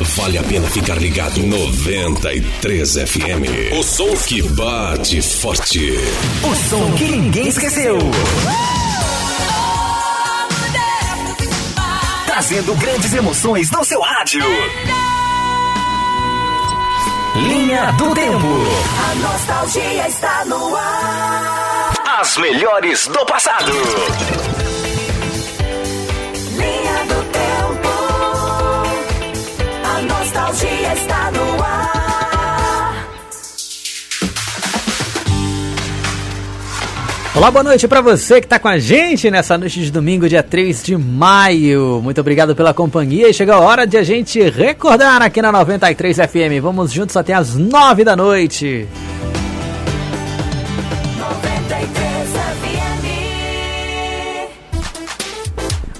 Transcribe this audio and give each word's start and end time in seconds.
Vale 0.00 0.38
a 0.38 0.42
pena 0.44 0.68
ficar 0.68 0.96
ligado. 0.96 1.40
93 1.42 2.94
FM. 2.94 3.76
O 3.78 3.82
som 3.82 4.16
que 4.16 4.42
bate 4.42 5.20
forte. 5.20 5.92
O 6.44 6.54
som 6.68 6.92
que 6.92 7.04
ninguém 7.04 7.48
esqueceu. 7.48 7.98
Trazendo 12.26 12.74
grandes 12.76 13.12
emoções 13.12 13.70
no 13.72 13.84
seu 13.84 14.00
rádio. 14.00 14.44
Linha 17.34 17.92
do 17.92 18.14
Tempo. 18.14 18.46
A 19.10 19.14
nostalgia 19.16 20.08
está 20.08 20.44
no 20.44 20.76
ar. 20.76 21.92
As 22.20 22.36
melhores 22.36 23.08
do 23.08 23.26
passado. 23.26 23.72
Nostalgia 30.48 30.94
está 30.94 31.30
no 31.30 31.62
ar. 31.62 33.08
Olá, 37.34 37.50
boa 37.50 37.62
noite 37.62 37.86
para 37.86 38.00
você 38.00 38.40
que 38.40 38.46
está 38.46 38.58
com 38.58 38.66
a 38.66 38.78
gente 38.78 39.30
nessa 39.30 39.56
noite 39.58 39.80
de 39.80 39.92
domingo, 39.92 40.28
dia 40.28 40.42
3 40.42 40.82
de 40.82 40.96
maio. 40.96 42.00
Muito 42.02 42.20
obrigado 42.20 42.56
pela 42.56 42.74
companhia 42.74 43.28
e 43.28 43.34
chegou 43.34 43.54
a 43.54 43.60
hora 43.60 43.86
de 43.86 43.96
a 43.96 44.02
gente 44.02 44.40
recordar 44.48 45.22
aqui 45.22 45.40
na 45.42 45.52
93 45.52 46.16
FM. 46.16 46.62
Vamos 46.62 46.92
juntos 46.92 47.16
até 47.16 47.34
as 47.34 47.54
9 47.54 48.02
da 48.02 48.16
noite. 48.16 48.88
93 51.18 51.97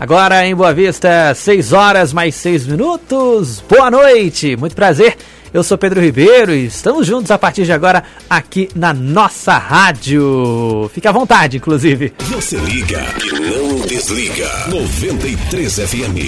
Agora 0.01 0.47
em 0.47 0.55
Boa 0.55 0.73
Vista, 0.73 1.35
6 1.35 1.73
horas 1.73 2.13
mais 2.13 2.37
6 2.37 2.69
minutos. 2.69 3.63
Boa 3.69 3.91
noite, 3.91 4.57
muito 4.57 4.77
prazer. 4.77 5.17
Eu 5.53 5.65
sou 5.65 5.77
Pedro 5.77 6.01
Ribeiro 6.01 6.55
e 6.55 6.67
estamos 6.67 7.05
juntos 7.05 7.33
a 7.33 7.39
partir 7.39 7.65
de 7.65 7.73
agora 7.73 8.05
aqui 8.31 8.69
na 8.77 8.95
nossa 8.95 9.59
rádio. 9.59 10.89
Fique 10.95 11.09
à 11.09 11.13
vontade, 11.13 11.57
inclusive. 11.57 12.13
Você 12.31 12.57
liga 12.59 13.01
e 13.25 13.41
não 13.41 13.81
desliga. 13.81 14.49
93 14.69 15.75
FM. 15.81 16.19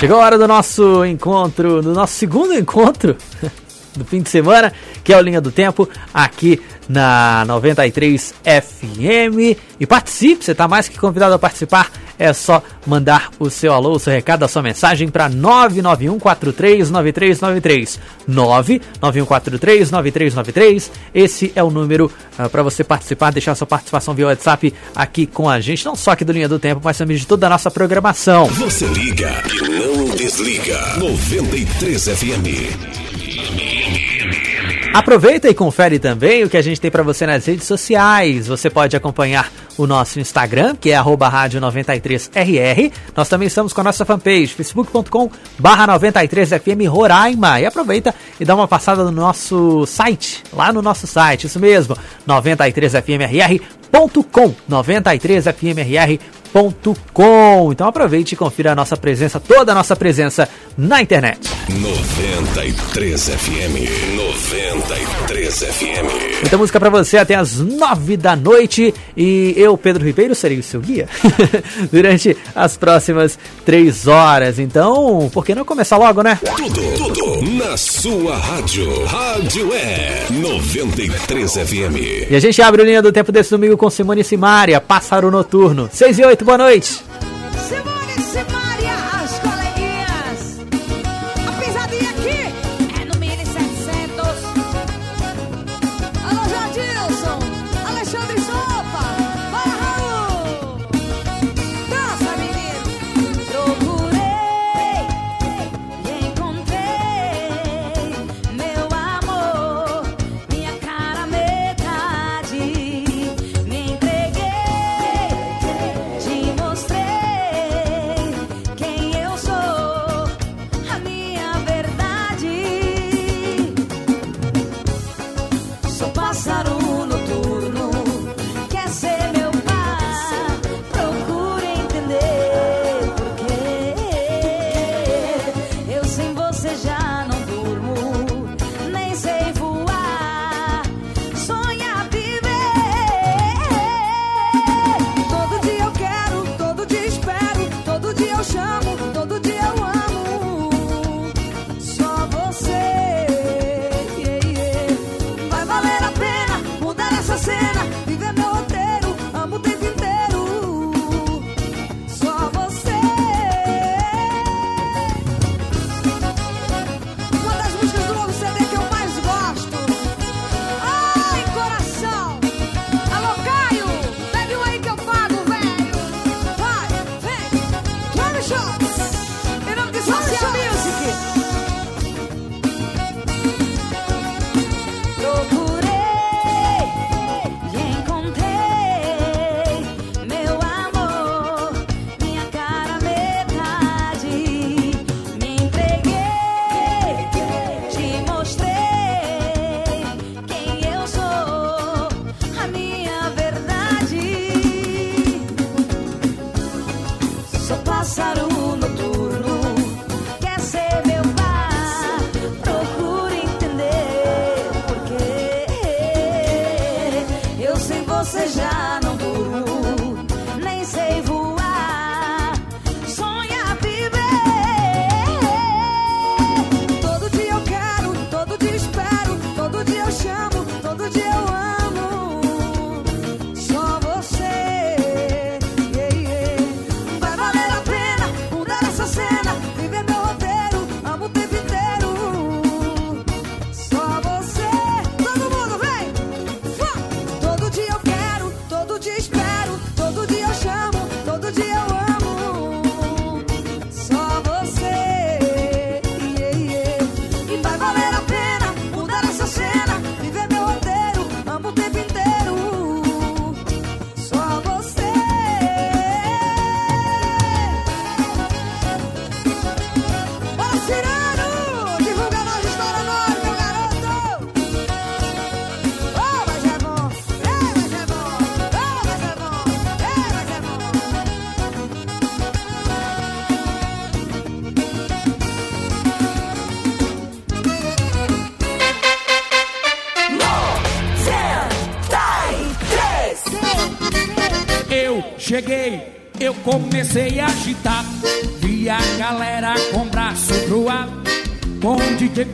Chegou 0.00 0.20
a 0.20 0.24
hora 0.24 0.36
do 0.36 0.48
nosso 0.48 1.04
encontro, 1.04 1.80
do 1.82 1.92
nosso 1.92 2.14
segundo 2.14 2.52
encontro 2.52 3.16
do 3.96 4.04
fim 4.04 4.22
de 4.22 4.28
semana, 4.28 4.72
que 5.02 5.12
é 5.12 5.16
o 5.16 5.20
Linha 5.20 5.40
do 5.40 5.50
Tempo, 5.50 5.88
aqui 6.12 6.60
na 6.88 7.44
93 7.46 8.34
FM. 8.44 9.56
E 9.80 9.86
participe, 9.86 10.44
você 10.44 10.52
está 10.52 10.68
mais 10.68 10.88
que 10.88 10.98
convidado 10.98 11.34
a 11.34 11.38
participar. 11.38 11.90
É 12.18 12.30
só 12.32 12.62
mandar 12.86 13.30
o 13.38 13.50
seu 13.50 13.72
alô, 13.72 13.92
o 13.92 13.98
seu 13.98 14.12
recado, 14.12 14.44
a 14.44 14.48
sua 14.48 14.60
mensagem 14.62 15.08
para 15.08 15.30
991439393. 15.30 17.98
991439393. 18.30 20.90
Esse 21.12 21.50
é 21.56 21.62
o 21.62 21.70
número 21.70 22.12
para 22.50 22.62
você 22.62 22.84
participar, 22.84 23.32
deixar 23.32 23.54
sua 23.54 23.66
participação 23.66 24.12
via 24.14 24.26
WhatsApp 24.26 24.74
aqui 24.94 25.26
com 25.26 25.48
a 25.48 25.58
gente, 25.60 25.84
não 25.84 25.96
só 25.96 26.12
aqui 26.12 26.24
do 26.24 26.32
Linha 26.32 26.48
do 26.48 26.60
Tempo, 26.60 26.80
mas 26.84 26.98
também 26.98 27.16
de 27.16 27.26
toda 27.26 27.46
a 27.46 27.50
nossa 27.50 27.70
programação. 27.70 28.46
Você 28.46 28.86
liga 28.86 29.30
e 29.52 29.60
não 29.68 30.10
desliga. 30.14 30.78
93 30.98 32.04
FM. 32.04 33.01
Aproveita 35.02 35.48
e 35.48 35.54
confere 35.54 35.98
também 35.98 36.44
o 36.44 36.50
que 36.50 36.56
a 36.56 36.62
gente 36.62 36.80
tem 36.80 36.90
para 36.90 37.02
você 37.02 37.26
nas 37.26 37.46
redes 37.46 37.66
sociais. 37.66 38.46
Você 38.46 38.68
pode 38.68 38.94
acompanhar 38.94 39.50
o 39.78 39.86
nosso 39.86 40.20
Instagram, 40.20 40.76
que 40.76 40.90
é 40.90 40.96
arroba 40.96 41.28
rádio 41.28 41.62
93RR. 41.62 42.92
Nós 43.16 43.28
também 43.28 43.48
estamos 43.48 43.72
com 43.72 43.80
a 43.80 43.84
nossa 43.84 44.04
fanpage, 44.04 44.48
facebook.com 44.48 45.30
barra 45.58 45.98
93FM 45.98 46.86
Roraima. 46.88 47.58
E 47.58 47.64
aproveita 47.64 48.14
e 48.38 48.44
dá 48.44 48.54
uma 48.54 48.68
passada 48.68 49.02
no 49.02 49.10
nosso 49.10 49.86
site, 49.86 50.44
lá 50.52 50.70
no 50.72 50.82
nosso 50.82 51.06
site, 51.06 51.46
isso 51.46 51.58
mesmo, 51.58 51.96
93FMRR.com, 52.28 54.54
93FMRR.com. 54.70 56.41
Então 57.70 57.88
aproveite 57.88 58.34
e 58.34 58.36
confira 58.36 58.72
a 58.72 58.74
nossa 58.74 58.96
presença, 58.96 59.40
toda 59.40 59.72
a 59.72 59.74
nossa 59.74 59.96
presença 59.96 60.48
na 60.76 61.00
internet. 61.00 61.48
93 61.68 63.28
FM. 63.28 64.16
93 64.16 65.58
FM. 65.58 66.40
Muita 66.40 66.58
música 66.58 66.80
pra 66.80 66.90
você 66.90 67.16
até 67.18 67.34
as 67.34 67.58
nove 67.58 68.16
da 68.16 68.36
noite 68.36 68.92
e 69.16 69.54
eu, 69.56 69.76
Pedro 69.76 70.04
Ribeiro, 70.04 70.34
serei 70.34 70.58
o 70.58 70.62
seu 70.62 70.80
guia 70.80 71.08
durante 71.90 72.36
as 72.54 72.76
próximas 72.76 73.38
três 73.64 74.06
horas. 74.06 74.58
Então, 74.58 75.30
por 75.32 75.44
que 75.44 75.54
não 75.54 75.64
começar 75.64 75.96
logo, 75.96 76.22
né? 76.22 76.38
Tudo, 76.56 76.94
tudo 76.96 77.42
na 77.52 77.76
sua 77.76 78.36
rádio. 78.36 79.04
Rádio 79.04 79.72
é 79.72 80.26
93 80.30 81.52
FM. 81.52 82.30
E 82.30 82.36
a 82.36 82.40
gente 82.40 82.60
abre 82.60 82.82
o 82.82 82.84
linha 82.84 83.02
do 83.02 83.12
tempo 83.12 83.30
desse 83.32 83.50
domingo 83.50 83.76
com 83.76 83.88
Simone 83.88 84.20
e 84.22 84.24
Simária, 84.24 84.80
Pássaro 84.80 85.30
Noturno. 85.30 85.88
Seis 85.92 86.18
e 86.18 86.24
oito, 86.24 86.41
boa 86.42 86.58
noite. 86.58 87.04
Simone 87.68 88.14
e 88.18 88.71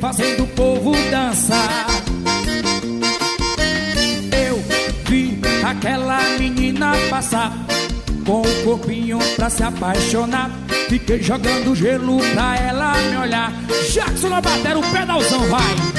fazendo 0.00 0.44
o 0.44 0.46
povo 0.48 0.92
dançar. 1.10 1.86
Eu 4.46 4.62
vi 5.06 5.40
aquela 5.64 6.20
menina 6.38 6.92
passar 7.10 7.52
com 8.24 8.42
o 8.42 8.64
corpinho 8.64 9.18
pra 9.36 9.50
se 9.50 9.62
apaixonar. 9.62 10.50
Fiquei 10.88 11.22
jogando 11.22 11.74
gelo 11.74 12.18
pra 12.32 12.56
ela 12.56 12.94
me 12.94 13.16
olhar. 13.16 13.52
Jackson 13.92 14.28
na 14.28 14.40
batera, 14.40 14.78
o 14.78 14.90
pedalzão 14.90 15.40
vai. 15.48 15.97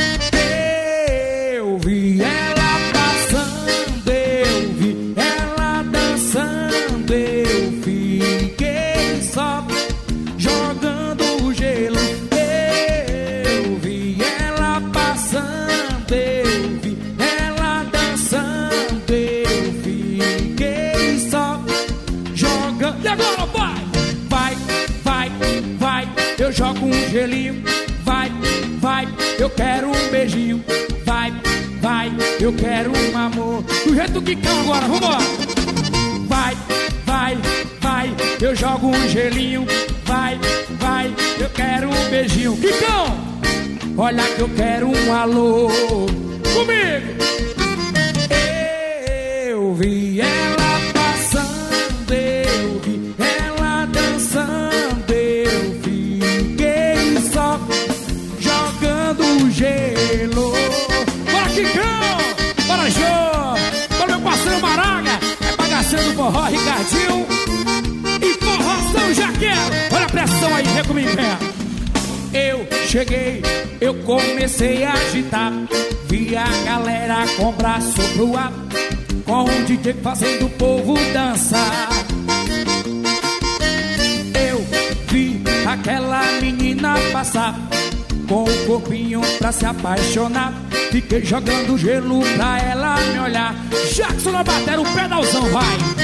Jogando 91.24 91.77
gelo 91.77 92.21
pra 92.36 92.60
ela 92.60 92.95
me 92.98 93.19
olhar. 93.19 93.56
Jackson 93.94 94.31
na 94.31 94.44
batera, 94.44 94.81
o 94.81 94.94
pedalzão 94.94 95.50
vai. 95.50 95.98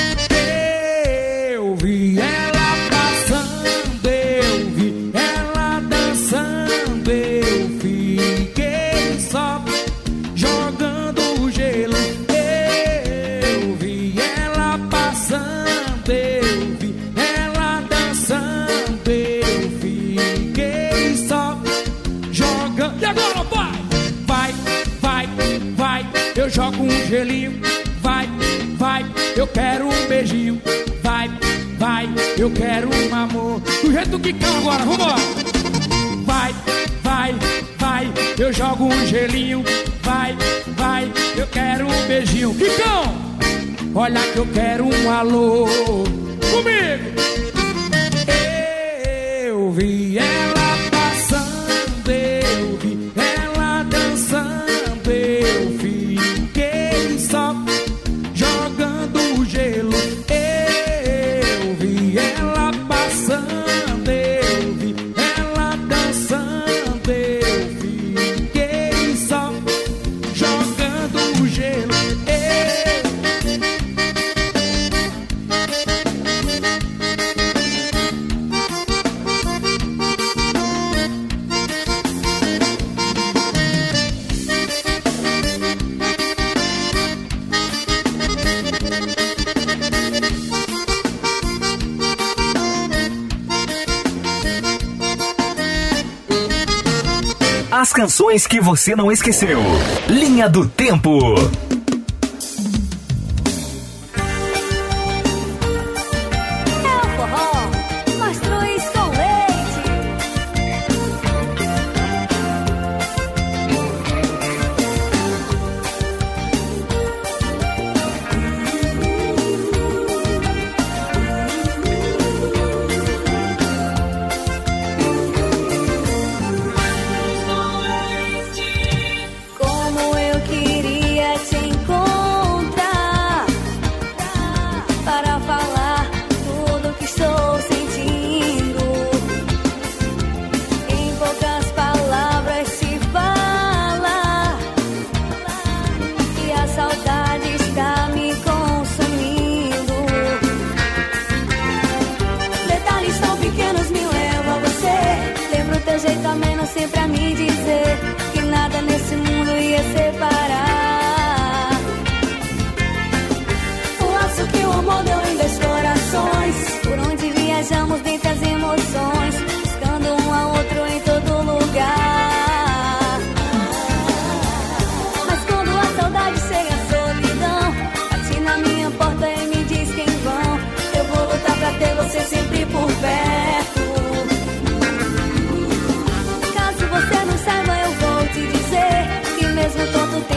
você 98.85 98.95
não 98.95 99.11
esqueceu. 99.11 99.59
Linha 100.07 100.47
do 100.47 100.67
Tempo. 100.67 101.19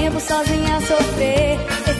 tempo 0.08 0.20
sozinha 0.20 0.76
a 0.76 0.80
sofrer. 0.80 1.97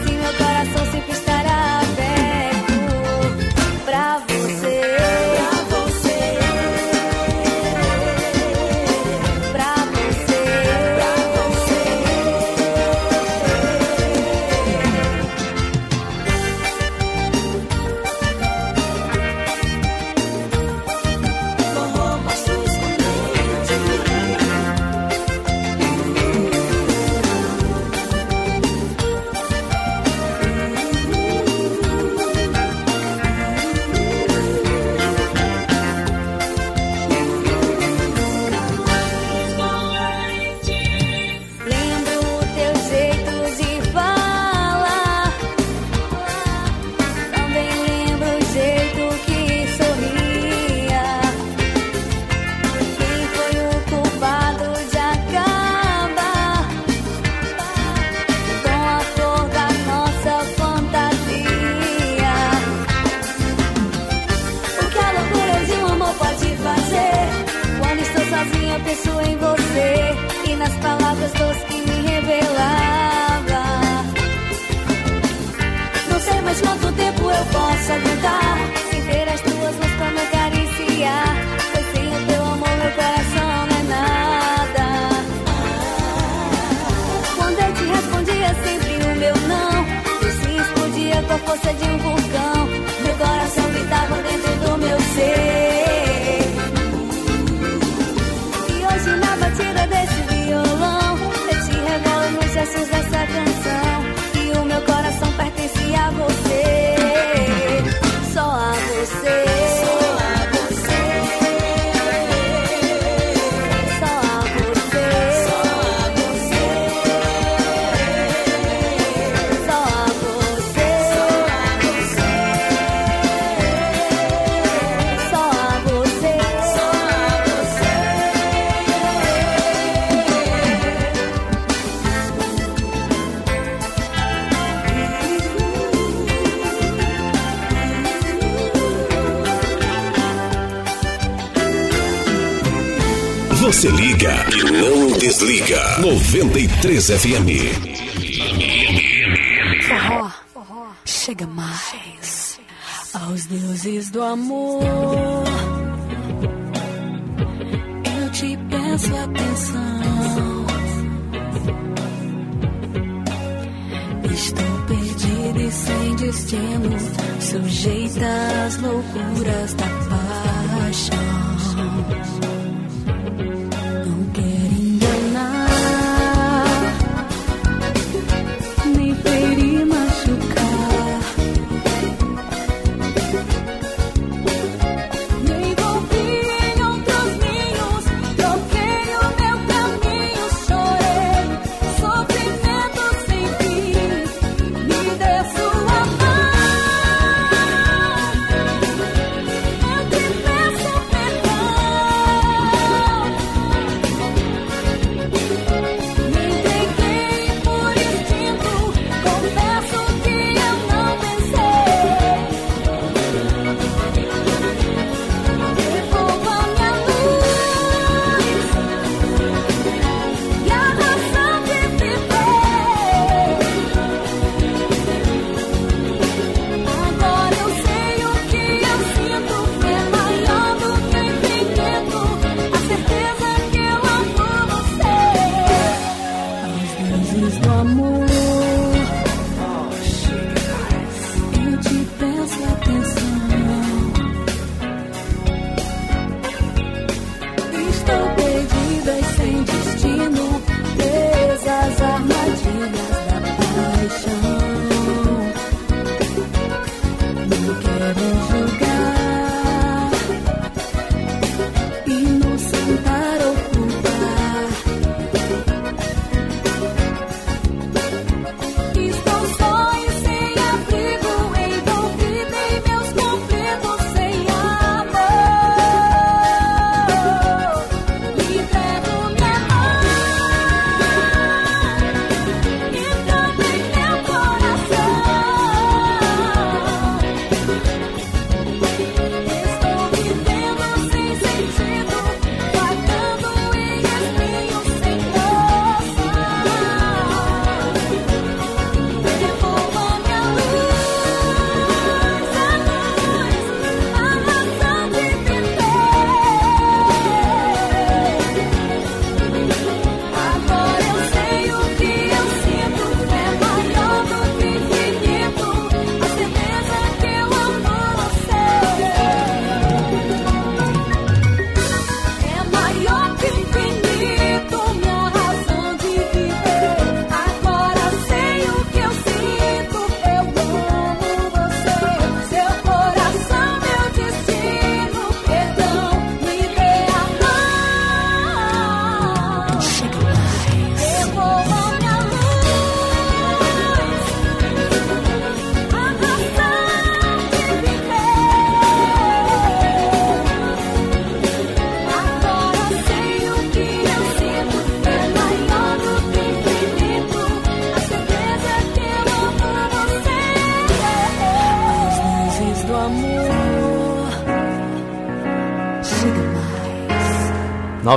Desliga. 145.69 145.99
93 146.01 147.11
FM. 147.11 147.88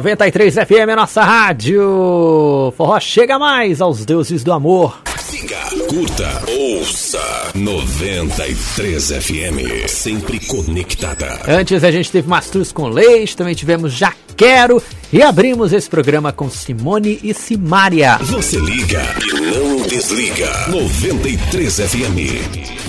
93 0.02 0.56
FM 0.56 0.90
é 0.90 0.96
nossa 0.96 1.22
rádio. 1.24 2.74
Forró 2.76 3.00
chega 3.00 3.38
mais 3.38 3.80
aos 3.80 4.04
deuses 4.04 4.44
do 4.44 4.52
amor. 4.52 5.00
Siga, 5.20 5.60
curta, 5.88 6.44
ouça 6.48 7.52
93 7.54 9.12
FM. 9.12 9.88
Sempre 9.88 10.40
conectada. 10.40 11.40
Antes 11.48 11.84
a 11.84 11.92
gente 11.92 12.12
teve 12.12 12.28
Mastruz 12.28 12.72
com 12.72 12.88
Leite, 12.88 13.38
também 13.38 13.54
tivemos 13.54 13.94
Já 13.94 14.12
Quero 14.36 14.82
e 15.14 15.22
abrimos 15.22 15.72
esse 15.72 15.88
programa 15.88 16.34
com 16.34 16.50
Simone 16.50 17.20
e 17.22 17.32
Simária. 17.32 18.18
Você 18.22 18.58
liga 18.58 19.04
e 19.24 19.40
não 19.40 19.86
desliga. 19.86 20.50
93 20.70 21.76
FM. 21.76 22.81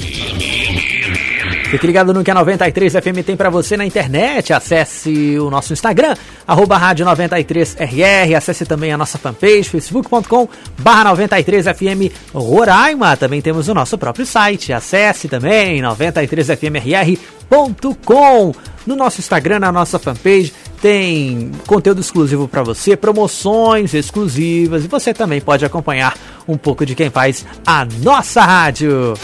Fique 1.73 1.87
ligado 1.87 2.13
no 2.13 2.23
que 2.23 2.31
a 2.31 2.35
93 2.35 2.93
FM 2.93 3.25
tem 3.25 3.35
pra 3.35 3.49
você 3.49 3.79
na 3.79 3.87
internet. 3.87 4.53
Acesse 4.53 5.39
o 5.39 5.49
nosso 5.49 5.73
Instagram, 5.73 6.15
arroba 6.47 6.77
rádio 6.77 7.07
93RR. 7.07 8.37
Acesse 8.37 8.67
também 8.67 8.93
a 8.93 8.99
nossa 8.99 9.17
fanpage, 9.17 9.71
facebook.com 9.71 10.47
barra 10.79 11.17
93FM 11.17 12.13
Roraima. 12.35 13.17
Também 13.17 13.41
temos 13.41 13.69
o 13.69 13.75
nosso 13.75 13.97
próprio 13.97 14.27
site. 14.27 14.71
Acesse 14.71 15.29
também 15.29 15.81
93FMRR.com. 15.81 18.55
No 18.87 18.95
nosso 18.95 19.21
Instagram, 19.21 19.61
na 19.61 19.73
nossa 19.73 19.99
fanpage, 19.99 20.53
tem 20.83 21.53
conteúdo 21.67 22.03
exclusivo 22.03 22.47
para 22.47 22.63
você, 22.63 22.99
promoções 22.99 23.95
exclusivas 23.95 24.85
e 24.85 24.89
você 24.89 25.15
também 25.15 25.41
pode 25.41 25.65
acompanhar 25.65 26.19
um 26.47 26.59
pouco 26.59 26.85
de 26.85 26.95
quem 26.95 27.09
faz 27.09 27.47
a 27.65 27.87
nossa 28.03 28.43
rádio. 28.43 29.15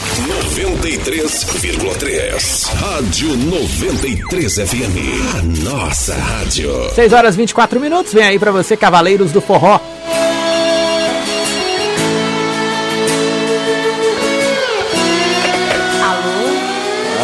93,3. 0.58 2.66
Rádio 2.74 3.36
93 3.36 4.56
FM. 4.56 4.98
A 5.36 5.42
nossa 5.62 6.14
rádio. 6.14 6.90
6 6.96 7.12
horas 7.12 7.36
24 7.36 7.78
minutos, 7.78 8.12
vem 8.12 8.24
aí 8.24 8.40
para 8.40 8.50
você, 8.50 8.76
Cavaleiros 8.76 9.30
do 9.30 9.40
Forró. 9.40 9.78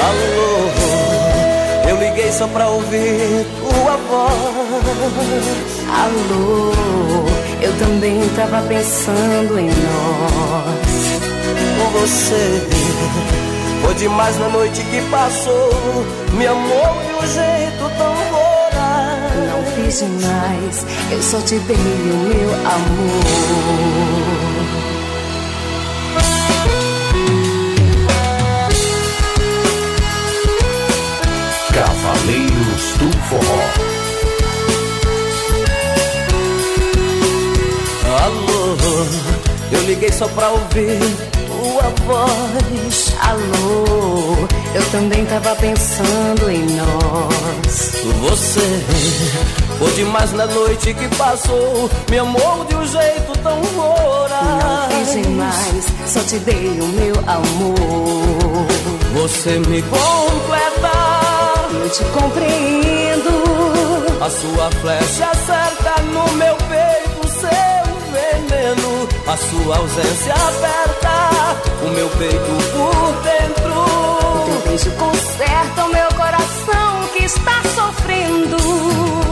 Alô, 0.07 0.70
eu 1.88 1.97
liguei 1.99 2.31
só 2.31 2.47
pra 2.47 2.68
ouvir 2.68 3.44
tua 3.59 3.97
voz. 3.97 4.31
Alô, 5.90 6.70
eu 7.61 7.73
também 7.81 8.20
tava 8.37 8.62
pensando 8.68 9.59
em 9.59 9.66
nós. 9.66 11.13
Com 11.85 11.90
você, 11.90 12.66
foi 13.83 13.94
demais 13.97 14.38
na 14.38 14.49
noite 14.49 14.83
que 14.85 15.03
passou. 15.11 15.70
Me 16.33 16.47
amou 16.47 16.81
de 17.05 17.12
um 17.12 17.27
jeito 17.31 17.90
tão 17.99 18.14
voraz. 18.33 19.35
Não 19.51 19.62
fiz 19.75 19.99
demais, 19.99 20.87
eu 21.12 21.23
só 21.23 21.38
te 21.42 21.59
dei 21.59 21.77
o 21.77 22.16
meu 22.16 22.55
amor. 22.55 23.25
Cavaleiros 31.75 32.85
do 32.99 33.12
Forró. 33.29 33.62
Alô, 38.25 38.77
eu 39.70 39.83
liguei 39.83 40.11
só 40.11 40.27
pra 40.29 40.49
ouvir 40.49 41.34
tua 41.64 41.94
voz. 42.07 43.14
Alô, 43.20 44.37
eu 44.74 44.90
também 44.90 45.24
tava 45.24 45.55
pensando 45.57 46.50
em 46.50 46.62
nós. 46.77 48.05
Você 48.20 48.85
foi 49.79 49.92
demais 49.92 50.33
na 50.33 50.46
noite 50.46 50.92
que 50.92 51.09
passou. 51.16 51.90
Me 52.11 52.18
amou 52.18 52.64
de 52.66 52.77
um 52.77 52.87
jeito 52.87 53.33
tão 53.42 53.62
voraz. 53.62 54.62
Não 54.62 55.05
fiz 55.05 55.12
demais, 55.12 55.87
só 56.07 56.20
te 56.20 56.38
dei 56.40 56.79
o 56.81 56.87
meu 56.87 57.16
amor. 57.27 58.66
Você 59.14 59.59
me 59.61 59.83
completa. 59.83 60.92
Eu 61.83 61.90
te 61.90 62.05
compreendo. 62.05 62.64
A 64.20 64.31
sua 64.31 64.70
flecha 64.81 65.27
acerta 65.31 66.03
no 66.03 66.33
meu 66.33 66.57
peito. 66.68 67.04
A 69.35 69.37
sua 69.37 69.79
ausência 69.79 70.33
aperta 70.33 71.57
o 71.83 71.88
meu 71.90 72.09
peito 72.11 72.53
por 72.73 73.12
dentro. 73.25 73.75
Teu 74.47 74.61
beijo 74.68 74.90
conserta 74.92 75.85
o 75.87 75.88
meu 75.92 76.07
coração 76.11 77.09
que 77.12 77.25
está 77.25 77.61
sofrendo. 77.75 78.57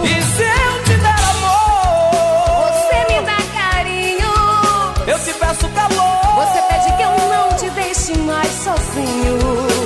E 0.03 0.23
se 0.23 0.43
eu 0.43 0.83
te 0.83 0.95
der 0.99 1.21
amor, 1.31 2.73
Você 2.73 3.15
me 3.15 3.21
dá 3.25 3.38
carinho. 3.57 4.33
eu 5.07 5.19
te 5.21 5.33
peço 5.38 5.69
calor. 5.69 6.47
Você 6.47 6.61
pede 6.62 6.97
que 6.97 7.03
eu 7.03 7.12
não 7.29 7.57
te 7.57 7.71
deixe 7.71 8.19
mais 8.19 8.51
sozinho. 8.65 9.82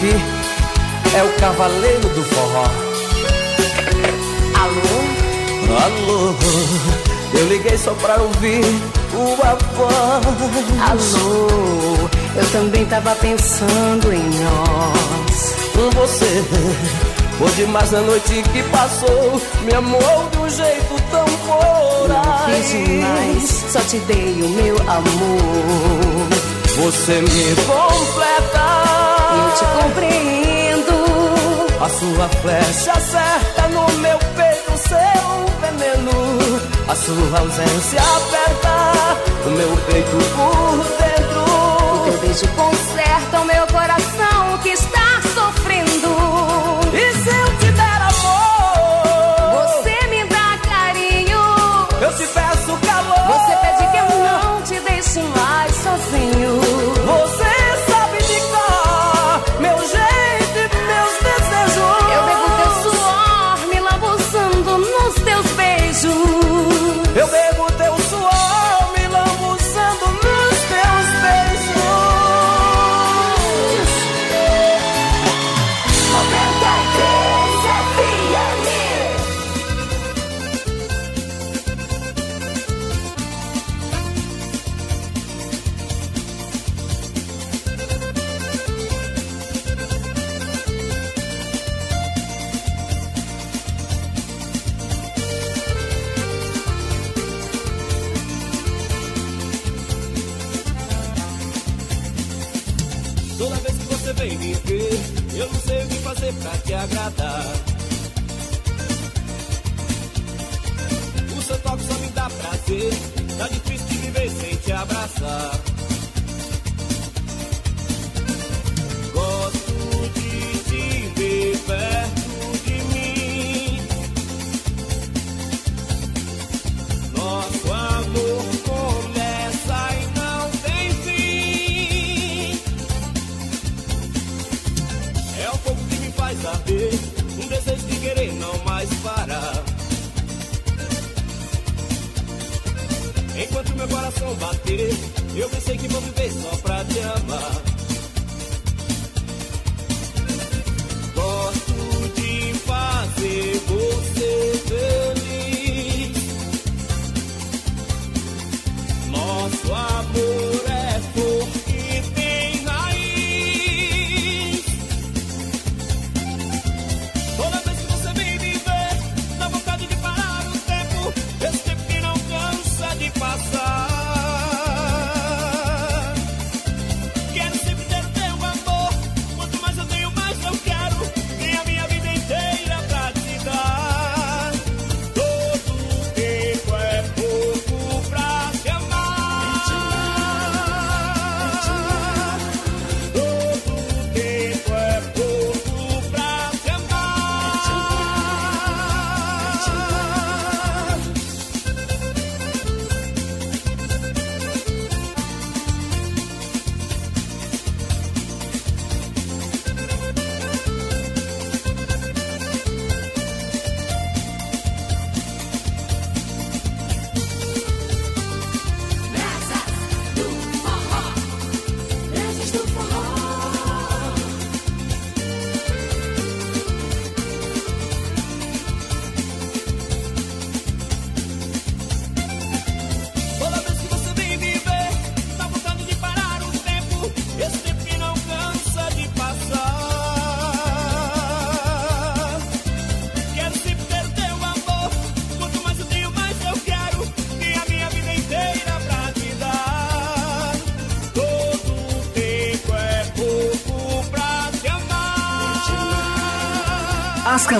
Aqui 0.00 0.16
é 1.14 1.22
o 1.22 1.28
cavaleiro 1.38 2.08
do 2.08 2.24
forró. 2.24 2.64
Alô? 4.58 4.96
Alô, 5.84 6.34
eu 7.38 7.46
liguei 7.48 7.76
só 7.76 7.92
pra 7.92 8.16
ouvir 8.16 8.64
tua 9.10 9.58
voz. 9.76 10.24
Alô? 10.88 12.08
Eu 12.34 12.50
também 12.50 12.86
tava 12.86 13.14
pensando 13.16 14.10
em 14.10 14.24
nós. 14.40 15.54
Com 15.74 15.90
você, 15.90 16.44
foi 17.38 17.50
demais 17.56 17.90
na 17.90 18.00
noite 18.00 18.42
que 18.54 18.62
passou. 18.70 19.38
Me 19.64 19.74
amou 19.74 20.30
de 20.32 20.38
um 20.38 20.48
jeito 20.48 20.94
tão 21.10 21.26
fiz 22.46 22.70
demais, 22.70 23.64
só 23.70 23.80
te 23.80 23.98
dei 23.98 24.40
o 24.42 24.48
meu 24.48 24.76
amor. 24.76 26.28
Você 26.78 27.20
me 27.20 27.54
completa. 27.66 28.69
Te 29.60 29.66
compreendo. 29.78 30.96
A 31.80 31.88
sua 31.88 32.28
flecha 32.40 32.92
acerta 32.92 33.68
no 33.68 33.86
meu 33.98 34.18
peito, 34.18 34.72
seu 34.88 35.44
veneno. 35.60 36.60
A 36.88 36.94
sua 36.94 37.38
ausência 37.38 38.00
aperta 38.00 38.74
o 39.46 39.50
meu 39.50 39.76
peito 39.86 40.16
por 40.34 40.78
dentro. 40.98 41.44
Teu 42.04 42.18
beijo 42.20 42.48
conserta 42.56 43.40
o 43.40 43.44
meu 43.44 43.66
coração 43.66 44.09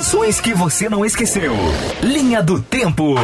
canções 0.01 0.41
que 0.41 0.55
você 0.55 0.89
não 0.89 1.05
esqueceu. 1.05 1.53
Linha 2.03 2.43
do 2.43 2.59
Tempo. 2.59 3.17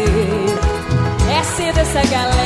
Prazer 0.00 1.30
é 1.30 1.42
ser 1.42 1.72
dessa 1.72 2.02
galera. 2.06 2.39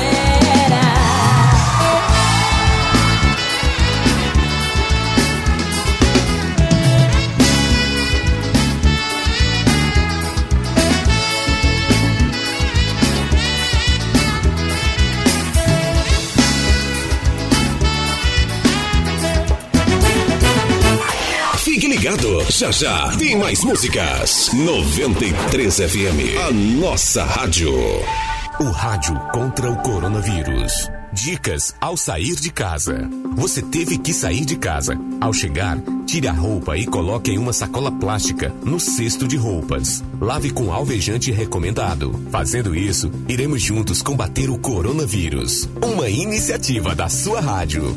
Já 22.59 22.71
já 22.71 23.17
tem 23.17 23.37
mais 23.37 23.65
músicas. 23.65 24.51
93 24.53 25.75
FM, 25.75 26.39
a 26.47 26.53
nossa 26.53 27.25
rádio. 27.25 27.73
O 28.61 28.71
rádio 28.71 29.19
contra 29.33 29.69
o 29.69 29.77
coronavírus. 29.79 30.89
Dicas 31.13 31.75
ao 31.81 31.97
sair 31.97 32.37
de 32.37 32.53
casa. 32.53 33.11
Você 33.35 33.61
teve 33.61 33.99
que 33.99 34.13
sair 34.13 34.45
de 34.45 34.55
casa. 34.57 34.97
Ao 35.21 35.33
chegar, 35.33 35.79
tire 36.07 36.29
a 36.29 36.33
roupa 36.33 36.77
e 36.77 36.87
coloque 36.87 37.33
em 37.33 37.39
uma 37.39 37.53
sacola 37.53 37.91
plástica 37.91 38.55
no 38.65 38.79
cesto 38.79 39.27
de 39.27 39.37
roupas. 39.37 40.05
Lave 40.21 40.51
com 40.51 40.73
alvejante 40.73 41.33
recomendado. 41.33 42.15
Fazendo 42.31 42.75
isso, 42.75 43.11
iremos 43.29 43.63
juntos 43.63 44.01
combater 44.01 44.49
o 44.49 44.59
coronavírus. 44.59 45.69
Uma 45.83 46.09
iniciativa 46.09 46.95
da 46.95 47.09
sua 47.09 47.41
rádio. 47.41 47.97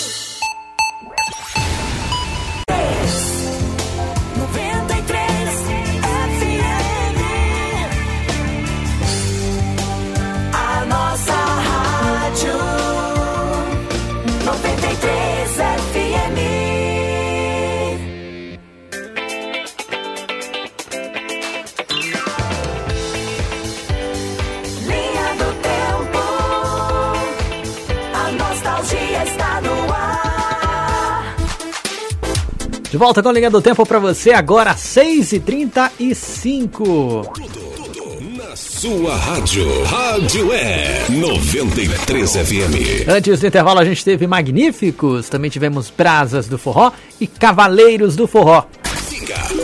De 32.91 32.97
volta 32.97 33.23
com 33.23 33.29
a 33.29 33.31
linha 33.31 33.49
do 33.49 33.61
tempo 33.61 33.85
pra 33.85 33.99
você 33.99 34.33
agora, 34.33 34.75
6h35. 34.75 37.25
Na 38.37 38.53
sua 38.53 39.15
rádio, 39.15 39.65
Rádio 39.85 40.51
É 40.51 41.05
93 41.09 42.31
FM. 42.33 43.07
Antes 43.07 43.39
do 43.39 43.47
intervalo, 43.47 43.79
a 43.79 43.85
gente 43.85 44.03
teve 44.03 44.27
Magníficos, 44.27 45.29
também 45.29 45.49
tivemos 45.49 45.89
Brasas 45.89 46.49
do 46.49 46.57
Forró 46.57 46.91
e 47.17 47.27
Cavaleiros 47.27 48.17
do 48.17 48.27
Forró. 48.27 48.65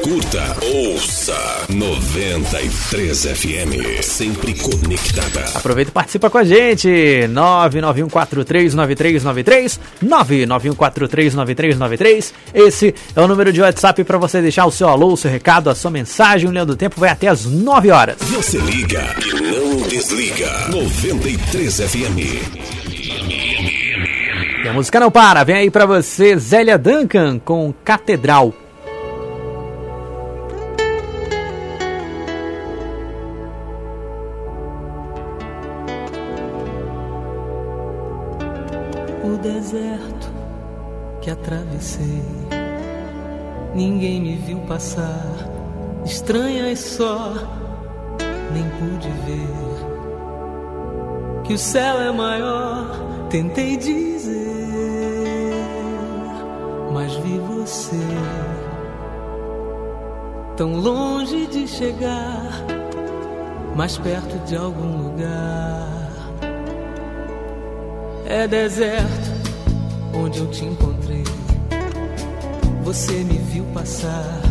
Curta, 0.07 0.55
ouça 0.61 1.35
93 1.67 3.25
FM. 3.25 4.01
Sempre 4.01 4.53
conectada. 4.53 5.43
Aproveita 5.53 5.91
e 5.91 5.93
participa 5.93 6.29
com 6.29 6.37
a 6.37 6.45
gente. 6.45 6.87
991439393, 7.27 9.77
991439393. 10.01 12.31
Esse 12.53 12.95
é 13.13 13.19
o 13.19 13.27
número 13.27 13.51
de 13.51 13.59
WhatsApp 13.59 14.01
para 14.05 14.17
você 14.17 14.41
deixar 14.41 14.65
o 14.65 14.71
seu 14.71 14.87
alô, 14.87 15.11
o 15.11 15.17
seu 15.17 15.29
recado, 15.29 15.69
a 15.69 15.75
sua 15.75 15.91
mensagem. 15.91 16.47
O 16.47 16.53
Leão 16.53 16.65
do 16.65 16.77
Tempo 16.77 17.01
vai 17.01 17.09
até 17.09 17.27
as 17.27 17.45
9 17.45 17.91
horas. 17.91 18.15
Você 18.21 18.59
liga 18.59 19.13
e 19.25 19.33
não 19.41 19.81
desliga. 19.89 20.69
93 20.69 21.81
FM. 21.81 22.19
E 24.63 24.69
a 24.69 24.71
música 24.71 25.01
não 25.01 25.11
para. 25.11 25.43
Vem 25.43 25.57
aí 25.57 25.69
para 25.69 25.85
você, 25.85 26.37
Zélia 26.37 26.77
Duncan 26.77 27.39
com 27.39 27.73
Catedral. 27.83 28.53
O 39.37 39.39
deserto 39.39 40.31
que 41.21 41.29
atravessei. 41.29 42.23
Ninguém 43.75 44.19
me 44.21 44.35
viu 44.35 44.59
passar, 44.61 45.25
estranha 46.03 46.71
e 46.71 46.75
só, 46.75 47.33
nem 48.51 48.63
pude 48.79 49.09
ver 49.25 49.67
que 51.43 51.53
o 51.53 51.57
céu 51.57 52.01
é 52.01 52.11
maior. 52.11 53.05
Tentei 53.29 53.77
dizer, 53.77 54.33
mas 56.91 57.13
vi 57.17 57.37
você 57.39 57.95
tão 60.55 60.77
longe 60.77 61.45
de 61.47 61.67
chegar, 61.67 62.65
mais 63.75 63.97
perto 63.97 64.39
de 64.45 64.55
algum 64.55 65.03
lugar. 65.03 65.96
É 68.29 68.45
deserto 68.45 69.31
onde 70.13 70.39
eu 70.39 70.47
te 70.47 70.65
encontrei. 70.65 71.23
Você 72.83 73.23
me 73.23 73.37
viu 73.37 73.63
passar, 73.73 74.41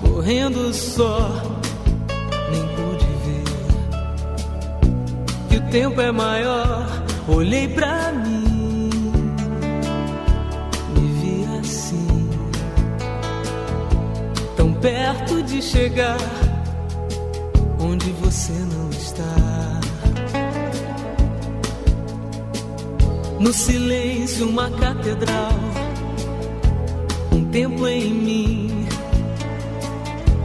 correndo 0.00 0.72
só, 0.72 1.30
nem 2.50 2.66
pude 2.68 3.04
ver. 3.24 3.44
Que 5.50 5.56
o 5.58 5.70
tempo 5.70 6.00
é 6.00 6.10
maior, 6.10 6.86
olhei 7.28 7.68
pra 7.68 8.10
mim, 8.10 8.88
me 10.94 11.06
vi 11.20 11.58
assim, 11.60 12.30
tão 14.56 14.72
perto 14.72 15.42
de 15.42 15.60
chegar, 15.60 16.16
onde 17.78 18.10
você 18.12 18.52
não 18.52 18.88
está. 18.88 19.79
No 23.40 23.54
silêncio, 23.54 24.46
uma 24.46 24.70
catedral, 24.70 25.54
um 27.32 27.42
templo 27.46 27.88
em 27.88 28.12
mim, 28.12 28.86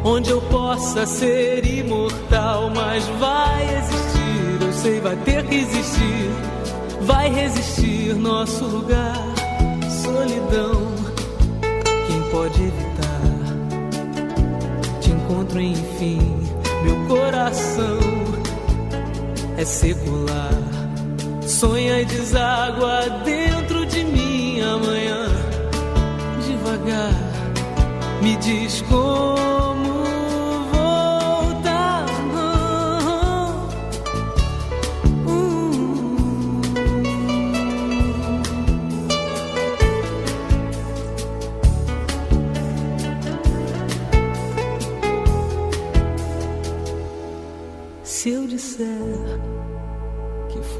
onde 0.01 0.29
eu 0.29 0.39
possa 0.43 1.05
ser 1.05 1.65
imortal. 1.65 2.71
Mas 2.73 3.05
vai 3.19 3.63
existir, 3.79 4.61
eu 4.61 4.73
sei, 4.73 5.01
vai 5.01 5.17
ter 5.17 5.45
que 5.45 5.55
existir, 5.55 6.29
vai 7.01 7.29
resistir 7.29 8.15
nosso 8.15 8.63
lugar. 8.63 9.21
Solidão, 10.01 10.81
quem 12.07 12.21
pode 12.31 12.61
evitar? 12.63 13.01
Te 15.01 15.11
encontro 15.11 15.59
enfim, 15.59 16.47
meu 16.85 17.07
coração 17.09 17.99
é 19.57 19.65
secular 19.65 20.54
sonha 21.47 22.01
e 22.01 22.05
deságua 22.05 23.09
dentro 23.23 23.85
de 23.85 24.03
mim 24.03 24.61
amanhã. 24.61 25.27
Devagar, 26.45 27.13
me 28.21 28.35
diz 28.37 28.81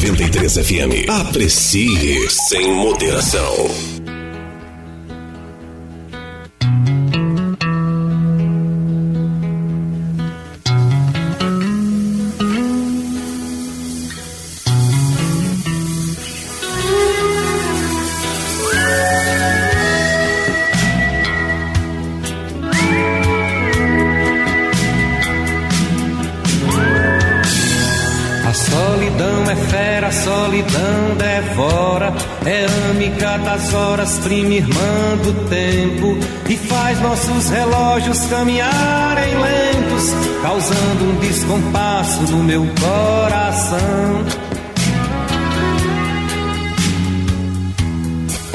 93 0.00 0.58
FM. 0.58 1.10
Aprecie 1.10 2.30
sem 2.30 2.72
moderação. 2.72 3.97
Horas, 33.88 34.18
prima 34.18 34.54
irmã 34.54 35.16
do 35.22 35.48
tempo. 35.48 36.18
E 36.48 36.56
faz 36.56 37.00
nossos 37.00 37.48
relógios 37.48 38.20
caminharem 38.26 39.34
lentos, 39.36 40.12
causando 40.42 41.04
um 41.04 41.16
descompasso 41.16 42.22
no 42.22 42.42
meu 42.42 42.66
coração. 42.80 44.24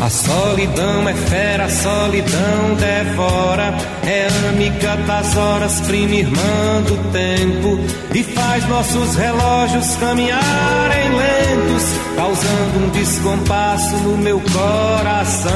A 0.01 0.09
solidão 0.09 1.07
é 1.07 1.13
fera, 1.13 1.65
a 1.65 1.69
solidão 1.69 2.75
devora. 2.77 3.73
É 4.05 4.27
amiga 4.49 4.97
das 5.07 5.37
horas, 5.37 5.79
prima 5.81 6.15
irmã 6.15 6.81
do 6.87 7.11
tempo. 7.11 7.79
E 8.13 8.23
faz 8.23 8.67
nossos 8.67 9.15
relógios 9.15 9.95
caminharem 9.95 11.09
lentos, 11.09 11.83
causando 12.15 12.85
um 12.85 12.89
descompasso 12.89 13.95
no 13.97 14.17
meu 14.17 14.41
coração. 14.41 15.53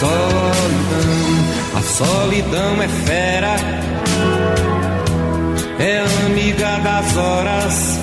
Solidão, 0.00 1.78
a 1.78 1.82
solidão 1.82 2.82
é 2.82 2.88
fera. 2.88 3.56
É 5.78 6.04
amiga 6.26 6.78
das 6.78 7.16
horas 7.16 7.98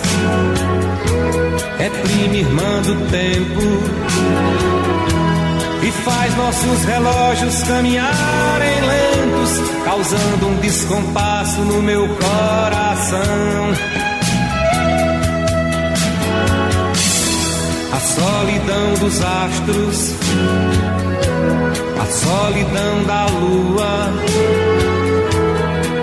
é 1.79 1.89
prima 1.89 2.35
irmã 2.35 2.81
do 2.81 2.95
tempo 3.09 4.78
faz 5.99 6.35
nossos 6.35 6.85
relógios 6.85 7.63
caminharem 7.63 8.81
lentos, 8.81 9.85
causando 9.85 10.47
um 10.47 10.55
descompasso 10.57 11.61
no 11.61 11.81
meu 11.81 12.07
coração. 12.07 13.19
A 17.91 17.99
solidão 17.99 18.93
dos 18.99 19.21
astros, 19.21 20.15
a 21.99 22.05
solidão 22.05 23.03
da 23.05 23.25
lua, 23.25 24.13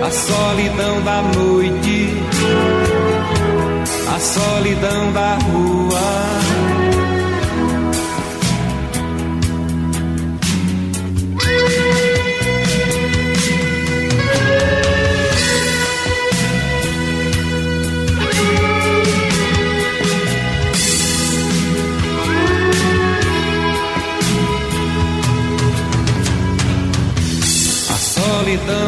a 0.07 0.11
solidão 0.11 1.03
da 1.03 1.23
noite 1.23 2.27
a 4.17 4.19
solidão 4.19 5.13
da 5.13 5.35
rua. 5.35 6.76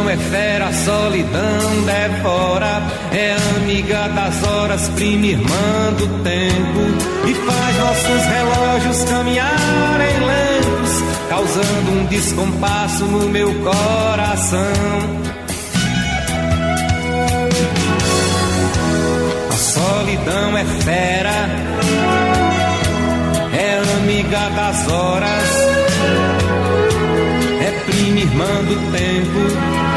É 0.09 0.17
fera, 0.17 0.67
a 0.67 0.73
solidão 0.73 1.85
devora. 1.85 2.83
É 3.13 3.37
amiga 3.57 4.09
das 4.09 4.43
horas, 4.43 4.89
prima 4.91 5.27
irmã 5.27 5.93
do 5.99 6.07
tempo. 6.23 7.27
E 7.27 7.35
faz 7.35 7.79
nossos 7.79 8.25
relógios 8.27 9.05
caminharem 9.05 10.21
lentos, 10.21 11.03
causando 11.29 11.91
um 11.93 12.07
descompasso 12.07 13.05
no 13.05 13.29
meu 13.29 13.53
coração. 13.63 14.59
A 19.51 19.57
solidão 19.57 20.57
é 20.57 20.65
fera, 20.65 21.49
é 23.53 23.79
amiga 23.99 24.49
das 24.51 24.89
horas 24.89 25.79
é 27.61 27.71
prima 27.85 28.21
irmã 28.21 28.65
do 28.65 28.93
tempo 28.93 29.88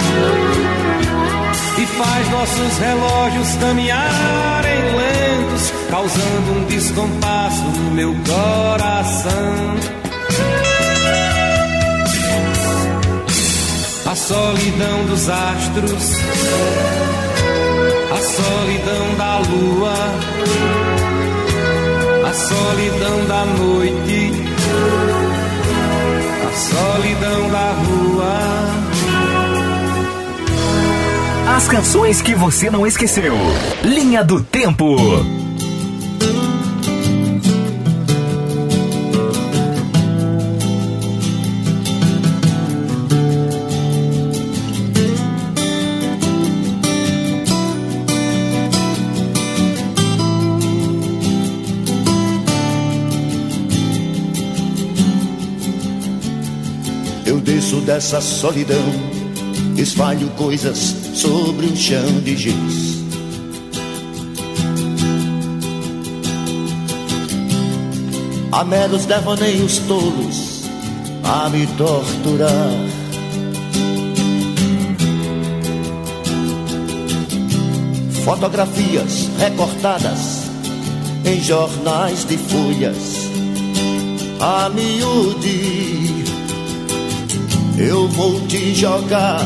faz 2.03 2.29
nossos 2.31 2.77
relógios 2.79 3.55
caminharem 3.57 4.81
lentos, 4.97 5.71
causando 5.89 6.51
um 6.53 6.65
descompasso 6.65 7.63
no 7.63 7.91
meu 7.91 8.15
coração. 8.25 9.75
A 14.05 14.15
solidão 14.15 15.05
dos 15.05 15.29
astros, 15.29 16.15
a 18.11 18.17
solidão 18.17 19.15
da 19.17 19.37
lua, 19.37 19.93
a 22.27 22.33
solidão 22.33 23.25
da 23.27 23.45
noite 23.45 24.31
a 26.43 26.53
solidão 26.53 27.49
da 27.49 27.71
rua. 27.71 28.80
As 31.47 31.67
canções 31.67 32.21
que 32.21 32.35
você 32.35 32.69
não 32.69 32.85
esqueceu. 32.85 33.33
Linha 33.83 34.23
do 34.23 34.41
Tempo. 34.41 34.95
Eu 57.25 57.39
desço 57.39 57.77
dessa 57.81 58.19
solidão, 58.21 58.77
espalho 59.77 60.29
coisas 60.31 61.00
sobre 61.13 61.67
um 61.67 61.75
chão 61.75 62.21
de 62.23 62.35
giz. 62.35 63.01
Há 68.51 68.63
meros 68.63 69.05
devaneios 69.05 69.77
tolos 69.79 70.63
a 71.23 71.49
me 71.49 71.67
torturar. 71.77 72.71
Fotografias 78.23 79.29
recortadas 79.39 80.43
em 81.25 81.41
jornais 81.41 82.25
de 82.25 82.37
folhas 82.37 83.31
a 84.43 84.69
miúde 84.69 86.25
eu 87.77 88.07
vou 88.07 88.41
te 88.47 88.73
jogar 88.73 89.45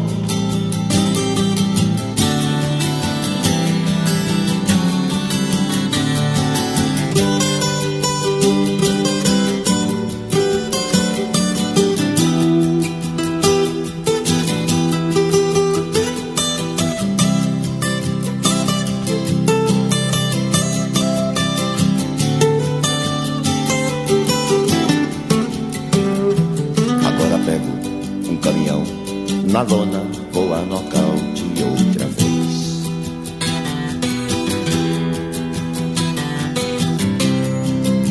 Na 29.61 29.75
lona, 29.75 30.01
vou 30.31 30.47
nocaute 30.65 31.43
outra 31.63 32.07
vez. 32.07 32.81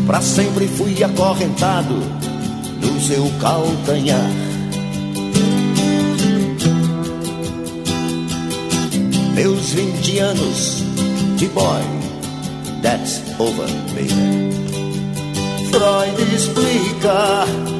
Pra 0.07 0.21
sempre 0.21 0.69
fui 0.69 1.03
acorrentado 1.03 1.95
no 2.81 3.01
seu 3.01 3.29
calcanhar. 3.41 4.31
Meus 9.35 9.73
20 9.73 10.19
anos 10.19 10.85
de 11.37 11.49
boy, 11.49 11.83
that's 12.83 13.23
over, 13.39 13.67
baby. 13.95 14.51
Freud 15.71 16.35
explica. 16.35 17.80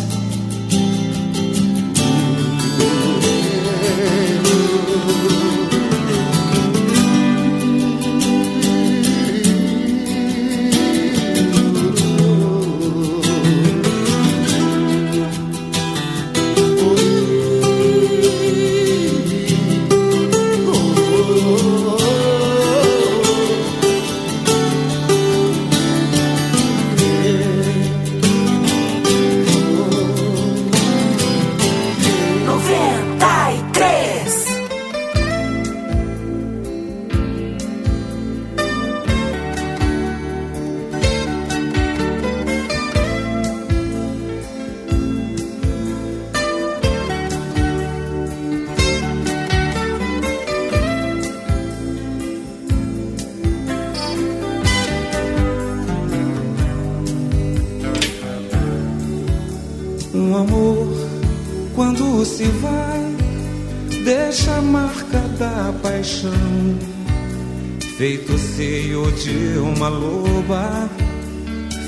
Uma 69.81 69.89
loba, 69.89 70.87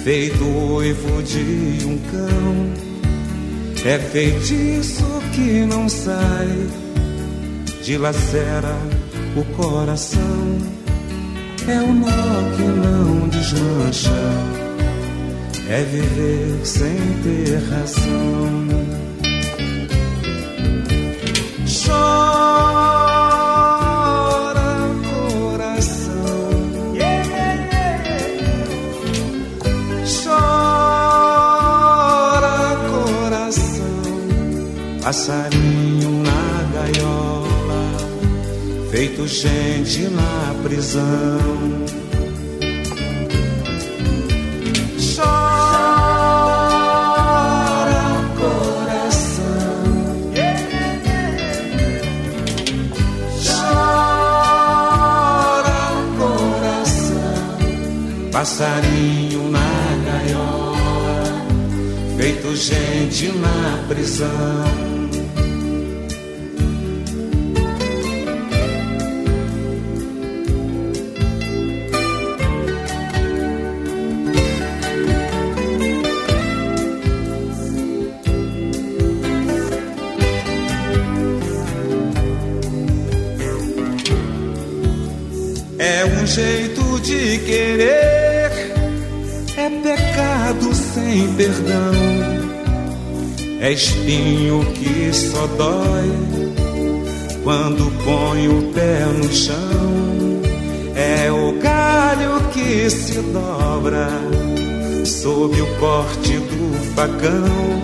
feito 0.04 0.44
oivo 0.44 1.22
de 1.22 1.86
um 1.86 2.00
cão. 2.10 2.74
É 3.86 4.00
feitiço 4.00 5.06
que 5.32 5.64
não 5.68 5.88
sai, 5.88 6.48
dilacera 7.84 8.76
o 9.36 9.44
coração. 9.56 10.58
É 11.68 11.80
o 11.82 11.94
nó 11.94 12.08
que 12.58 12.64
não 12.64 13.30
desmancha 13.30 14.10
é 15.70 15.84
viver 15.84 16.66
sem 16.66 16.98
ter 17.22 17.58
razão. 17.70 18.93
Passarinho 35.14 36.24
na 36.24 36.66
gaiola, 36.74 37.84
feito 38.90 39.28
gente 39.28 40.10
na 40.10 40.56
prisão. 40.64 41.86
Chora 45.16 45.54
coração, 48.42 49.94
chora 53.46 54.74
coração, 56.18 57.60
passarinho 58.32 59.44
na 59.52 59.70
gaiola, 60.08 61.46
feito 62.18 62.56
gente 62.56 63.28
na 63.28 63.78
prisão. 63.88 64.83
Perdão, 91.36 91.94
é 93.60 93.72
espinho 93.72 94.66
que 94.74 95.14
só 95.14 95.48
dói 95.48 96.12
quando 97.44 97.92
põe 98.04 98.48
o 98.48 98.72
pé 98.74 99.06
no 99.06 99.32
chão, 99.32 100.42
é 100.96 101.32
o 101.32 101.60
galho 101.60 102.42
que 102.52 102.90
se 102.90 103.20
dobra 103.22 104.10
sob 105.06 105.60
o 105.60 105.66
corte 105.80 106.38
do 106.38 106.96
facão, 106.96 107.84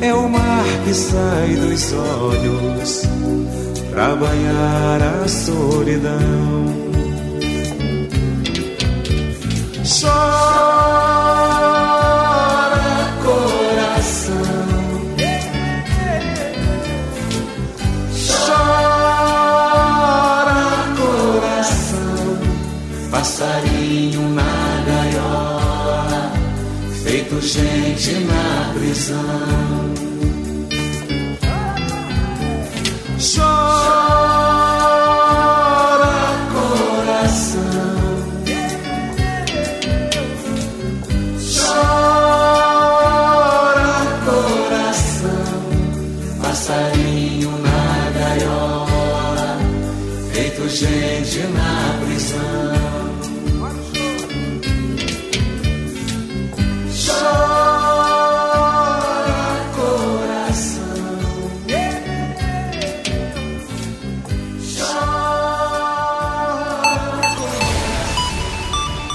é 0.00 0.14
o 0.14 0.28
mar 0.28 0.64
que 0.84 0.94
sai 0.94 1.56
dos 1.56 1.92
olhos 1.92 3.02
pra 3.90 4.14
banhar 4.14 5.02
a 5.02 5.28
solidão. 5.28 6.78
Chora, 9.84 10.77
prisão. 29.28 29.57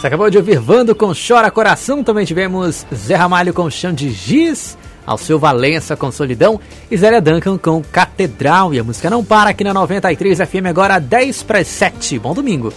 Você 0.04 0.08
acabou 0.08 0.30
de 0.30 0.38
ouvir 0.38 0.60
Vando 0.60 0.94
com 0.94 1.14
Chora 1.16 1.50
Coração. 1.50 2.04
Também 2.04 2.26
tivemos 2.26 2.86
Zé 2.94 3.16
Ramalho 3.16 3.54
com 3.54 3.70
Chão 3.70 3.94
de 3.94 4.10
Giz. 4.10 4.78
Alceu 5.06 5.40
Valença 5.40 5.96
com 5.96 6.12
Solidão. 6.12 6.60
E 6.92 6.98
Zélia 6.98 7.22
Duncan 7.22 7.58
com 7.58 7.82
Catedral. 7.82 8.74
E 8.74 8.80
a 8.80 8.84
música 8.84 9.10
não 9.10 9.24
para 9.24 9.52
aqui 9.52 9.64
na 9.64 9.74
93 9.74 10.40
FM 10.40 10.66
agora 10.68 11.00
10 11.00 11.44
para 11.44 11.64
7. 11.64 12.20
Bom 12.20 12.34
domingo. 12.34 12.74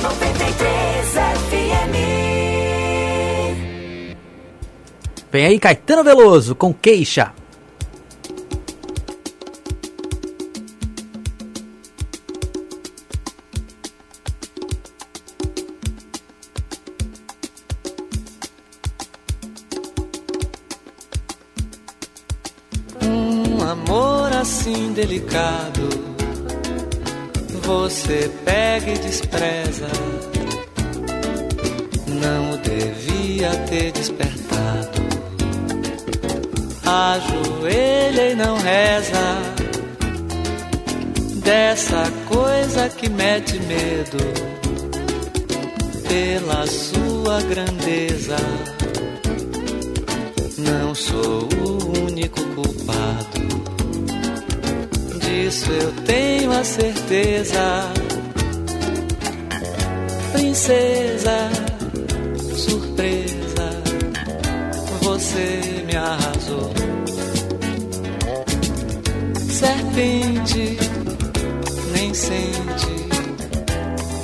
93 0.00 1.06
FM. 1.50 1.94
Vem 5.30 5.44
aí 5.44 5.58
Caetano 5.58 6.02
Veloso 6.02 6.54
com 6.54 6.72
Queixa. 6.72 7.34
Despreza. 29.08 29.88
Não 32.06 32.52
o 32.52 32.58
devia 32.58 33.50
ter 33.68 33.90
despertado. 33.92 35.00
Ajoelha 36.84 38.30
e 38.30 38.34
não 38.34 38.56
reza. 38.58 39.42
Dessa 41.42 42.04
coisa 42.28 42.90
que 42.90 43.08
mete 43.08 43.58
medo 43.60 44.18
pela 46.06 46.66
sua 46.66 47.40
grandeza. 47.42 48.36
Não 50.58 50.94
sou 50.94 51.48
o 51.56 52.06
único 52.06 52.42
culpado. 52.54 53.48
Disso 55.18 55.70
eu 55.72 55.92
tenho 56.04 56.52
a 56.52 56.62
certeza. 56.62 57.97
Princesa, 60.58 61.48
surpresa, 62.56 63.70
você 65.02 65.84
me 65.86 65.96
arrasou. 65.96 66.72
Serpente, 69.52 70.76
nem 71.92 72.12
sente 72.12 73.08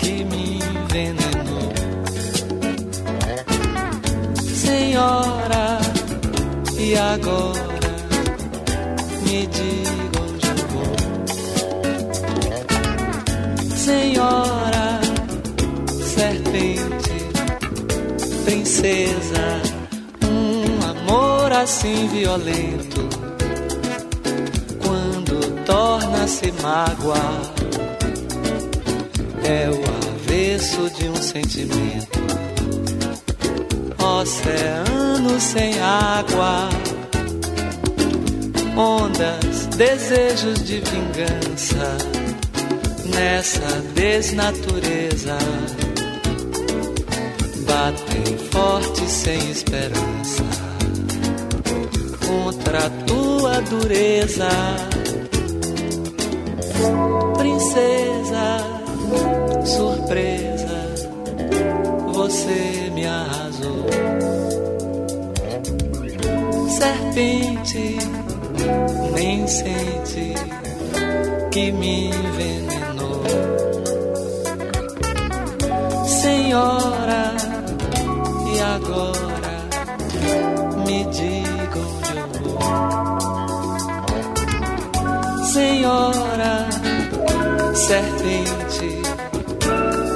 que 0.01 0.25
me 0.25 0.59
envenenou. 0.59 1.73
Senhora, 4.57 5.79
e 6.77 6.97
agora 6.97 7.95
me 9.23 9.47
diga 9.47 9.74
princesa, 18.85 19.63
um 20.29 20.91
amor 20.91 21.51
assim 21.53 22.07
violento, 22.09 23.09
quando 24.85 25.65
torna-se 25.65 26.53
mágoa, 26.61 27.41
é 29.43 29.71
o 29.71 29.83
avesso 30.13 30.91
de 30.99 31.09
um 31.09 31.17
sentimento. 31.17 32.21
Oceano 33.99 35.41
sem 35.41 35.81
água, 35.81 36.69
ondas, 38.77 39.67
desejos 39.79 40.63
de 40.63 40.81
vingança 40.81 41.97
nessa 43.07 43.81
desnatureza 43.95 45.39
forte 48.55 49.05
sem 49.11 49.51
esperança 49.51 50.45
contra 52.25 52.87
a 52.87 52.91
tua 53.05 53.61
dureza, 53.63 54.49
princesa, 57.37 58.59
surpresa, 59.65 60.95
você 62.13 62.91
me 62.95 63.05
arrasou. 63.05 63.87
Serpente, 66.69 67.99
nem 69.17 69.49
sente 69.49 70.35
que 71.51 71.73
me 71.73 72.07
envenenou. 72.07 73.25
Senhora, 76.07 76.94
serpente, 87.87 88.89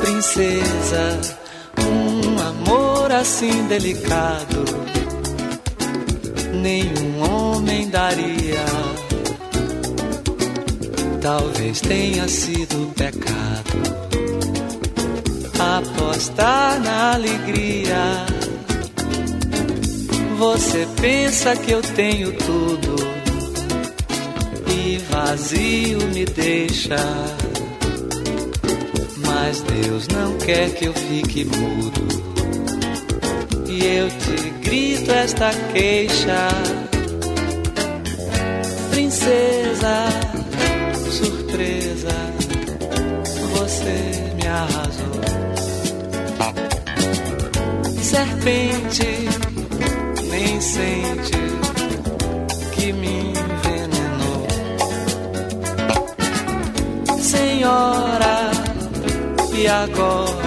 princesa, 0.01 1.21
um 1.79 2.41
amor 2.41 3.13
assim 3.13 3.67
delicado, 3.67 4.65
nenhum 6.55 7.23
homem 7.23 7.91
daria. 7.91 8.65
Talvez 11.21 11.83
tenha 11.83 12.27
sido 12.27 12.91
pecado 12.95 13.99
apostar 15.59 16.81
na 16.81 17.15
alegria. 17.17 18.25
Você 20.39 20.89
pensa 20.99 21.55
que 21.55 21.73
eu 21.73 21.83
tenho 21.83 22.33
tudo 22.33 22.97
e 24.73 24.97
vazio 25.11 25.99
me 26.15 26.25
deixa 26.25 26.97
mas 29.49 29.63
Deus 29.63 30.07
não 30.09 30.37
quer 30.37 30.75
que 30.75 30.85
eu 30.85 30.93
fique 30.93 31.47
mudo. 31.47 32.07
E 33.67 33.83
eu 33.83 34.09
te 34.11 34.51
grito 34.61 35.11
esta 35.11 35.51
queixa, 35.73 36.49
princesa, 38.91 40.05
surpresa, 41.11 42.15
você 43.55 44.35
me 44.37 44.47
arrasou. 44.47 45.19
Serpente, 48.03 49.29
nem 50.31 50.61
sente 50.61 51.33
que 52.73 52.93
me 52.93 53.18
Santiago 59.59 60.38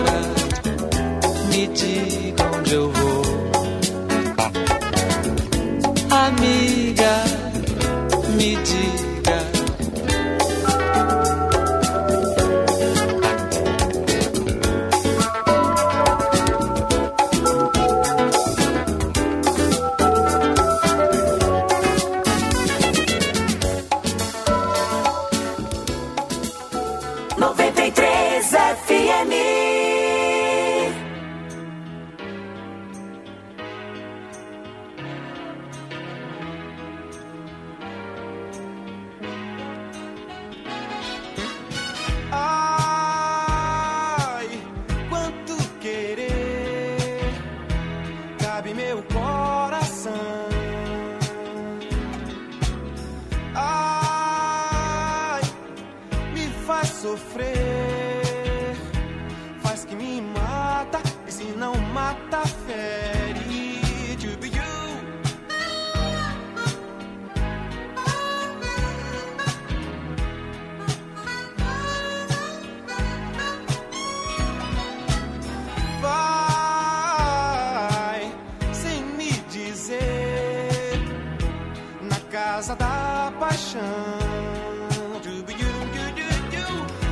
casa 82.61 82.75
da 82.75 83.33
paixão. 83.39 83.81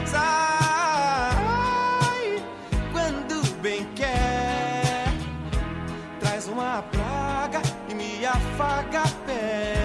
Sai 0.06 1.24
quando 2.91 3.60
bem 3.60 3.84
quer, 3.95 5.06
traz 6.20 6.47
uma 6.47 6.84
praga 6.84 7.64
e 7.89 7.95
me 7.95 8.24
afaga 8.28 9.02
a 9.02 9.08
pé. 9.26 9.78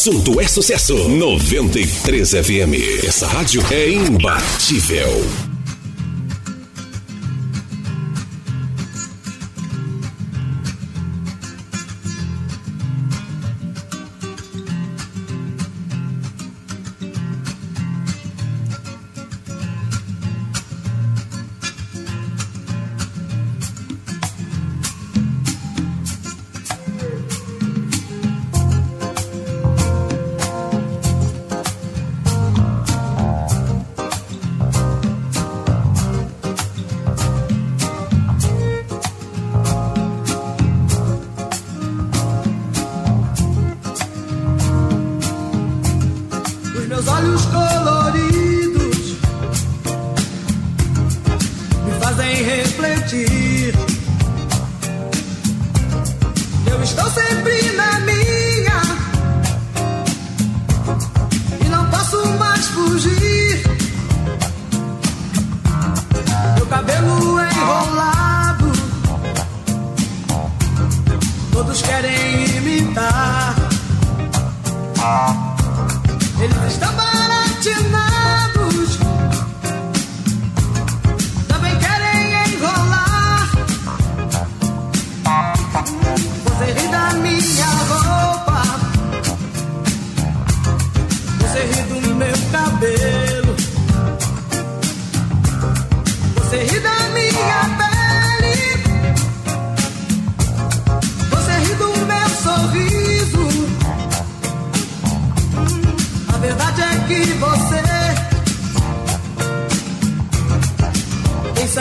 assunto 0.00 0.40
é 0.40 0.48
sucesso. 0.48 0.96
93 1.10 2.30
FM. 2.30 3.04
Essa 3.06 3.26
rádio 3.26 3.62
é 3.70 3.90
imbatível. 3.90 5.49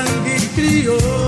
sangre 0.05 0.37
crió. 0.55 1.18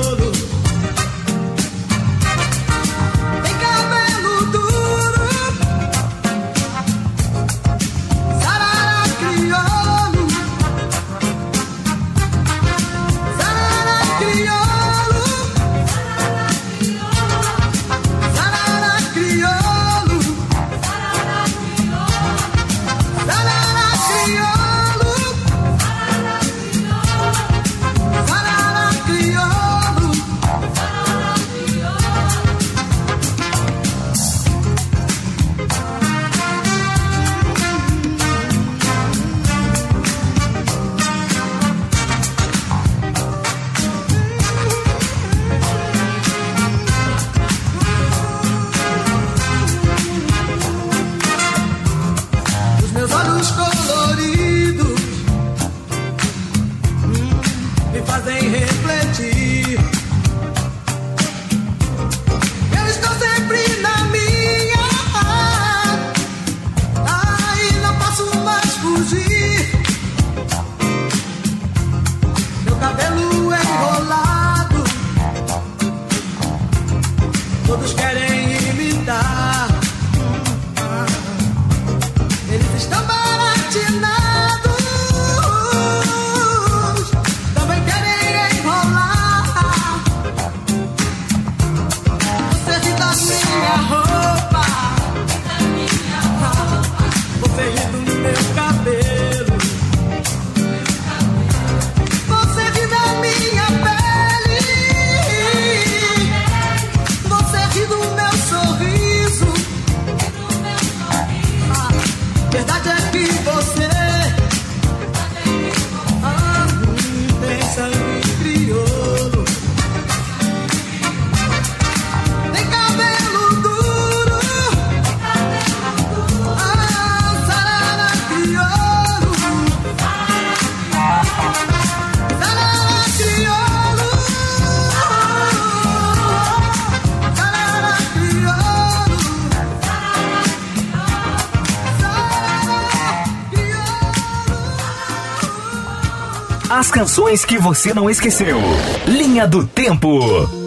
canções 146.92 147.44
que 147.46 147.58
você 147.58 147.94
não 147.94 148.10
esqueceu. 148.10 148.60
Linha 149.08 149.48
do 149.48 149.66
Tempo. 149.66 150.61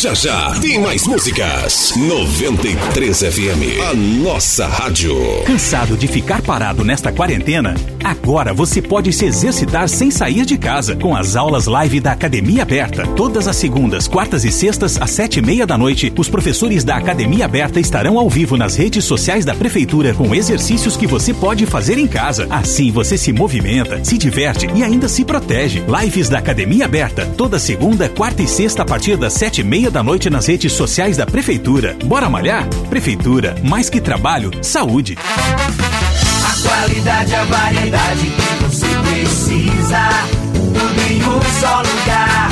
Já 0.00 0.14
já 0.14 0.54
tem 0.62 0.80
mais 0.80 1.06
músicas. 1.06 1.92
93 1.94 3.18
FM, 3.18 3.82
a 3.90 3.94
nossa 3.94 4.66
rádio. 4.66 5.14
Cansado 5.44 5.94
de 5.94 6.08
ficar 6.08 6.40
parado 6.40 6.82
nesta 6.82 7.12
quarentena? 7.12 7.74
Agora 8.02 8.54
você 8.54 8.80
pode 8.80 9.12
se 9.12 9.26
exercitar 9.26 9.90
sem 9.90 10.10
sair 10.10 10.46
de 10.46 10.56
casa 10.56 10.96
com 10.96 11.14
as 11.14 11.36
aulas 11.36 11.66
live 11.66 12.00
da 12.00 12.12
Academia 12.12 12.62
Aberta. 12.62 13.06
Todas 13.08 13.46
as 13.46 13.56
segundas, 13.56 14.08
quartas 14.08 14.42
e 14.46 14.50
sextas, 14.50 14.98
às 14.98 15.10
sete 15.10 15.40
e 15.40 15.42
meia 15.42 15.66
da 15.66 15.76
noite, 15.76 16.10
os 16.16 16.30
professores 16.30 16.82
da 16.82 16.96
Academia 16.96 17.44
Aberta 17.44 17.78
estarão 17.78 18.18
ao 18.18 18.30
vivo 18.30 18.56
nas 18.56 18.76
redes 18.76 19.04
sociais 19.04 19.44
da 19.44 19.54
Prefeitura 19.54 20.14
com 20.14 20.34
exercícios 20.34 20.96
que 20.96 21.06
você 21.06 21.34
pode 21.34 21.66
fazer 21.66 21.98
em 21.98 22.06
casa. 22.06 22.46
Assim 22.48 22.90
você 22.90 23.18
se 23.18 23.34
movimenta, 23.34 24.02
se 24.02 24.16
diverte 24.16 24.66
e 24.74 24.82
ainda 24.82 25.10
se 25.10 25.26
protege. 25.26 25.84
Lives 26.00 26.30
da 26.30 26.38
Academia 26.38 26.86
Aberta, 26.86 27.26
toda 27.36 27.58
segunda, 27.58 28.08
quarta 28.08 28.42
e 28.42 28.48
sexta 28.48 28.80
a 28.80 28.86
partir 28.86 29.18
das 29.18 29.34
sete 29.34 29.60
e 29.60 29.64
meia 29.64 29.89
da 29.90 30.02
noite 30.02 30.30
nas 30.30 30.46
redes 30.46 30.72
sociais 30.72 31.16
da 31.16 31.26
Prefeitura. 31.26 31.96
Bora 32.04 32.30
malhar? 32.30 32.68
Prefeitura, 32.88 33.56
mais 33.62 33.90
que 33.90 34.00
trabalho, 34.00 34.50
saúde. 34.62 35.18
A 35.18 36.68
qualidade, 36.68 37.34
a 37.34 37.44
variedade 37.44 38.26
que 38.30 38.64
você 38.64 38.86
precisa. 38.86 40.08
Tudo 40.54 41.00
em 41.10 41.22
um 41.22 41.40
só 41.60 41.82
lugar. 41.82 42.50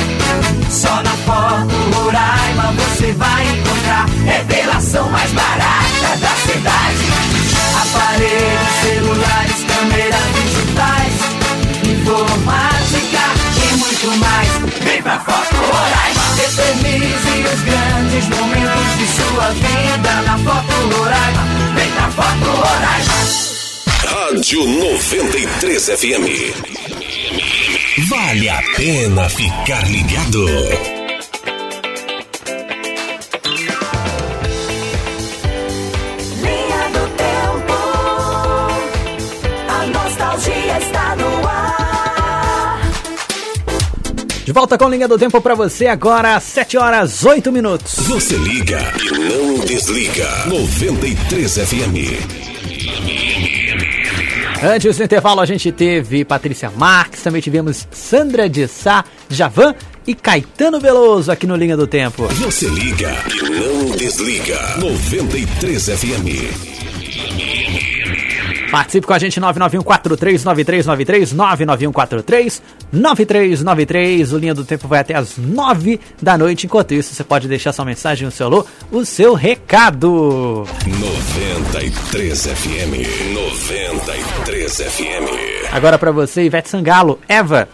Só 0.69 1.03
na 1.03 1.11
Foto 1.11 1.75
Roraima 1.95 2.73
você 2.73 3.11
vai 3.13 3.47
encontrar. 3.57 4.05
Revelação 4.25 5.09
mais 5.09 5.31
barata 5.31 6.17
da 6.21 6.51
cidade. 6.51 7.05
Aparelhos, 7.81 8.69
celulares, 8.83 9.65
câmeras 9.67 10.27
digitais. 10.35 11.13
Informática 11.89 12.29
e 12.59 12.68
muito 14.03 14.17
mais. 14.19 14.49
Vem 14.83 15.01
pra 15.01 15.19
Foto 15.19 15.55
Roraima. 15.55 16.21
Eternize 16.43 17.43
os 17.53 17.61
grandes 17.61 18.29
momentos 18.29 18.97
de 18.97 19.07
sua 19.07 19.49
vida 19.51 20.21
na 20.25 20.37
Foto 20.37 20.73
Roraima. 20.95 21.43
Vem 21.75 21.91
pra 21.91 22.11
Foto 22.11 22.45
Roraima. 22.51 23.13
Rádio 24.05 24.67
93 24.67 25.85
FM. 25.85 26.25
Vale 28.09 28.49
a 28.49 28.61
pena 28.75 29.29
ficar 29.29 29.85
ligado. 29.89 30.98
De 44.49 44.53
volta 44.53 44.79
com 44.79 44.89
linha 44.89 45.07
do 45.07 45.15
tempo 45.15 45.39
pra 45.39 45.53
você 45.53 45.85
agora, 45.85 46.39
7 46.39 46.75
horas 46.75 47.23
8 47.23 47.51
minutos. 47.51 47.93
Você 48.07 48.35
liga 48.35 48.79
e 48.99 49.11
não 49.11 49.63
desliga. 49.63 50.27
93 50.47 51.53
FM. 51.53 51.95
Antes 54.63 54.97
do 54.97 55.03
intervalo, 55.03 55.39
a 55.39 55.45
gente 55.45 55.71
teve 55.71 56.25
Patrícia 56.25 56.71
Marques, 56.71 57.21
também 57.21 57.43
tivemos 57.43 57.87
Sandra 57.91 58.49
de 58.49 58.67
Sá, 58.67 59.05
Javan 59.29 59.75
e 60.07 60.15
Caetano 60.15 60.79
Veloso 60.79 61.31
aqui 61.31 61.45
no 61.45 61.55
Linha 61.55 61.77
do 61.77 61.85
Tempo. 61.85 62.23
Você 62.29 62.67
liga 62.69 63.15
e 63.31 63.49
não 63.51 63.95
desliga. 63.95 64.59
93 64.79 65.89
FM. 65.89 67.58
Participe 68.71 69.07
com 69.07 69.13
a 69.13 69.19
gente 69.19 69.41
991439393 69.41 71.35
991439393. 72.91 74.33
O 74.33 74.37
Linha 74.37 74.53
do 74.53 74.63
Tempo 74.63 74.87
vai 74.87 74.99
até 74.99 75.15
as 75.15 75.37
9 75.37 75.99
da 76.21 76.37
noite. 76.37 76.67
Enquanto 76.67 76.93
isso, 76.93 77.15
você 77.15 77.23
pode 77.23 77.47
deixar 77.47 77.73
sua 77.73 77.85
mensagem 77.85 78.25
no 78.25 78.31
seu 78.31 78.45
alô, 78.47 78.65
o 78.91 79.03
seu 79.05 79.33
recado. 79.33 80.67
93 80.85 82.45
FM. 82.45 83.33
93 83.33 84.77
FM. 84.77 85.71
Agora 85.71 85.97
pra 85.97 86.11
você, 86.11 86.43
Ivete 86.43 86.69
Sangalo, 86.69 87.19
Eva. 87.27 87.67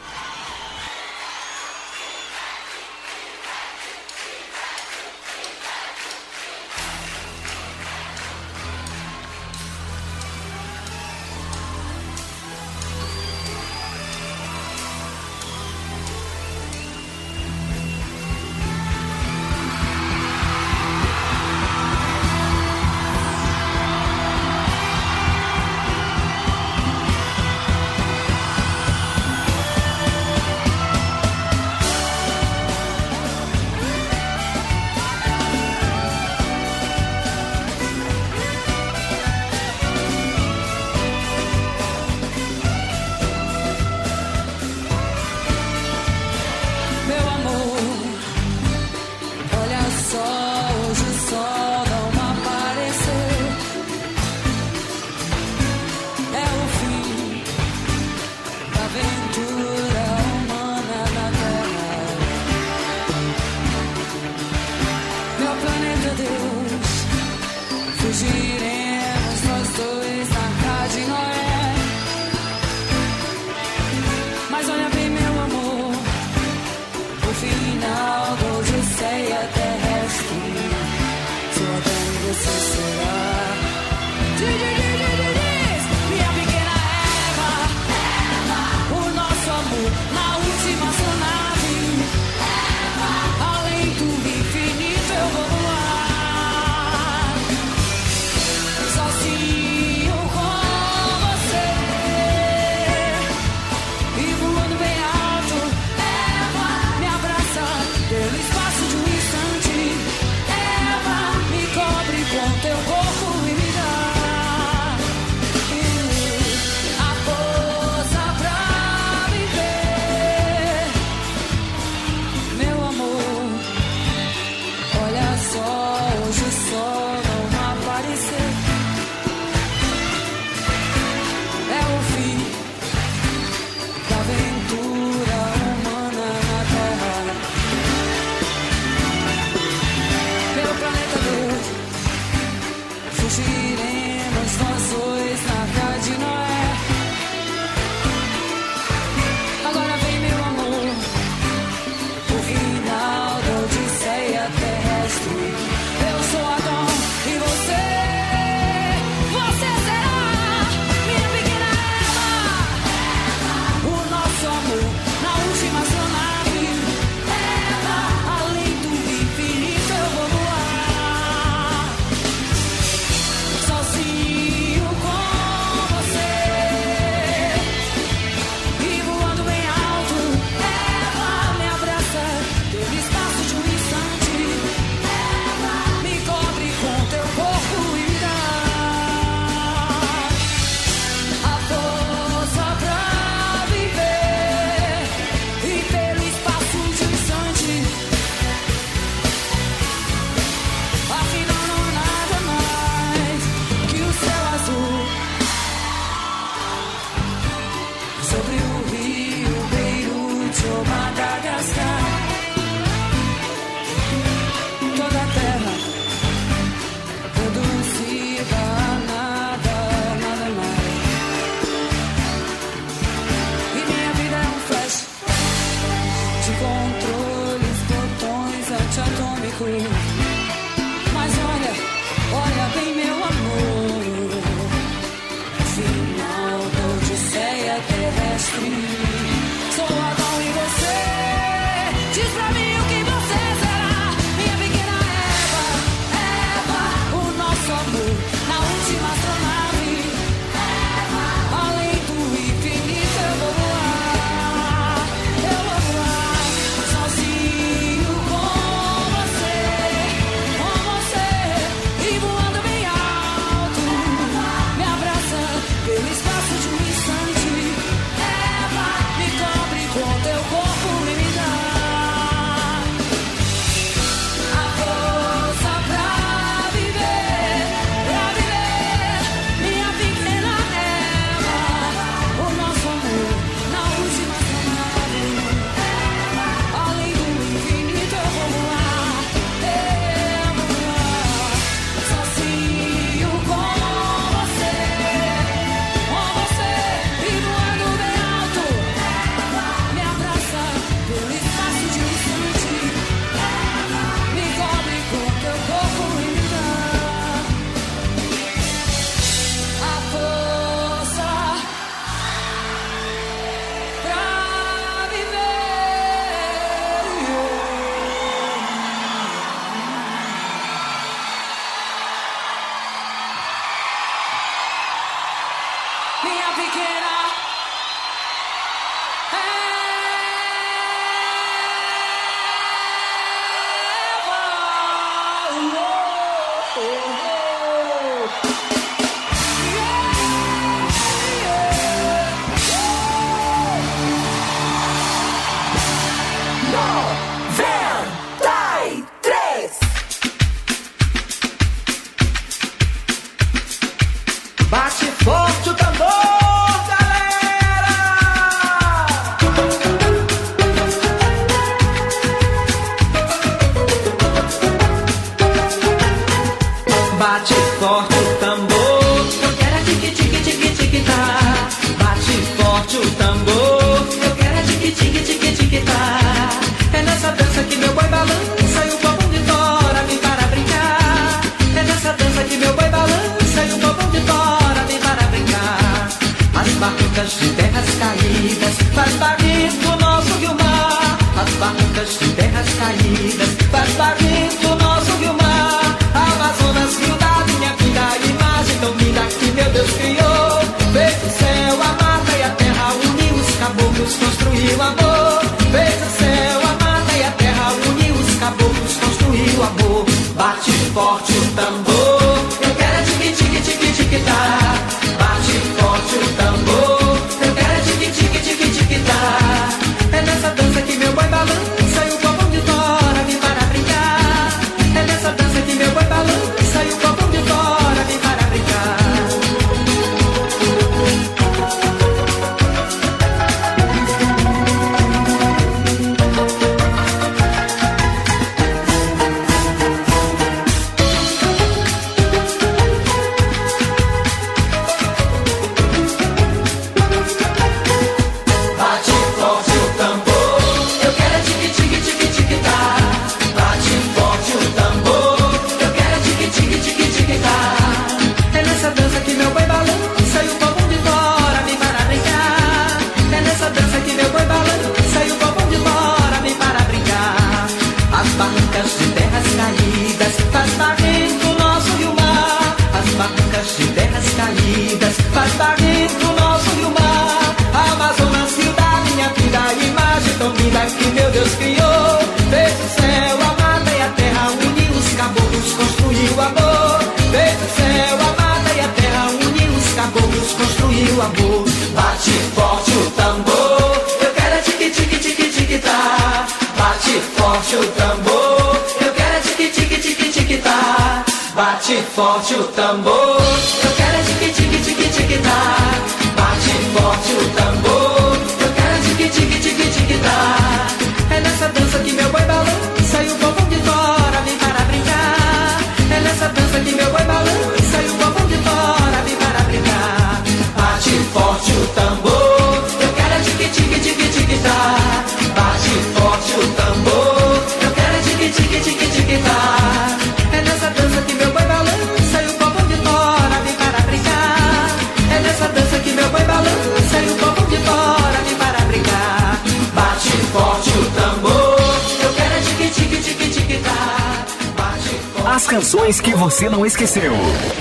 Canções 546.05 546.21
que 546.21 546.35
você 546.35 546.69
não 546.69 546.85
esqueceu. 546.85 547.33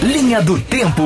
Linha 0.03 0.41
do 0.41 0.59
Tempo. 0.59 1.03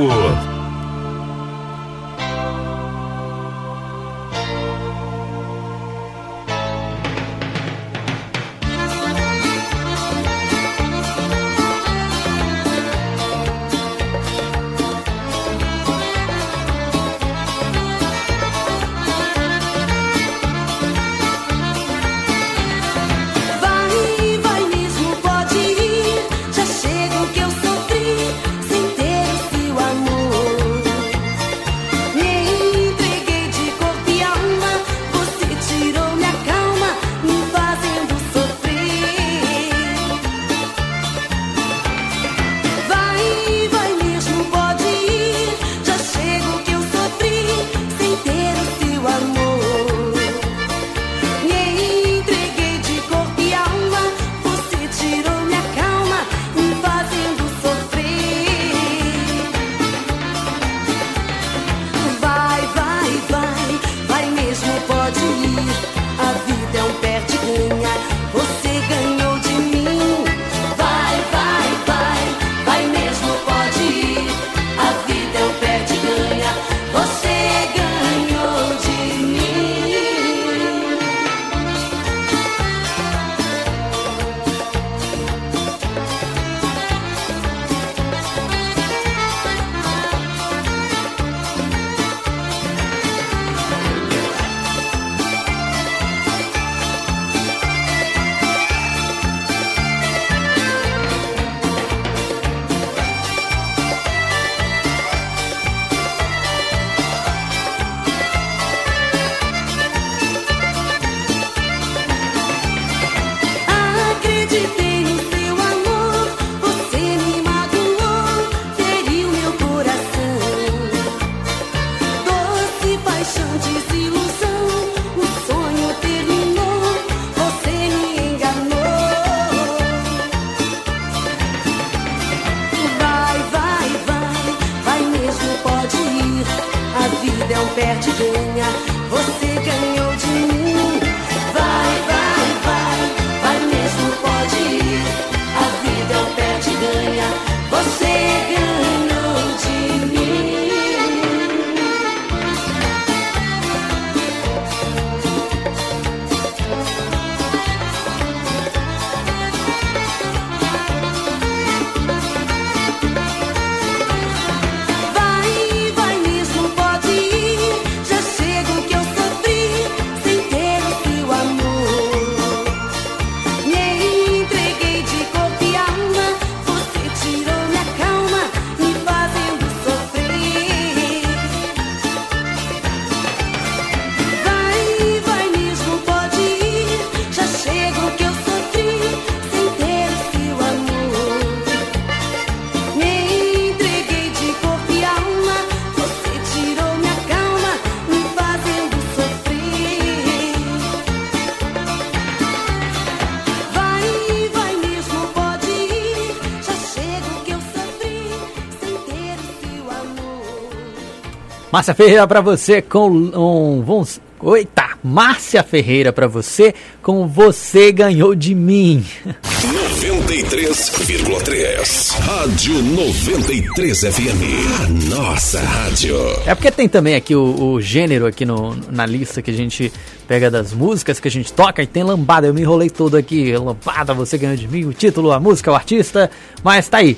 Márcia 211.79 211.95
Ferreira 211.95 212.27
pra 212.27 212.41
você 212.41 212.83
com 212.83 213.09
um. 213.09 213.85
Vamos, 213.87 214.21
eita! 214.57 214.99
Márcia 215.01 215.63
Ferreira 215.63 216.13
pra 216.13 216.27
você 216.27 216.75
com 217.01 217.29
Você 217.29 217.93
Ganhou 217.93 218.35
de 218.35 218.53
Mim. 218.53 219.07
93,3. 219.25 222.19
Rádio 222.19 222.83
93 222.83 224.01
FM. 224.01 224.43
A 224.81 224.89
nossa 225.17 225.61
rádio. 225.61 226.17
É 226.45 226.53
porque 226.53 226.73
tem 226.73 226.89
também 226.89 227.15
aqui 227.15 227.37
o, 227.37 227.75
o 227.75 227.81
gênero 227.81 228.27
aqui 228.27 228.45
no, 228.45 228.75
na 228.91 229.07
lista 229.07 229.41
que 229.41 229.53
a 229.53 229.55
gente 229.55 229.93
pega 230.27 230.51
das 230.51 230.73
músicas 230.73 231.21
que 231.21 231.29
a 231.29 231.31
gente 231.31 231.53
toca 231.53 231.81
e 231.81 231.87
tem 231.87 232.03
lambada. 232.03 232.49
Eu 232.49 232.55
me 232.55 232.63
enrolei 232.63 232.91
todo 232.91 233.17
aqui. 233.17 233.57
Lambada, 233.57 234.13
você 234.15 234.37
ganhou 234.37 234.57
de 234.57 234.67
mim, 234.67 234.85
o 234.85 234.93
título, 234.93 235.31
a 235.31 235.39
música, 235.39 235.71
o 235.71 235.77
artista. 235.77 236.29
Mas 236.65 236.89
tá 236.89 236.99
aí. 236.99 237.17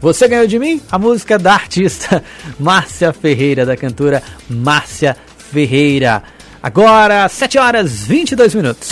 Você 0.00 0.26
ganhou 0.26 0.46
de 0.46 0.58
mim 0.58 0.80
a 0.90 0.98
música 0.98 1.38
da 1.38 1.54
artista 1.54 2.24
Márcia 2.58 3.12
Ferreira, 3.12 3.66
da 3.66 3.76
cantora 3.76 4.22
Márcia 4.48 5.16
Ferreira. 5.52 6.22
Agora, 6.62 7.28
7 7.28 7.58
horas 7.58 8.06
22 8.06 8.54
minutos. 8.54 8.88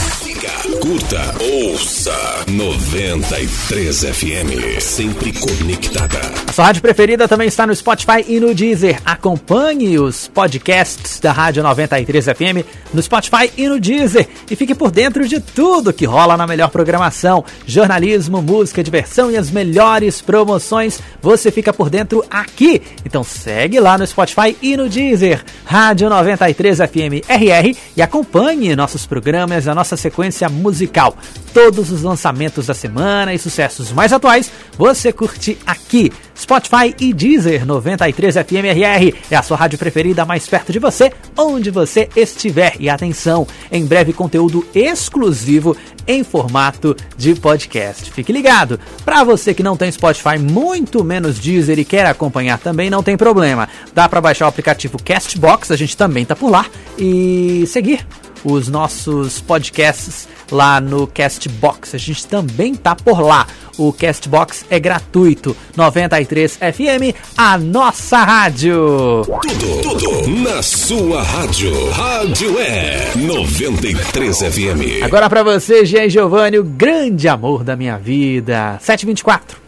Curta, 0.81 1.35
ouça 1.41 2.15
93 2.49 4.05
FM. 4.05 4.81
Sempre 4.81 5.33
conectada. 5.33 6.48
Sua 6.59 6.65
rádio 6.65 6.83
preferida 6.83 7.29
também 7.29 7.47
está 7.47 7.65
no 7.65 7.73
Spotify 7.73 8.25
e 8.27 8.41
no 8.41 8.53
Deezer. 8.53 9.01
Acompanhe 9.05 9.97
os 9.97 10.27
podcasts 10.27 11.21
da 11.21 11.31
Rádio 11.31 11.63
93 11.63 12.25
FM 12.25 12.67
no 12.93 13.01
Spotify 13.01 13.49
e 13.57 13.69
no 13.69 13.79
Deezer. 13.79 14.29
E 14.51 14.57
fique 14.57 14.75
por 14.75 14.91
dentro 14.91 15.29
de 15.29 15.39
tudo 15.39 15.93
que 15.93 16.05
rola 16.05 16.37
na 16.37 16.49
melhor 16.49 16.69
programação. 16.71 17.45
Jornalismo, 17.65 18.43
música, 18.43 18.83
diversão 18.83 19.31
e 19.31 19.37
as 19.37 19.53
melhores 19.53 20.21
promoções. 20.21 20.99
Você 21.23 21.53
fica 21.53 21.73
por 21.73 21.89
dentro 21.89 22.25
aqui. 22.29 22.83
Então 23.07 23.23
segue 23.23 23.79
lá 23.79 23.97
no 23.97 24.05
Spotify 24.05 24.57
e 24.61 24.77
no 24.77 24.89
Deezer. 24.89 25.45
Rádio 25.65 26.11
93 26.11 26.79
FM 26.79 27.29
RR 27.29 27.77
e 27.97 28.03
acompanhe 28.03 28.75
nossos 28.75 29.07
programas, 29.07 29.69
a 29.69 29.77
nossa 29.77 29.97
sequência 29.97 30.49
musical. 30.49 31.17
Todos 31.55 31.93
os 31.93 32.03
lançamentos 32.03 32.67
da 32.67 32.75
semana 32.75 33.33
e 33.33 33.39
sucessos 33.39 33.93
mais 33.93 34.13
atuais 34.13 34.51
você 34.77 35.13
curte 35.13 35.57
aqui. 35.65 36.13
Spotify 36.39 36.95
e 37.01 37.13
Deezer 37.13 37.67
93 37.67 38.37
FMRR 38.37 39.15
é 39.29 39.37
a 39.37 39.43
sua 39.43 39.57
rádio 39.57 39.79
preferida 39.79 40.25
mais 40.25 40.47
perto 40.47 40.73
de 40.73 40.79
você, 40.79 41.13
onde 41.37 41.71
você 41.71 42.09
estiver. 42.15 42.77
E 42.79 42.89
atenção, 42.89 43.47
em 43.73 43.85
breve 43.85 44.13
conteúdo 44.13 44.65
exclusivo 44.73 45.77
em 46.07 46.23
formato 46.23 46.97
de 47.17 47.35
podcast. 47.35 48.11
Fique 48.13 48.33
ligado. 48.33 48.79
Para 49.05 49.25
você 49.25 49.53
que 49.53 49.63
não 49.63 49.77
tem 49.77 49.91
Spotify, 49.91 50.39
muito 50.39 51.03
menos 51.03 51.39
Deezer 51.39 51.79
e 51.79 51.85
quer 51.85 52.07
acompanhar 52.07 52.59
também, 52.59 52.89
não 52.89 53.03
tem 53.03 53.17
problema. 53.17 53.69
Dá 53.93 54.09
para 54.09 54.21
baixar 54.21 54.47
o 54.47 54.49
aplicativo 54.49 54.97
Castbox, 55.03 55.73
a 55.73 55.77
gente 55.77 55.97
também 55.97 56.25
tá 56.25 56.37
por 56.37 56.51
lá 56.51 56.67
e 56.97 57.65
seguir 57.67 58.07
os 58.45 58.69
nossos 58.69 59.41
podcasts 59.41 60.29
lá 60.51 60.81
no 60.81 61.07
Castbox. 61.07 61.95
A 61.95 61.99
gente 61.99 62.27
também 62.27 62.75
tá 62.75 62.95
por 62.95 63.21
lá. 63.21 63.47
O 63.77 63.93
Castbox 63.93 64.65
é 64.69 64.81
gratuito. 64.81 65.57
93 65.77 66.57
FM, 66.57 67.15
a 67.37 67.57
nossa 67.57 68.19
rádio. 68.19 69.23
Tudo, 69.25 69.83
tudo 69.83 70.29
na 70.29 70.63
sua 70.63 71.23
rádio. 71.23 71.91
Rádio 71.91 72.59
é 72.59 73.13
93 73.17 74.39
FM. 74.39 75.05
Agora 75.05 75.29
pra 75.29 75.43
você, 75.43 75.85
Jean 75.85 76.09
Giovanni, 76.09 76.59
o 76.59 76.65
grande 76.65 77.29
amor 77.29 77.63
da 77.63 77.77
minha 77.77 77.97
vida. 77.99 78.79
724. 78.81 79.68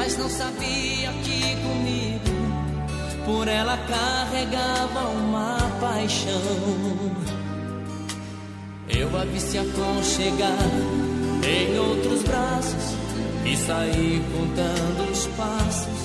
mas 0.00 0.16
não 0.16 0.30
sabia 0.30 1.12
que 1.22 1.56
comigo 1.56 2.20
por 3.26 3.46
ela 3.46 3.76
carregava 3.76 5.00
uma 5.10 5.58
paixão. 5.78 6.40
Eu 8.88 9.14
a 9.14 9.24
vi 9.26 9.38
se 9.38 9.58
aconchegar 9.58 10.70
em 11.46 11.78
outros 11.78 12.22
braços 12.22 12.94
e 13.44 13.54
saí 13.54 14.24
contando 14.32 15.10
os 15.12 15.26
passos, 15.36 16.00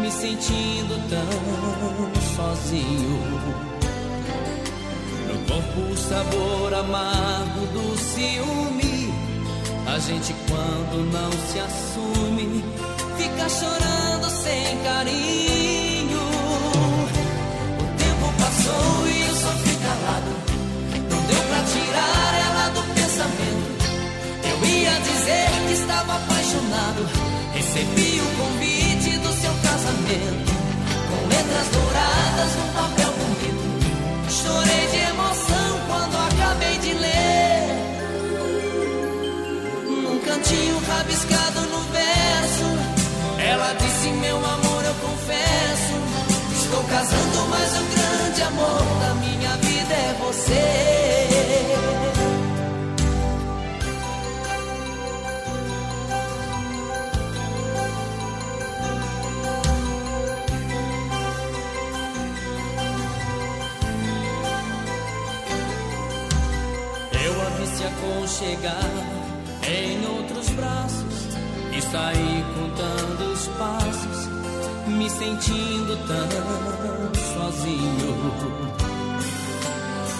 me 0.00 0.10
sentindo 0.10 1.00
tão 1.08 2.36
sozinho. 2.36 3.20
No 5.28 5.38
corpo 5.46 5.92
o 5.92 5.96
sabor 5.96 6.74
amargo 6.74 7.66
do 7.68 7.98
ciúme. 7.98 9.14
A 9.86 9.98
gente 10.00 10.34
quando 10.48 11.12
não 11.12 11.30
se 11.30 11.60
assume 11.60 12.64
fica 13.22 13.48
chorando 13.48 14.30
sem 14.42 14.78
carinho. 14.78 16.22
O 17.78 17.84
tempo 18.02 18.26
passou 18.38 19.08
e 19.08 19.20
eu 19.28 19.34
sofri 19.34 19.74
calado. 19.76 20.32
Não 21.10 21.20
deu 21.30 21.42
pra 21.48 21.60
tirar 21.72 22.28
ela 22.46 22.64
do 22.70 22.82
pensamento. 22.94 23.72
Eu 24.50 24.56
ia 24.68 24.94
dizer 25.00 25.48
que 25.66 25.72
estava 25.74 26.16
apaixonado. 26.16 27.02
Recebi 27.54 28.20
o 28.20 28.28
convite 28.40 29.18
do 29.18 29.32
seu 29.40 29.54
casamento 29.68 30.52
com 31.08 31.20
letras 31.28 31.68
douradas 31.76 32.50
num 32.58 32.70
papel 32.80 33.12
bonito. 33.20 33.64
Chorei 34.30 34.84
de 34.92 35.00
emoção 35.10 35.70
quando 35.86 36.16
acabei 36.16 36.76
de 36.78 36.92
ler. 36.94 37.62
Num 39.86 40.18
cantinho 40.20 40.76
rabiscado 40.88 41.51
no 41.51 41.51
ela 43.52 43.74
disse: 43.74 44.08
Meu 44.08 44.36
amor, 44.36 44.84
eu 44.84 44.94
confesso. 44.94 45.94
Estou 46.62 46.82
casando, 46.84 47.48
mas 47.50 47.70
o 47.76 47.84
grande 47.94 48.42
amor 48.42 48.82
da 49.00 49.14
minha 49.14 49.56
vida 49.56 49.94
é 49.94 50.16
você. 50.20 51.02
Se 67.62 67.84
aconchegar 67.84 68.90
em 69.66 70.06
outros 70.06 70.50
braços 70.50 71.36
e 71.76 71.80
saí 71.80 72.44
contando 72.54 73.21
os 73.42 73.48
passos, 73.58 74.28
me 74.86 75.10
sentindo 75.10 75.96
tão 76.06 76.28
sozinho. 77.34 78.14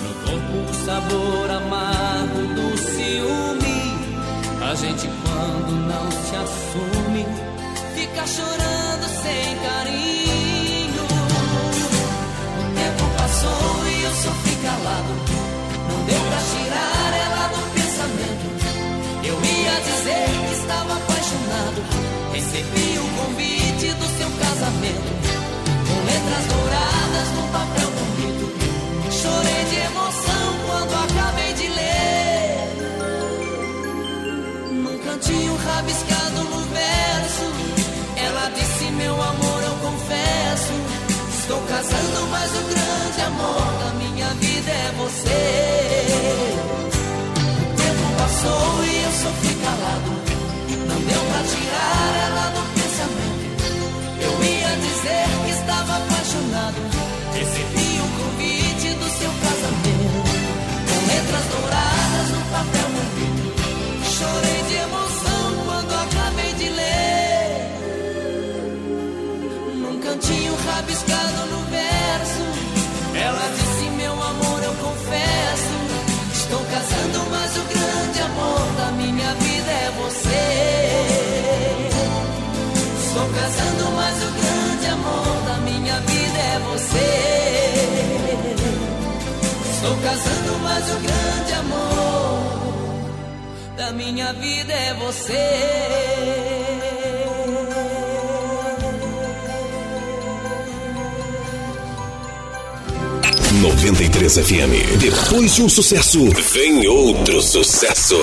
No 0.02 0.12
corpo 0.24 0.70
o 0.70 0.74
sabor 0.84 1.50
amargo 1.50 2.42
do 2.54 2.76
ciúme. 2.78 3.80
A 4.60 4.74
gente 4.74 5.08
quando 5.22 5.72
não 5.86 6.10
se 6.10 6.36
assume 6.36 7.26
fica 7.94 8.26
chorando 8.26 9.06
sem 9.22 9.56
carinho. 9.58 11.04
O 12.58 12.62
tempo 12.74 13.04
passou 13.18 13.86
e 13.86 14.02
eu 14.02 14.14
sofri 14.14 14.56
calado. 14.62 15.12
Não 15.88 16.04
deu 16.06 16.20
pra 16.20 16.40
tirar 16.52 17.10
ela 17.26 17.48
do 17.48 17.60
pensamento. 17.74 18.46
Eu 19.24 19.34
ia 19.34 19.80
dizer 19.80 20.26
que 20.48 20.54
estava 20.54 21.11
apaixonado. 21.52 21.84
Recebi 22.32 22.98
o 22.98 23.06
convite 23.16 23.92
do 23.94 24.06
seu 24.16 24.30
casamento. 24.30 25.12
Com 25.86 25.98
letras 26.06 26.46
douradas 26.46 27.28
no 27.36 27.42
papel 27.52 27.90
bonito. 27.98 28.46
Chorei 29.10 29.64
de 29.70 29.76
emoção 29.90 30.46
quando 30.66 30.92
acabei 31.04 31.52
de 31.54 31.68
ler. 31.68 32.68
Num 34.72 34.98
cantinho 34.98 35.56
rabiscado 35.56 36.44
no 36.44 36.60
verso. 36.72 37.46
Ela 38.16 38.50
disse: 38.50 38.84
Meu 38.92 39.14
amor, 39.14 39.62
eu 39.62 39.76
confesso. 39.88 40.72
Estou 41.38 41.60
casando, 41.62 42.28
mas 42.30 42.50
o 42.50 42.62
grande 42.72 43.20
amor 43.26 43.66
da 43.84 43.90
minha 43.98 44.28
vida 44.34 44.70
é 44.70 44.92
você. 44.96 45.42
O 47.60 47.76
tempo 47.76 48.06
passou 48.16 48.84
e 48.84 49.02
eu 49.02 49.12
sofri 49.12 49.54
calado. 49.56 50.21
Apaixonado. 55.96 56.80
Recebi 57.34 58.00
o 58.00 58.08
convite 58.18 58.88
do 58.94 59.08
seu 59.18 59.32
casamento. 59.44 60.30
Com 60.88 61.00
letras 61.06 61.44
douradas 61.52 62.28
no 62.30 62.40
papel 62.50 62.88
bonito. 62.94 63.62
Chorei 64.04 64.51
mas 90.82 90.90
o 90.90 90.98
grande 91.00 91.52
amor 91.52 93.02
da 93.76 93.92
minha 93.92 94.32
vida 94.34 94.72
é 94.72 94.94
você. 94.94 95.32
93 103.60 104.36
93 104.36 104.38
FM. 104.38 104.98
Depois 104.98 105.54
de 105.54 105.62
um 105.62 105.68
sucesso, 105.68 106.28
vem 106.52 106.88
outro 106.88 107.40
sucesso. 107.40 108.16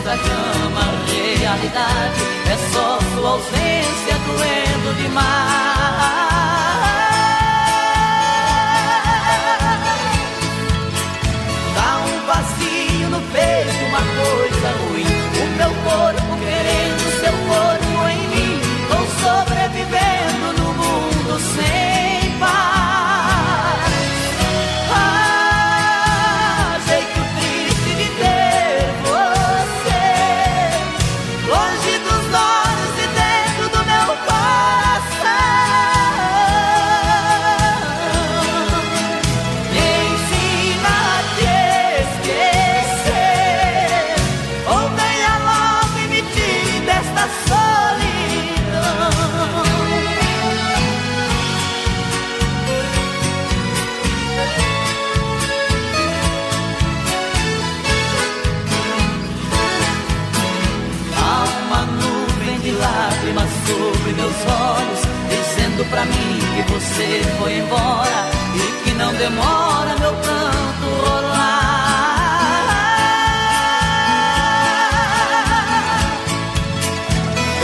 Da 0.00 0.16
cama, 0.16 0.80
realidade 1.40 2.22
é 2.46 2.56
só 2.72 2.98
sua 3.14 3.30
ausência 3.30 4.14
doendo 4.26 4.94
demais. 5.02 5.26
Dá 11.74 11.90
um 12.06 12.26
vazio 12.26 13.08
no 13.10 13.20
peito, 13.32 13.84
uma 13.86 14.00
coisa 14.00 14.68
ruim. 14.88 14.97
Foi 67.38 67.58
embora 67.58 68.28
e 68.54 68.82
que 68.82 68.94
não 68.94 69.14
demora 69.14 69.96
meu 70.00 70.12
pranto 70.14 70.86
rolar. 71.04 71.38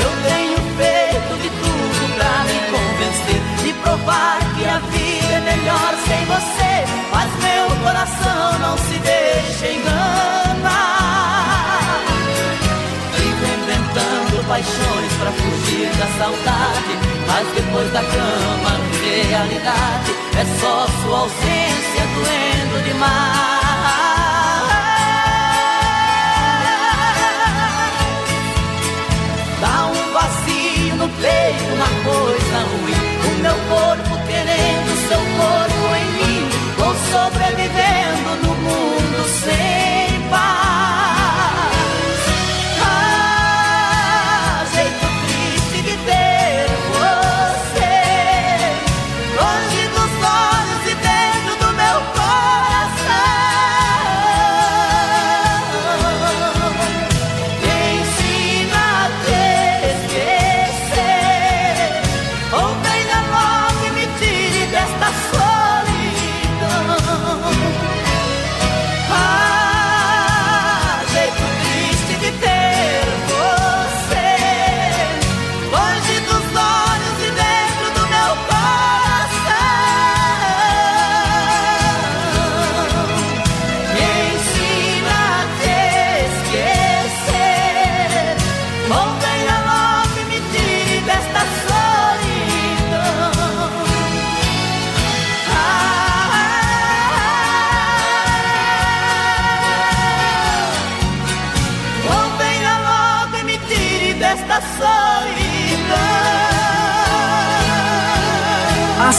Eu 0.01 0.11
tenho 0.29 0.59
feito 0.79 1.33
de 1.43 1.51
tudo 1.51 2.15
pra 2.15 2.45
me 2.45 2.59
convencer 2.71 3.43
e 3.69 3.73
provar 3.83 4.39
que 4.57 4.65
a 4.65 4.79
vida 4.79 5.33
é 5.33 5.41
melhor 5.41 5.95
sem 6.07 6.25
você, 6.27 6.85
mas 7.11 7.29
meu 7.43 7.67
coração 7.83 8.59
não 8.61 8.79
se 8.79 8.99
deixa 8.99 9.73
enganar. 9.73 10.85
Vivo 13.17 13.45
inventando 13.45 14.49
paixões 14.49 15.13
pra 15.19 15.33
fugir 15.33 15.89
da 15.99 16.07
saudade. 16.19 17.04
Mas 17.37 17.49
depois 17.53 17.93
da 17.93 18.01
cama, 18.01 18.79
realidade 19.03 20.13
é 20.39 20.45
só 20.61 20.87
sua 21.03 21.19
ausência 21.19 22.05
doendo 22.15 22.85
demais. 22.85 23.11
Dá 29.61 29.87
um 29.87 30.13
vazio 30.13 30.95
no 30.95 31.09
peito, 31.09 31.65
uma 31.75 31.91
coisa 32.05 32.59
ruim. 32.71 33.03
O 33.27 33.43
meu 33.43 33.57
corpo 33.69 34.15
querendo 34.29 34.91
seu 35.09 35.19
corpo 35.19 35.85
em 35.97 36.07
mim. 36.15 36.49
Vou 36.79 36.95
sobrevivendo 37.11 38.44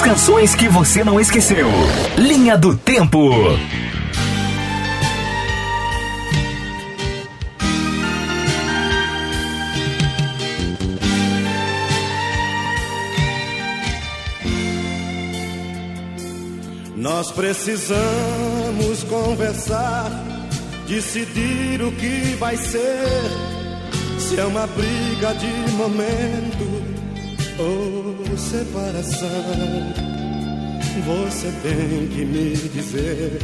canções 0.06 0.54
que 0.54 0.70
você 0.70 1.04
não 1.04 1.20
esqueceu. 1.20 1.68
Linha 2.16 2.56
do 2.56 2.78
Tempo. 2.78 3.32
Nós 16.96 17.32
precisamos 17.32 19.04
conversar, 19.10 20.12
decidir 20.88 21.82
o 21.82 21.92
que 21.94 22.36
vai 22.36 22.56
ser. 22.58 23.08
Se 24.20 24.40
é 24.40 24.46
uma 24.46 24.68
briga 24.68 25.34
de 25.34 25.72
momento 25.74 26.86
ou 27.58 28.15
separação, 28.38 29.30
você 31.06 31.52
tem 31.64 32.08
que 32.08 32.26
me 32.26 32.56
dizer. 32.56 33.40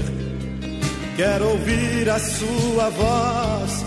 Quero 1.16 1.50
ouvir 1.50 2.10
a 2.10 2.20
sua 2.20 2.90
voz, 2.90 3.86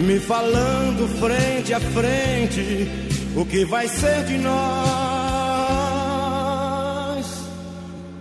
me 0.00 0.18
falando 0.18 1.08
frente 1.18 1.72
a 1.74 1.80
frente 1.80 2.88
o 3.36 3.44
que 3.44 3.64
vai 3.64 3.86
ser 3.88 4.24
de 4.24 4.38
nós. 4.38 4.58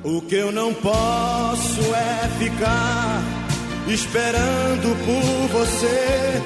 O 0.03 0.21
que 0.21 0.35
eu 0.35 0.51
não 0.51 0.73
posso 0.73 1.81
é 1.95 2.29
ficar 2.37 3.23
esperando 3.87 4.95
por 5.05 5.47
você, 5.59 6.41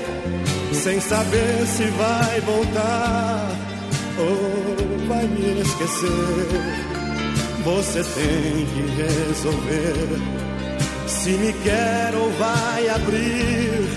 sem 0.74 1.00
saber 1.02 1.68
se 1.68 1.86
vai 1.86 2.42
voltar 2.42 3.72
ou 4.18 4.61
vai 5.22 5.28
me 5.28 5.62
esquecer. 5.62 6.48
Você 7.64 8.04
tem 8.04 8.66
que 8.66 8.82
resolver 9.02 10.20
se 11.08 11.30
me 11.32 11.54
quer 11.64 12.14
ou 12.16 12.32
vai 12.32 12.90
abrir. 12.90 13.88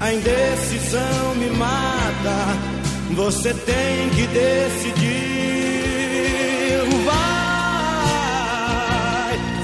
A 0.00 0.12
indecisão 0.12 1.34
me 1.36 1.50
mata. 1.50 2.58
Você 3.12 3.54
tem 3.54 4.10
que 4.10 4.26
decidir. 4.26 5.04
Vai, 7.04 7.24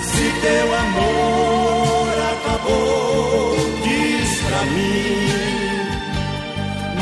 se 0.04 0.32
teu 0.40 0.74
amor 0.74 2.08
acabou, 2.32 3.56
diz 3.82 4.40
pra 4.42 4.62
mim. 4.66 5.30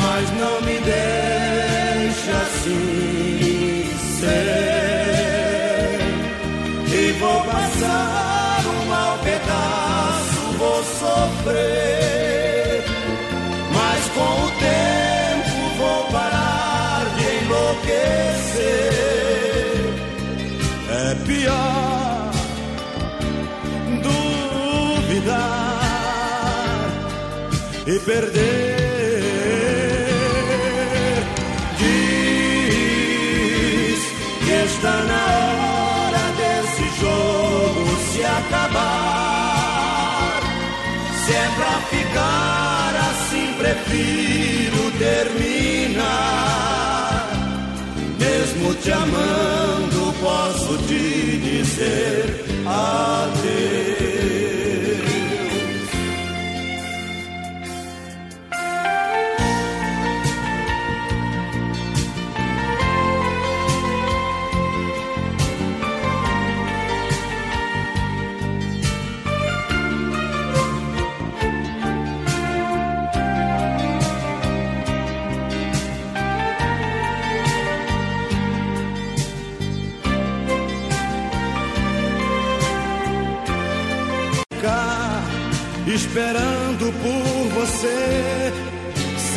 Mas 0.00 0.24
não 0.40 0.56
me 0.62 0.76
deixa 0.80 2.32
assim 2.42 2.97
ser. 4.20 5.98
E 6.92 7.12
vou 7.20 7.40
passar 7.44 8.60
um 8.66 8.86
mau 8.86 9.18
pedaço, 9.18 10.40
vou 10.58 10.82
sofrer. 11.00 12.04
Mas 13.72 14.02
com 14.16 14.34
o 14.46 14.50
tempo 14.68 15.56
vou 15.78 16.00
parar 16.12 17.02
de 17.16 17.26
enlouquecer. 17.44 18.88
É 20.90 21.14
pior 21.26 22.32
duvidar 24.02 25.38
e 27.86 27.98
perder. 28.00 28.77
Prefiro 43.98 44.90
terminar. 44.98 45.98
Mesmo 48.18 48.74
te 48.74 48.92
amando, 48.92 50.14
posso 50.20 50.78
te 50.86 51.38
dizer 51.38 52.44
adeus. 52.66 53.37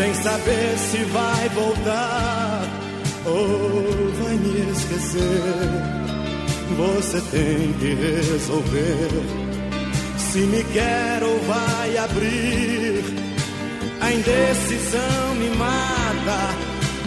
Sem 0.02 0.14
saber 0.16 0.78
se 0.78 1.04
vai 1.06 1.50
voltar 1.50 2.64
ou 3.24 4.12
vai 4.20 4.36
me 4.36 4.72
esquecer. 4.72 5.22
Você 6.76 7.22
tem 7.30 7.74
que 7.74 7.94
resolver 7.94 9.10
se 10.18 10.40
me 10.40 10.64
quer 10.74 11.22
ou 11.24 11.38
vai 11.42 11.98
abrir. 11.98 13.04
A 14.00 14.12
indecisão 14.12 15.36
me 15.36 15.50
mata. 15.56 16.56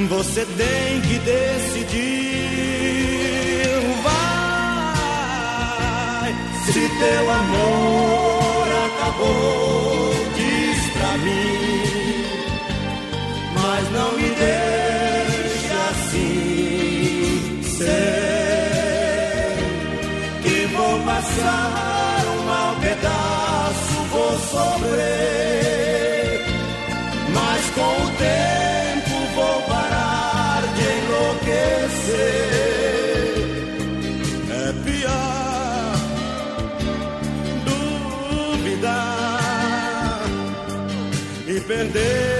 Você 0.09 0.45
tem 0.45 1.01
que 1.01 1.19
decidir. 1.19 2.05
Vai, 4.05 4.25
se 6.65 6.89
teu 7.01 7.31
amor 7.31 8.69
acabou, 8.87 9.64
não 13.95 14.13
me 14.13 14.29
deixa 14.29 15.77
assim 15.91 17.63
ser. 17.63 17.95
Que 20.43 20.67
vou 20.75 20.95
passar 21.05 22.25
um 22.35 22.41
mau 22.45 22.75
pedaço, 22.81 23.95
vou 24.11 24.33
sofrer. 24.53 25.25
Mas 27.33 27.63
com 27.71 27.95
o 28.05 28.11
tempo 28.29 29.15
vou 29.35 29.63
parar 29.63 30.63
de 30.77 30.85
enlouquecer. 31.01 32.35
É 34.51 34.63
pior 34.85 35.97
duvidar 38.55 39.05
e 41.47 41.61
perder. 41.61 42.34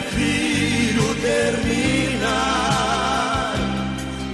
Prefiro 0.00 1.14
terminar. 1.16 1.54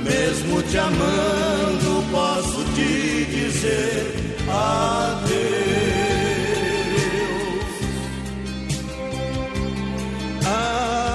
Mesmo 0.02 0.62
te 0.62 0.78
amando, 0.78 2.04
posso 2.10 2.64
te 2.74 3.24
dizer 3.24 4.14
adeus. 4.48 5.34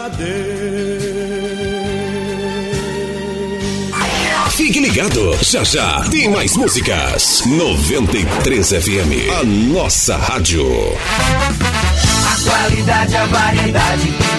Adeus. 0.10 0.40
Fique 4.56 4.80
ligado, 4.80 5.38
já 5.44 5.64
já 5.64 6.02
tem 6.10 6.28
mais 6.30 6.58
músicas. 6.58 7.44
93 7.46 8.70
FM, 8.70 9.30
a 9.40 9.44
nossa 9.44 10.18
rádio. 10.18 10.66
A 12.26 12.36
qualidade, 12.44 13.16
a 13.16 13.26
variedade 13.26 14.39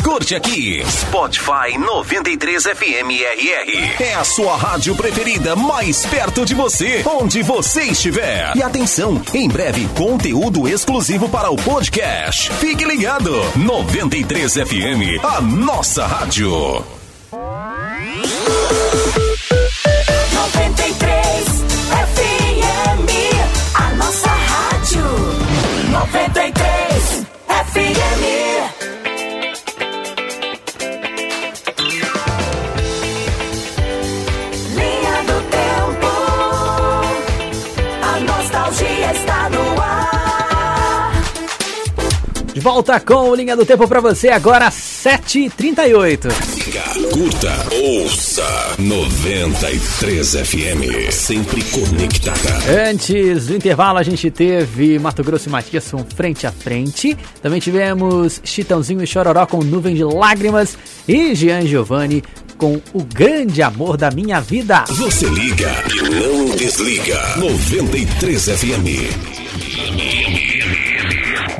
curte 0.01 0.35
aqui. 0.35 0.83
Spotify 0.85 1.77
93 1.77 2.63
FM 2.63 3.09
RR. 3.09 4.03
É 4.03 4.13
a 4.15 4.23
sua 4.23 4.55
rádio 4.55 4.95
preferida 4.95 5.55
mais 5.55 6.05
perto 6.05 6.45
de 6.45 6.55
você, 6.55 7.03
onde 7.05 7.41
você 7.43 7.83
estiver. 7.83 8.55
E 8.55 8.63
atenção, 8.63 9.21
em 9.33 9.47
breve 9.47 9.87
conteúdo 9.95 10.67
exclusivo 10.67 11.29
para 11.29 11.49
o 11.49 11.55
podcast. 11.55 12.51
Fique 12.53 12.83
ligado. 12.85 13.31
93 13.55 14.53
FM, 14.53 15.23
a 15.23 15.41
nossa 15.41 16.05
rádio. 16.05 16.83
93 20.33 21.45
FM, 22.15 23.09
a 23.75 23.89
nossa 23.95 24.29
rádio. 24.29 25.03
93 25.91 26.60
volta 42.61 42.99
com 42.99 43.31
o 43.31 43.35
Linha 43.35 43.55
do 43.55 43.65
Tempo 43.65 43.87
pra 43.87 43.99
você 43.99 44.29
agora, 44.29 44.69
7h38. 44.69 46.31
Curta, 47.11 47.51
ouça 47.71 48.75
93 48.77 50.35
FM, 50.35 51.11
sempre 51.11 51.63
conectada. 51.63 52.87
Antes 52.87 53.47
do 53.47 53.55
intervalo, 53.55 53.97
a 53.97 54.03
gente 54.03 54.29
teve 54.29 54.99
Mato 54.99 55.23
Grosso 55.23 55.49
e 55.49 55.51
Matias 55.51 55.89
com 55.89 56.05
frente 56.05 56.45
a 56.45 56.51
frente. 56.51 57.17
Também 57.41 57.59
tivemos 57.59 58.39
Chitãozinho 58.43 59.03
e 59.03 59.07
Chororó 59.07 59.47
com 59.47 59.63
Nuvem 59.63 59.95
de 59.95 60.03
Lágrimas. 60.03 60.77
E 61.07 61.33
Jean 61.33 61.65
Giovanni 61.65 62.23
com 62.59 62.79
O 62.93 63.03
Grande 63.03 63.63
Amor 63.63 63.97
da 63.97 64.11
Minha 64.11 64.39
Vida. 64.39 64.83
Você 64.87 65.25
liga 65.25 65.71
e 65.89 66.01
não 66.09 66.55
desliga. 66.55 67.19
93 67.37 68.45
FM. 68.45 69.41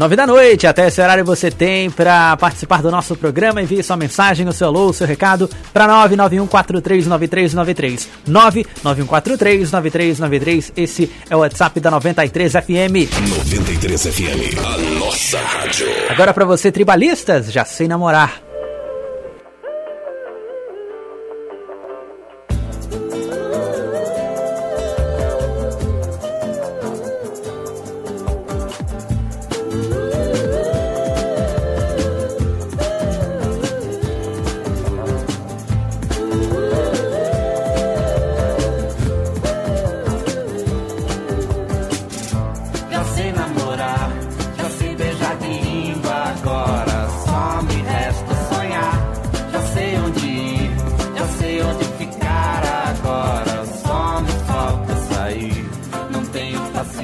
Nove 0.02 0.16
da 0.16 0.26
noite, 0.26 0.66
até 0.66 0.88
esse 0.88 1.00
horário 1.00 1.24
você 1.24 1.52
tem 1.52 1.92
para 1.92 2.36
participar 2.38 2.82
do 2.82 2.90
nosso 2.90 3.16
programa. 3.16 3.62
Envie 3.62 3.84
sua 3.84 3.96
mensagem, 3.96 4.48
o 4.48 4.52
seu 4.52 4.66
alô, 4.66 4.88
o 4.88 4.94
seu 4.94 5.06
recado 5.06 5.48
para 5.72 5.86
991439393. 6.10 8.08
991439393. 8.28 10.72
Esse 10.76 11.08
é 11.30 11.36
o 11.36 11.40
WhatsApp 11.42 11.80
da 11.80 11.92
93 11.92 12.52
FM. 12.52 13.14
93 13.46 14.08
FM, 14.08 14.58
a 14.66 14.76
nossa 14.98 15.38
rádio. 15.38 15.86
Agora 16.10 16.34
para 16.34 16.46
você, 16.46 16.72
tribalistas, 16.72 17.52
já 17.52 17.64
sei 17.64 17.88
namorar. 17.88 18.51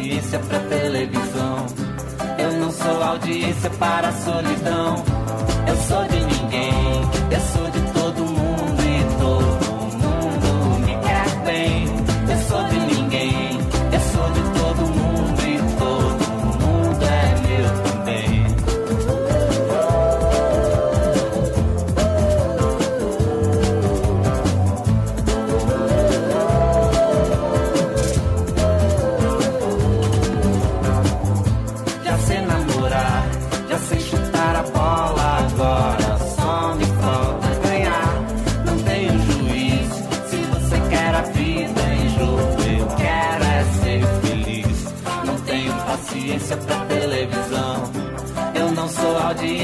Paciência 0.08 0.40
pra 0.40 0.60
televisão. 0.60 1.66
Eu 2.40 2.52
não 2.54 2.72
sou 2.72 3.04
audiência 3.04 3.70
para 3.72 4.08
a 4.08 4.12
solidão. 4.14 5.07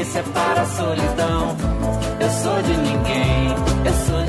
Audiência 0.04 0.24
para 0.34 0.62
a 0.62 0.66
solidão. 0.66 1.58
Eu 2.20 2.30
sou 2.30 2.62
de 2.62 2.78
ninguém, 2.78 3.50
eu 3.86 3.94
sou 4.06 4.23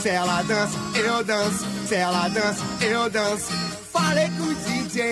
se 0.00 0.08
ela 0.08 0.42
dança, 0.42 0.78
eu 0.94 1.22
danço, 1.22 1.66
se 1.86 1.94
ela 1.94 2.28
dança, 2.28 2.64
eu 2.80 3.10
danço. 3.10 3.52
Falei 3.92 4.28
com 4.30 4.44
o 4.44 4.54
DJ, 4.54 5.10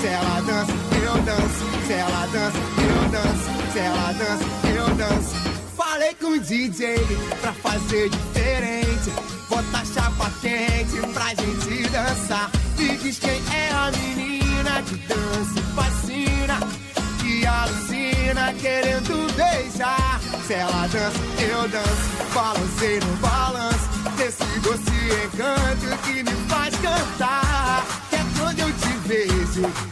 se 0.00 0.06
ela 0.06 0.40
dança, 0.40 0.72
eu 1.04 1.22
danço, 1.22 1.86
se 1.86 1.92
ela 1.92 2.26
dança, 2.26 2.58
eu 2.78 3.08
danço, 3.10 3.72
se 3.72 3.78
ela 3.78 4.12
dança, 4.12 4.44
eu 4.74 4.94
danço. 4.94 5.34
Falei 5.76 6.14
com 6.14 6.28
o 6.28 6.40
DJ 6.40 6.96
pra 7.40 7.52
fazer 7.52 8.08
diferente. 8.08 9.12
Botar 9.48 9.84
chapa 9.84 10.30
quente 10.40 11.06
pra 11.12 11.28
gente 11.34 11.88
dançar. 11.90 12.50
Me 12.78 12.96
diz 12.96 13.18
quem 13.18 13.42
é 13.54 13.70
a 13.72 13.90
menina 13.90 14.82
que 14.86 14.96
dança 15.06 15.58
e 15.58 15.62
fascina. 15.74 16.60
Que 17.20 17.46
alucina 17.46 18.54
querendo 18.54 19.34
beijar. 19.36 20.20
Se 20.46 20.54
ela 20.54 20.86
dança, 20.86 21.18
eu 21.40 21.68
danço. 21.68 22.32
Balancei 22.32 23.00
no 23.00 23.16
balanço. 23.16 23.69
Doce 24.62 24.90
encanto 25.24 26.02
que 26.04 26.22
me 26.22 26.32
faz 26.48 26.74
cantar. 26.76 27.86
Que 28.10 28.16
é 28.16 28.24
quando 28.38 28.58
eu 28.60 28.72
te 28.72 29.08
vejo, 29.08 29.89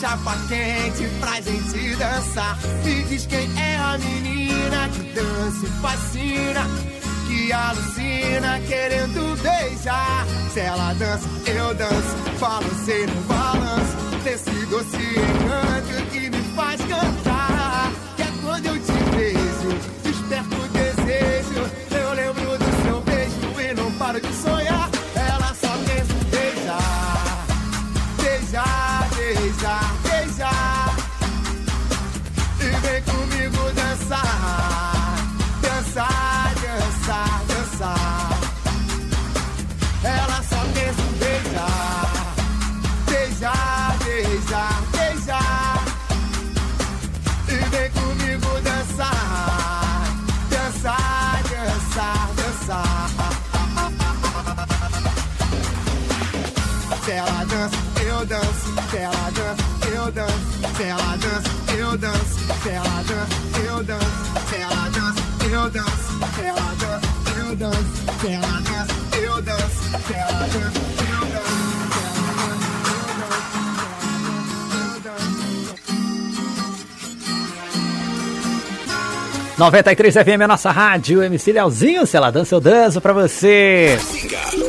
chapa 0.00 0.34
quente 0.48 1.06
pra 1.20 1.40
gente 1.42 1.96
dançar. 1.96 2.58
Me 2.82 3.02
diz 3.04 3.26
quem 3.26 3.48
é 3.60 3.76
a 3.76 3.98
menina 3.98 4.88
que 4.88 5.02
dança 5.12 5.66
e 5.66 5.70
fascina 5.82 6.66
que 7.26 7.52
alucina 7.52 8.60
querendo 8.66 9.36
beijar. 9.42 10.26
Se 10.52 10.60
ela 10.60 10.94
dança, 10.94 11.28
eu 11.46 11.74
danço, 11.74 12.16
no 13.06 13.20
balanço. 13.28 13.89
93 79.60 80.14
FM 80.14 80.40
é 80.40 80.44
a 80.44 80.48
nossa 80.48 80.70
rádio, 80.70 81.22
MC 81.22 81.52
Leozinho, 81.52 82.06
se 82.06 82.16
ela 82.16 82.30
dança 82.30 82.54
eu 82.54 82.60
danço 82.62 82.98
pra 82.98 83.12
você. 83.12 83.98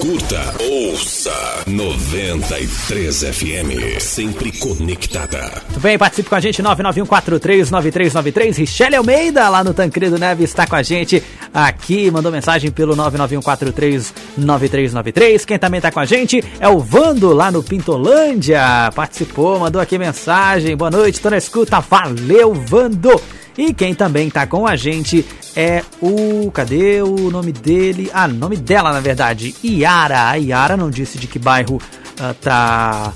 Curta, 0.02 0.54
ouça 0.60 1.32
93 1.66 3.24
FM, 3.24 4.02
sempre 4.02 4.52
conectada. 4.60 5.50
Muito 5.68 5.80
bem, 5.80 5.98
participe 5.98 6.28
com 6.28 6.36
a 6.36 6.42
gente, 6.42 6.62
991439393. 6.62 8.58
Richelle 8.58 8.98
Almeida, 8.98 9.48
lá 9.48 9.64
no 9.64 9.74
Tancredo 9.74 10.20
Neves, 10.20 10.50
está 10.50 10.68
com 10.68 10.76
a 10.76 10.84
gente 10.84 11.24
aqui, 11.54 12.12
mandou 12.12 12.30
mensagem 12.30 12.70
pelo 12.70 12.94
991439393. 12.98 15.46
Quem 15.46 15.58
também 15.58 15.78
está 15.78 15.90
com 15.90 16.02
a 16.02 16.06
gente 16.06 16.44
é 16.60 16.68
o 16.68 16.80
Vando, 16.80 17.32
lá 17.32 17.50
no 17.50 17.64
Pintolândia, 17.64 18.92
participou, 18.94 19.58
mandou 19.58 19.82
aqui 19.82 19.98
mensagem. 19.98 20.76
Boa 20.76 20.92
noite, 20.92 21.22
tô 21.22 21.30
na 21.30 21.38
escuta, 21.38 21.80
valeu, 21.80 22.54
Vando. 22.54 23.22
E 23.58 23.74
quem 23.74 23.94
também 23.94 24.30
tá 24.30 24.48
com 24.48 24.66
a 24.66 24.76
gente 24.76 25.26
é 25.56 25.84
o. 26.02 26.50
Cadê 26.52 27.02
o 27.02 27.30
nome 27.30 27.52
dele? 27.52 28.10
Ah, 28.14 28.28
nome 28.28 28.56
dela, 28.58 28.94
na 28.94 29.00
verdade. 29.00 29.56
Iara. 29.64 30.30
A 30.30 30.36
Iara 30.36 30.78
não 30.78 30.90
disse 30.90 31.18
de 31.18 31.28
que 31.28 31.38
bairro 31.40 31.80
ah, 32.20 32.34
tá. 32.40 33.14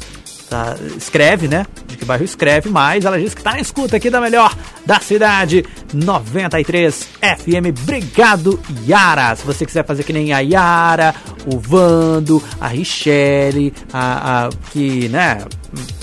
tá- 0.49 0.75
Escreve, 0.97 1.47
né? 1.47 1.65
De 1.87 1.97
que 1.97 2.05
bairro 2.05 2.23
escreve, 2.25 2.69
mas 2.69 3.05
ela 3.05 3.19
disse 3.19 3.35
que 3.35 3.41
tá 3.43 3.51
na 3.53 3.59
escuta 3.59 3.95
aqui 3.97 4.09
da 4.09 4.19
melhor 4.19 4.53
da 4.85 4.99
cidade 4.99 5.65
93 5.93 7.07
FM. 7.21 7.79
Obrigado, 7.81 8.59
Yara. 8.87 9.35
Se 9.35 9.45
você 9.45 9.65
quiser 9.65 9.85
fazer 9.85 10.03
que 10.03 10.13
nem 10.13 10.31
a 10.33 10.39
Yara, 10.39 11.13
o 11.45 11.57
Vando, 11.59 12.41
a 12.59 12.67
Richelle, 12.67 13.73
a, 13.91 14.45
a- 14.45 14.49
que, 14.71 15.07
né, 15.09 15.43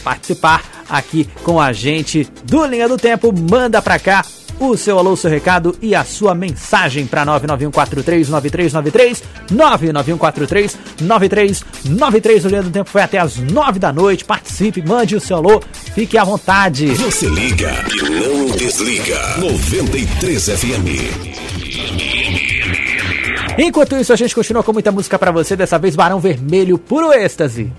participar 0.03 0.63
aqui 0.89 1.29
com 1.43 1.61
a 1.61 1.73
gente 1.73 2.29
do 2.45 2.65
Linha 2.67 2.89
do 2.89 2.97
Tempo, 2.97 3.33
manda 3.51 3.81
pra 3.81 3.99
cá 3.99 4.25
o 4.71 4.77
seu 4.77 4.99
alô, 4.99 5.13
o 5.13 5.17
seu 5.17 5.31
recado 5.31 5.77
e 5.81 5.95
a 5.95 6.03
sua 6.05 6.35
mensagem 6.35 7.07
para 7.07 7.25
991439393, 7.27 9.23
991439393. 9.53 12.45
O 12.45 12.49
do 12.63 12.71
Tempo 12.71 12.91
foi 12.91 13.03
até 13.03 13.19
as 13.19 13.37
9 13.37 13.79
da 13.79 13.93
noite. 13.93 14.25
Participe, 14.25 14.83
mande 14.83 15.15
o 15.17 15.21
seu 15.21 15.37
alô, 15.37 15.63
fique 15.95 16.19
à 16.19 16.25
vontade. 16.25 16.87
Você 16.87 17.27
liga 17.27 17.73
e 17.91 18.11
não 18.11 18.47
desliga. 18.57 19.19
93 19.39 20.49
FM. 20.49 20.89
Enquanto 23.59 23.97
isso, 23.97 24.13
a 24.13 24.17
gente 24.17 24.35
continua 24.35 24.63
com 24.63 24.73
muita 24.73 24.91
música 24.91 25.19
pra 25.19 25.31
você, 25.31 25.55
dessa 25.55 25.79
vez 25.79 25.95
Barão 25.95 26.19
Vermelho, 26.19 26.79
puro 26.79 27.13
êxtase. 27.13 27.71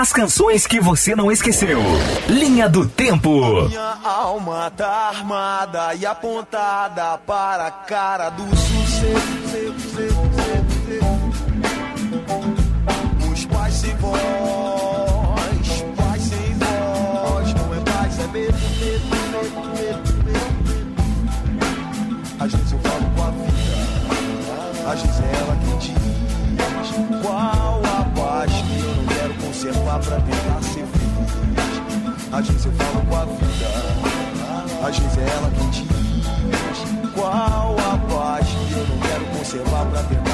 As 0.00 0.14
canções 0.14 0.66
que 0.66 0.80
você 0.80 1.14
não 1.14 1.30
esqueceu. 1.30 1.78
Linha 2.26 2.66
do 2.70 2.88
Tempo. 2.88 3.68
Minha 3.68 3.98
alma 4.02 4.72
tá 4.74 5.10
armada 5.14 5.94
e 5.94 6.06
apontada 6.06 7.18
para 7.18 7.66
a 7.66 7.70
cara 7.70 8.30
do 8.30 8.44
sucesso. 8.56 9.20
Os 13.30 13.44
pais 13.44 13.74
sem 13.74 13.94
voz, 13.96 14.22
pais 15.94 16.22
sem 16.22 16.54
voz. 16.54 17.52
Não 17.52 17.74
é 17.74 17.80
paz, 17.80 18.18
é 18.20 18.26
medo, 18.28 18.56
medo, 18.80 19.04
medo, 19.32 19.60
medo, 19.76 20.14
medo. 20.24 20.96
Às 22.42 22.52
vezes 22.52 22.72
eu 22.72 22.78
falo 22.78 23.04
com 23.14 23.22
a 23.22 23.30
vida, 23.32 24.90
às 24.92 25.02
vezes 25.02 25.20
é 25.20 25.36
ela 25.40 25.54
que 25.56 25.76
diz 25.76 25.92
qual. 27.22 27.79
Conservar 29.60 30.00
pra 30.00 30.16
tentar 30.16 30.62
ser 30.62 30.86
feliz. 30.86 32.32
Às 32.32 32.48
vezes 32.48 32.64
eu 32.64 32.72
falo 32.72 33.04
com 33.04 33.14
a 33.14 33.24
vida, 33.26 33.68
às 34.88 34.98
vezes 34.98 35.18
é 35.18 35.36
ela 35.36 35.50
que 35.50 35.66
diz 35.68 35.84
qual 37.12 37.76
a 37.78 37.98
paz 38.08 38.46
que 38.48 38.72
eu 38.72 38.86
não 38.88 38.98
quero 39.00 39.26
conservar 39.36 39.84
pra 39.84 40.02
tentar. 40.04 40.29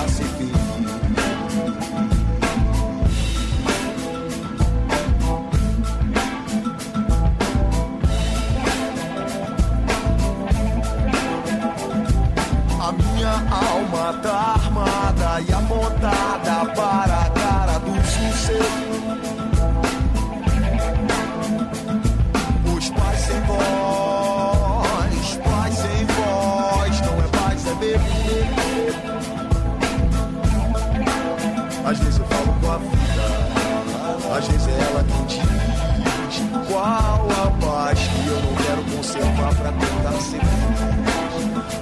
não 40.17 40.21
se. 40.21 40.37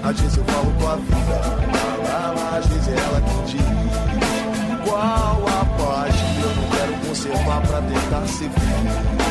Às 0.03 0.21
vezes 0.21 0.37
eu 0.37 0.45
falo 0.45 0.73
com 0.73 0.89
a 0.89 0.97
vida, 0.97 2.59
às 2.59 2.67
vezes 2.67 2.89
é 2.89 2.97
ela 2.99 3.21
que 3.21 3.53
diz. 3.53 4.89
Qual 4.89 4.99
a 5.01 5.65
paz 5.65 6.15
que 6.15 6.43
eu 6.43 6.55
não 6.55 6.71
quero 6.71 7.09
conservar 7.09 7.61
pra 7.63 7.81
tentar 7.83 8.27
se 8.27 8.45
ver? 8.45 9.24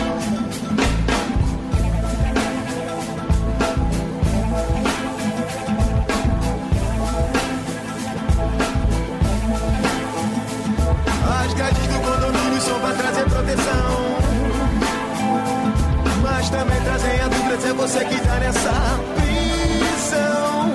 Se 17.64 17.70
é 17.70 17.74
você 17.74 18.04
que 18.04 18.20
tá 18.20 18.40
nessa 18.40 18.74
prisão. 19.16 20.74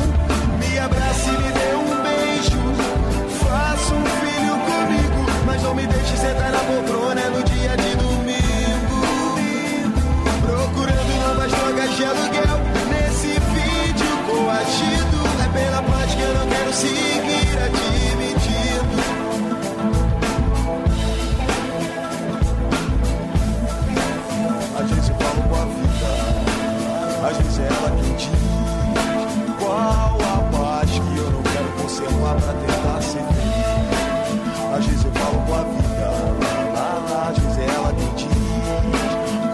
Me 0.59 0.79
abrace 0.79 1.31
me 1.31 1.51
dê 1.59 1.71
um 1.77 1.91
beijo. 2.07 2.63
Faça 3.45 3.95
um 3.95 4.05
filho 4.21 4.55
comigo. 4.69 5.21
Mas 5.45 5.63
não 5.63 5.75
me 5.75 5.87
deixe 5.87 6.17
sentar 6.17 6.51
na 6.51 6.59
poltrona 6.61 7.29
no 7.29 7.43
dia 7.43 7.77
de 7.77 7.95
domingo. 7.97 9.01
Procurando 10.47 11.13
novas 11.27 11.53
drogas 11.53 11.97
de 11.97 12.05
aluguel. 12.05 12.59
Nesse 12.91 13.33
vídeo 13.53 14.11
coagido. 14.27 15.19
É 15.45 15.49
pela 15.59 15.83
paz 15.83 16.15
que 16.15 16.23
eu 16.23 16.35
não 16.35 16.47
quero 16.49 16.73
seguir 16.73 17.28
vida, 27.29 27.31
às 27.31 27.37
vezes 27.37 27.59
é 27.59 27.67
ela 27.67 27.91
quem 27.91 28.15
diz 28.17 28.29
qual 29.59 30.19
a 30.21 30.41
paz 30.57 30.91
que 30.91 31.17
eu 31.17 31.31
não 31.31 31.43
quero 31.43 31.69
conservar 31.83 32.35
pra 32.37 32.53
tentar 32.55 33.03
ser 33.03 33.23
feliz. 33.23 34.77
Às 34.77 34.87
vezes 34.87 35.05
eu 35.05 35.13
falo 35.13 35.39
com 35.47 35.55
a 35.55 35.63
vida, 35.65 36.11
às 37.29 37.39
vezes 37.39 37.59
é 37.59 37.67
quem 37.97 38.15
diz 38.15 38.29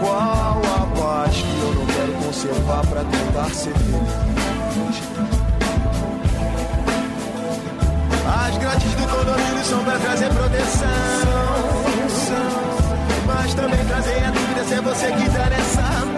qual 0.00 0.60
a 0.60 0.86
paz 0.98 1.34
que 1.34 1.58
eu 1.60 1.74
não 1.74 1.86
quero 1.86 2.12
conservar 2.24 2.86
pra 2.86 3.04
tentar 3.04 3.50
ser 3.54 3.74
feliz. 3.74 4.34
As 8.26 8.58
grades 8.58 8.94
do 8.94 9.06
condomínio 9.08 9.64
são 9.64 9.84
pra 9.84 9.98
trazer 9.98 10.28
proteção. 10.32 10.88
Mas 13.26 13.54
também 13.54 13.84
trazem 13.86 14.24
a 14.24 14.30
dúvida 14.30 14.64
se 14.64 14.74
é 14.74 14.80
você 14.80 15.06
que 15.12 15.30
tá 15.30 15.50
nessa 15.50 16.13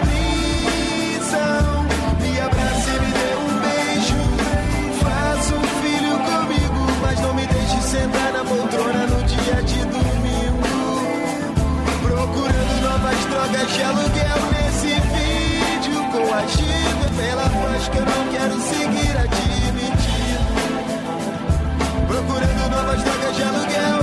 drogas 13.47 13.73
de 13.73 13.82
aluguel 13.82 14.40
nesse 14.52 15.01
vídeo 15.01 16.05
coagido 16.10 17.06
pela 17.16 17.48
paz 17.48 17.89
que 17.89 17.98
eu 17.98 18.05
não 18.05 18.28
quero 18.32 18.60
seguir 18.60 19.16
admitido. 19.16 20.55
Procurando 22.09 22.70
novas 22.70 23.02
drogas 23.02 23.36
de 23.36 23.43
aluguel 23.43 23.95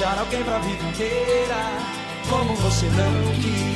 achar 0.00 0.18
alguém 0.18 0.42
pra 0.42 0.58
vida 0.60 0.82
inteira, 0.82 1.56
como 2.30 2.54
você 2.56 2.86
não 2.86 3.34
quis. 3.34 3.69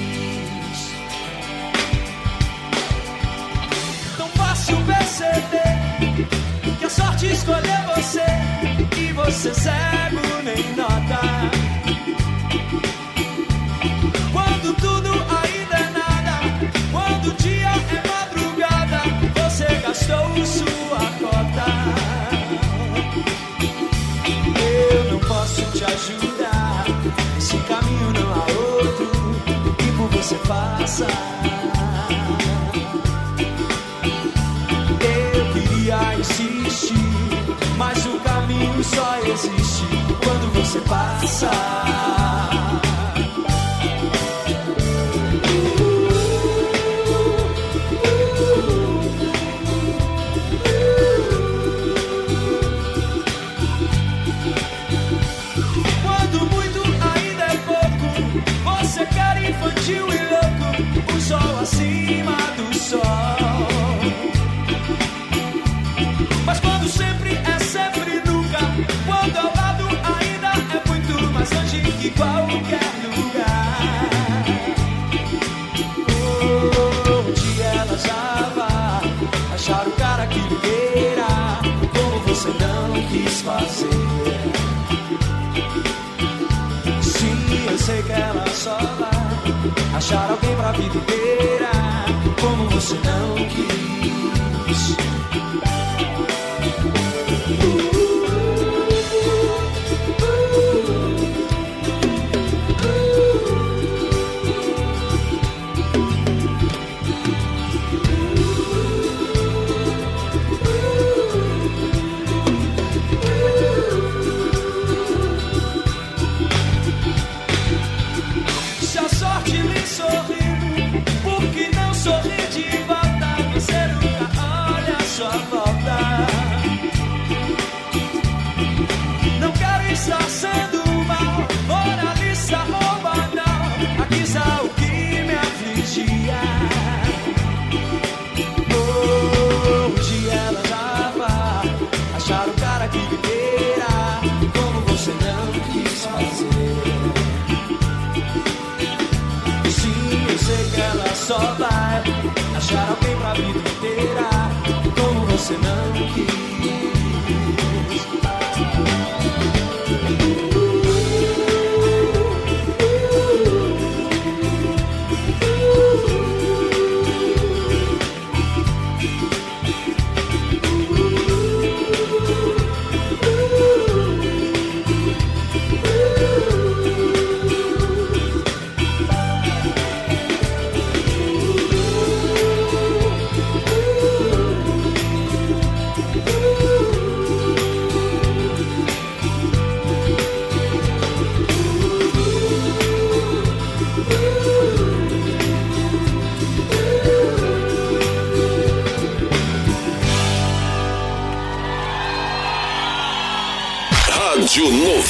Como 155.45 155.59
você 155.59 157.03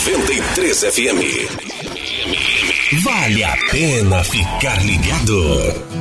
93 0.06 0.84
FM. 0.84 1.20
Vale 3.02 3.44
a 3.44 3.56
pena 3.72 4.22
ficar 4.22 4.84
ligado. 4.84 5.93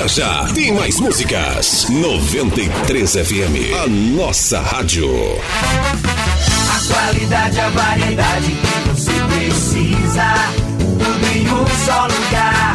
Já 0.00 0.08
já 0.08 0.46
tem 0.54 0.72
mais 0.72 0.98
músicas. 0.98 1.86
93 1.90 3.12
FM, 3.12 3.74
a 3.82 3.86
nossa 3.86 4.58
rádio. 4.60 5.10
A 5.12 6.94
qualidade, 6.94 7.60
a 7.60 7.68
variedade 7.68 8.50
que 8.50 8.88
você 8.88 9.12
precisa. 9.28 10.34
Tudo 10.78 11.26
em 11.34 11.46
um 11.48 11.66
só 11.84 12.06
lugar. 12.06 12.74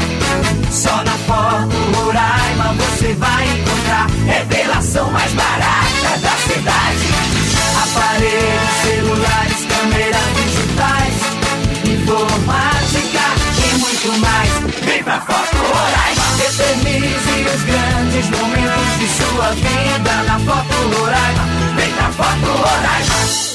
Só 0.72 1.04
na 1.04 1.18
Foto 1.26 1.76
Roraima 1.98 2.76
você 2.78 3.14
vai 3.14 3.48
encontrar. 3.48 4.08
Revelação 4.28 5.10
mais 5.12 5.34
barata 5.34 6.20
da 6.22 6.54
cidade. 6.54 7.08
Aparelhos, 7.84 8.72
celulares, 8.84 9.65
muito 14.06 14.20
mais. 14.20 14.50
Vem 14.84 15.04
pra 15.04 15.20
Foto 15.22 15.58
Roraima. 15.58 16.24
Eternize 16.44 17.46
os 17.56 17.64
grandes 17.64 18.30
momentos 18.30 19.00
de 19.00 19.08
sua 19.08 19.50
vida 19.52 20.24
na 20.24 20.40
Foto 20.40 20.98
Roraima. 20.98 21.44
Vem 21.76 21.92
pra 21.94 22.12
Foto 22.12 22.52
Roraima. 22.52 23.55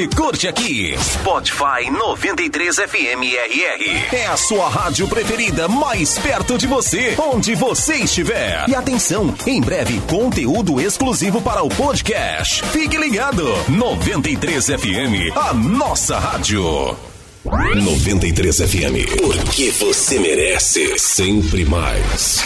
curte 0.07 0.47
aqui. 0.47 0.95
Spotify 0.99 1.89
93 1.89 2.75
FM 2.75 3.21
RR. 3.21 4.15
É 4.15 4.27
a 4.27 4.37
sua 4.37 4.69
rádio 4.69 5.07
preferida 5.07 5.67
mais 5.67 6.17
perto 6.17 6.57
de 6.57 6.67
você, 6.67 7.15
onde 7.17 7.55
você 7.55 7.95
estiver. 7.95 8.67
E 8.67 8.75
atenção, 8.75 9.33
em 9.45 9.61
breve 9.61 9.99
conteúdo 10.01 10.79
exclusivo 10.79 11.41
para 11.41 11.63
o 11.63 11.69
podcast. 11.69 12.63
Fique 12.67 12.97
ligado. 12.97 13.47
93 13.69 14.65
FM, 14.65 15.35
a 15.35 15.53
nossa 15.53 16.17
rádio. 16.19 16.95
93 17.43 18.57
FM, 18.57 19.19
porque 19.19 19.71
você 19.71 20.19
merece 20.19 20.99
sempre 20.99 21.65
mais. 21.65 22.43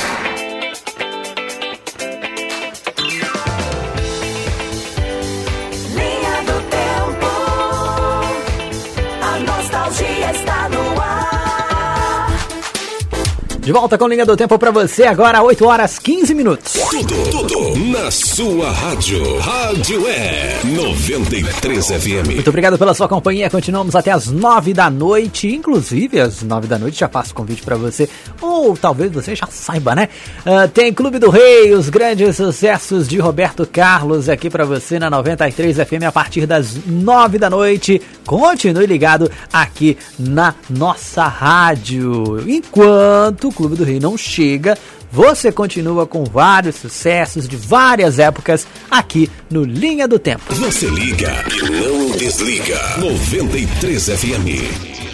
De 13.65 13.71
volta 13.71 13.97
com 13.97 14.07
linha 14.07 14.27
do 14.27 14.37
tempo 14.37 14.59
pra 14.59 14.69
você, 14.69 15.05
agora 15.05 15.41
8 15.41 15.65
horas 15.65 15.97
15 15.97 16.35
minutos. 16.35 16.73
Tudo, 16.73 17.15
tudo 17.31 17.75
na 17.87 18.11
sua 18.11 18.69
rádio. 18.69 19.39
Rádio 19.39 20.07
é 20.07 20.59
93 20.63 21.87
FM. 21.87 22.27
Muito 22.27 22.47
obrigado 22.47 22.77
pela 22.77 22.93
sua 22.93 23.07
companhia. 23.07 23.49
Continuamos 23.49 23.95
até 23.95 24.11
as 24.11 24.27
9 24.27 24.71
da 24.71 24.87
noite. 24.91 25.47
Inclusive, 25.47 26.19
às 26.19 26.43
9 26.43 26.67
da 26.67 26.77
noite 26.77 26.99
já 26.99 27.09
faço 27.09 27.33
convite 27.33 27.63
pra 27.63 27.75
você. 27.75 28.07
Ou 28.39 28.77
talvez 28.77 29.11
você 29.11 29.35
já 29.35 29.47
saiba, 29.47 29.95
né? 29.95 30.09
Ah, 30.45 30.67
tem 30.67 30.93
Clube 30.93 31.17
do 31.17 31.31
Rei, 31.31 31.73
os 31.73 31.89
grandes 31.89 32.35
sucessos 32.35 33.07
de 33.07 33.17
Roberto 33.17 33.65
Carlos 33.65 34.29
aqui 34.29 34.47
pra 34.47 34.63
você 34.63 34.99
na 34.99 35.09
93 35.09 35.77
FM 35.77 36.03
a 36.07 36.11
partir 36.11 36.45
das 36.45 36.77
9 36.85 37.39
da 37.39 37.49
noite. 37.49 37.99
Continue 38.27 38.85
ligado 38.85 39.31
aqui 39.51 39.97
na 40.19 40.53
nossa 40.69 41.27
rádio. 41.27 42.47
Enquanto 42.47 43.54
Clube 43.55 43.75
do 43.75 43.83
Rei 43.83 43.99
não 43.99 44.17
chega, 44.17 44.77
você 45.11 45.51
continua 45.51 46.05
com 46.05 46.25
vários 46.25 46.75
sucessos 46.75 47.47
de 47.47 47.55
várias 47.55 48.19
épocas 48.19 48.67
aqui 48.91 49.29
no 49.49 49.63
Linha 49.63 50.07
do 50.07 50.19
Tempo. 50.19 50.53
Você 50.55 50.87
liga 50.87 51.43
e 51.49 51.69
não 51.69 52.11
desliga. 52.11 52.79
93 52.99 54.09
FM. 54.09 55.04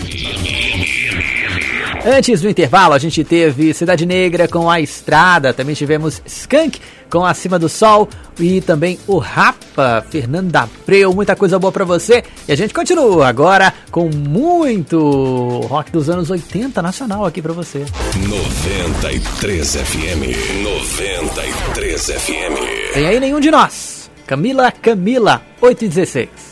Antes 2.03 2.41
do 2.41 2.49
intervalo, 2.49 2.95
a 2.95 2.99
gente 2.99 3.23
teve 3.23 3.75
Cidade 3.75 4.07
Negra 4.07 4.47
com 4.47 4.67
A 4.67 4.81
Estrada, 4.81 5.53
também 5.53 5.75
tivemos 5.75 6.19
Skank 6.25 6.81
com 7.11 7.23
Acima 7.23 7.59
do 7.59 7.69
Sol 7.69 8.09
e 8.39 8.59
também 8.59 8.97
o 9.05 9.19
Rapa, 9.19 10.03
Fernando 10.09 10.55
Abreu, 10.55 11.13
muita 11.13 11.35
coisa 11.35 11.59
boa 11.59 11.71
pra 11.71 11.85
você. 11.85 12.23
E 12.47 12.51
a 12.51 12.57
gente 12.57 12.73
continua 12.73 13.27
agora 13.27 13.71
com 13.91 14.09
muito 14.09 15.59
rock 15.69 15.91
dos 15.91 16.09
anos 16.09 16.31
80 16.31 16.81
nacional 16.81 17.23
aqui 17.23 17.39
pra 17.39 17.53
você. 17.53 17.85
93 18.27 19.75
FM. 19.75 20.63
93 20.63 22.05
FM. 22.05 22.93
Tem 22.95 23.05
aí 23.05 23.19
nenhum 23.19 23.39
de 23.39 23.51
nós. 23.51 24.09
Camila 24.25 24.71
Camila, 24.71 25.43
8 25.61 25.85
e 25.85 25.87
16. 25.87 26.50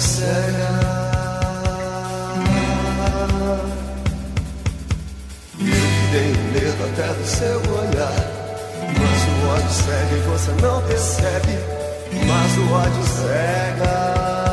cega. 0.00 1.06
Eu 5.58 6.10
dei 6.12 6.32
medo 6.52 6.84
até 6.84 7.06
do 7.12 7.26
seu 7.26 7.58
olhar. 7.58 8.36
Mas 8.98 9.22
o 9.28 9.48
ódio 9.48 9.70
cega 9.70 10.16
e 10.16 10.20
você 10.28 10.50
não 10.62 10.82
percebe. 10.82 11.58
Mas 12.26 12.58
o 12.58 12.72
ódio 12.72 13.04
cega. 13.04 14.45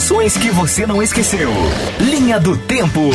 informações 0.00 0.34
que 0.34 0.50
você 0.50 0.86
não 0.86 1.02
esqueceu. 1.02 1.50
Linha 2.00 2.40
do 2.40 2.56
Tempo. 2.56 3.10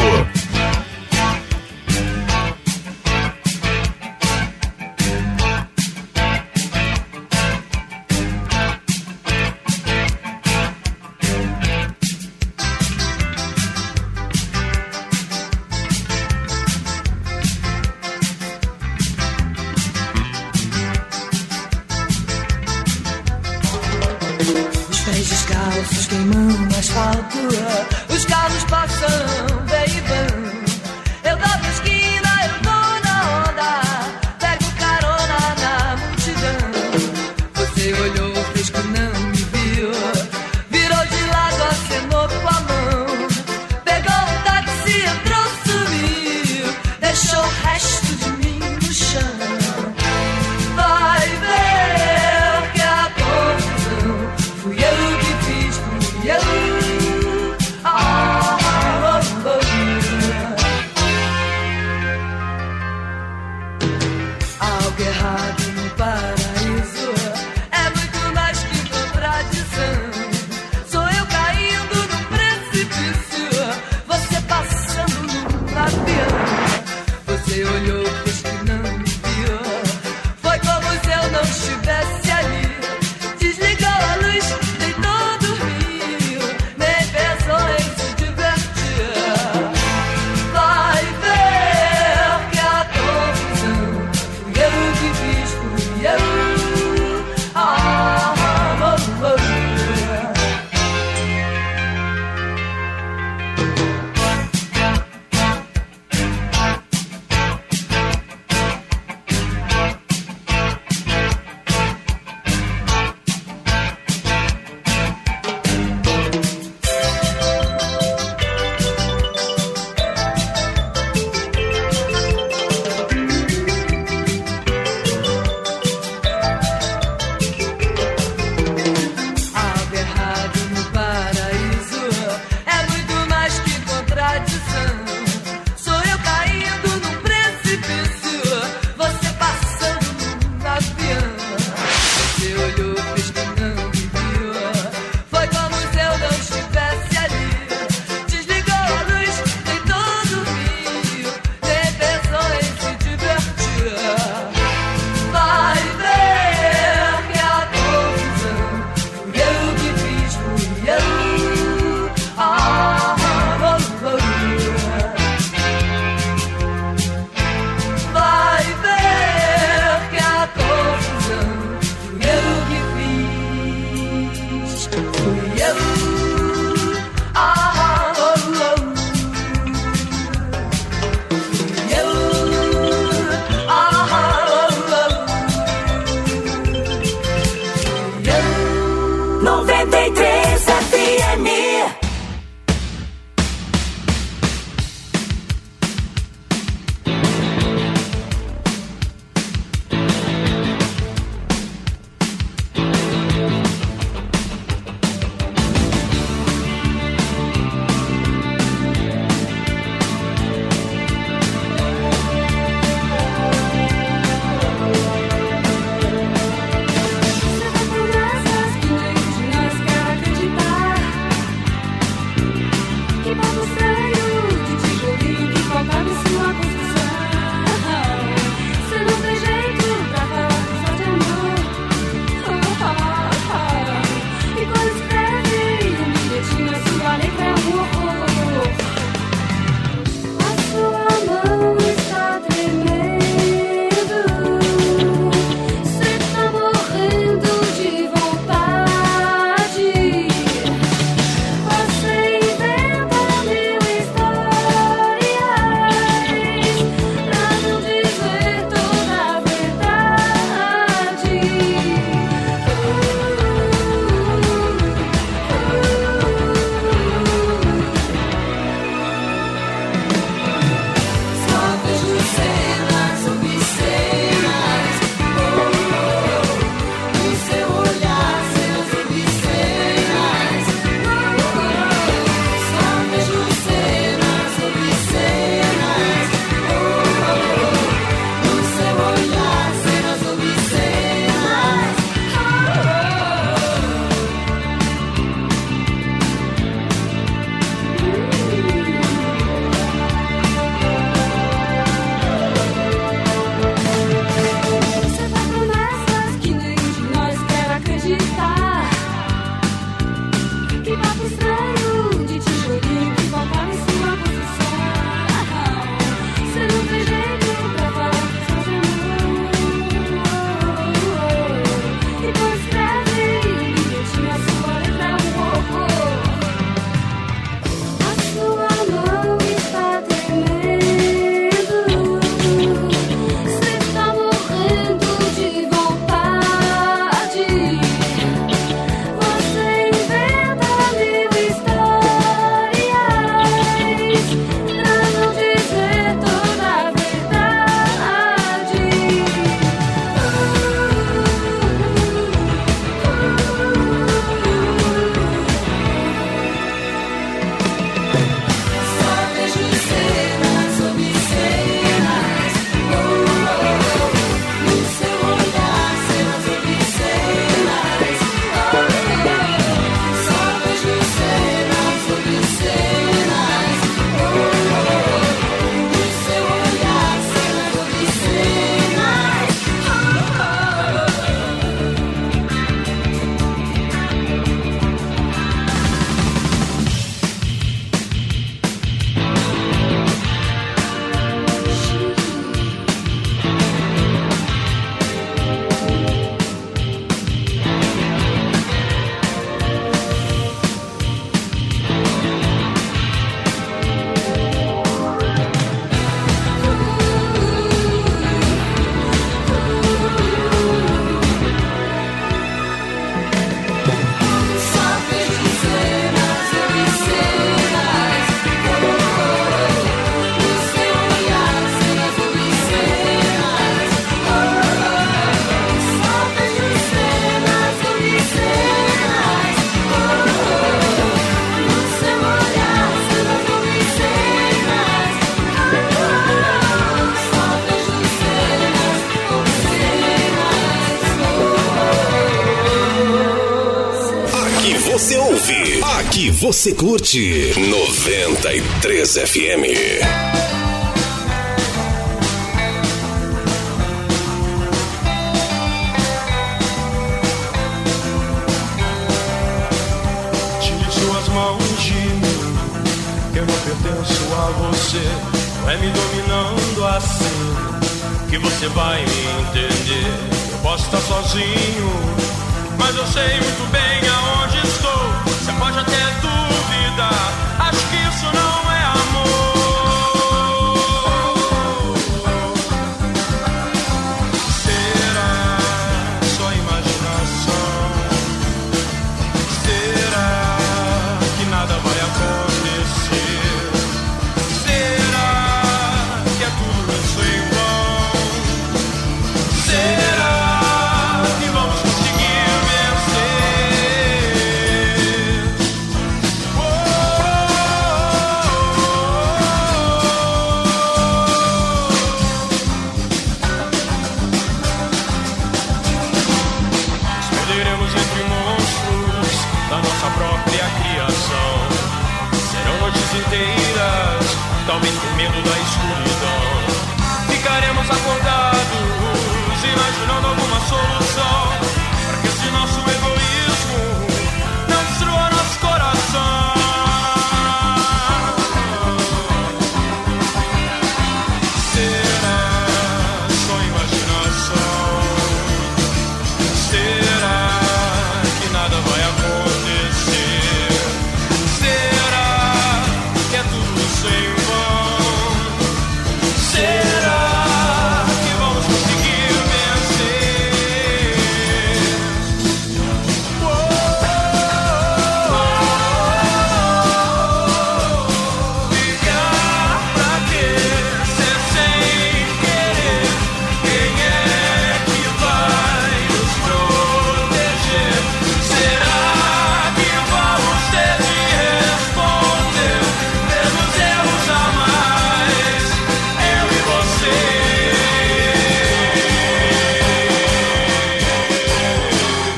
Você 446.45 446.75
curte. 446.75 447.53
93 447.57 449.17
FM. 449.17 450.14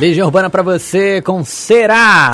Legião 0.08 0.28
Urbana 0.28 0.50
pra 0.50 0.64
você 0.64 1.22
com 1.22 1.44
Será. 1.44 2.32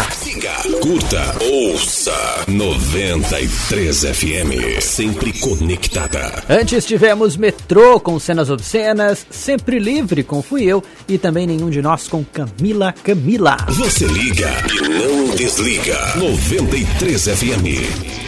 Curta, 0.79 1.35
ouça 1.41 2.43
93 2.47 4.01
FM. 4.01 4.79
Sempre 4.79 5.33
conectada. 5.39 6.43
Antes 6.47 6.85
tivemos 6.85 7.35
Metrô 7.35 7.99
com 7.99 8.19
cenas 8.19 8.51
obscenas, 8.51 9.25
Sempre 9.31 9.79
Livre 9.79 10.21
com 10.21 10.43
Fui 10.43 10.63
Eu 10.63 10.83
e 11.07 11.17
também 11.17 11.47
Nenhum 11.47 11.71
de 11.71 11.81
Nós 11.81 12.07
com 12.07 12.23
Camila 12.23 12.93
Camila. 13.03 13.57
Você 13.69 14.05
liga 14.05 14.51
e 14.71 14.89
não 14.89 15.35
desliga. 15.35 15.97
93 16.15 17.23
FM. 17.23 18.22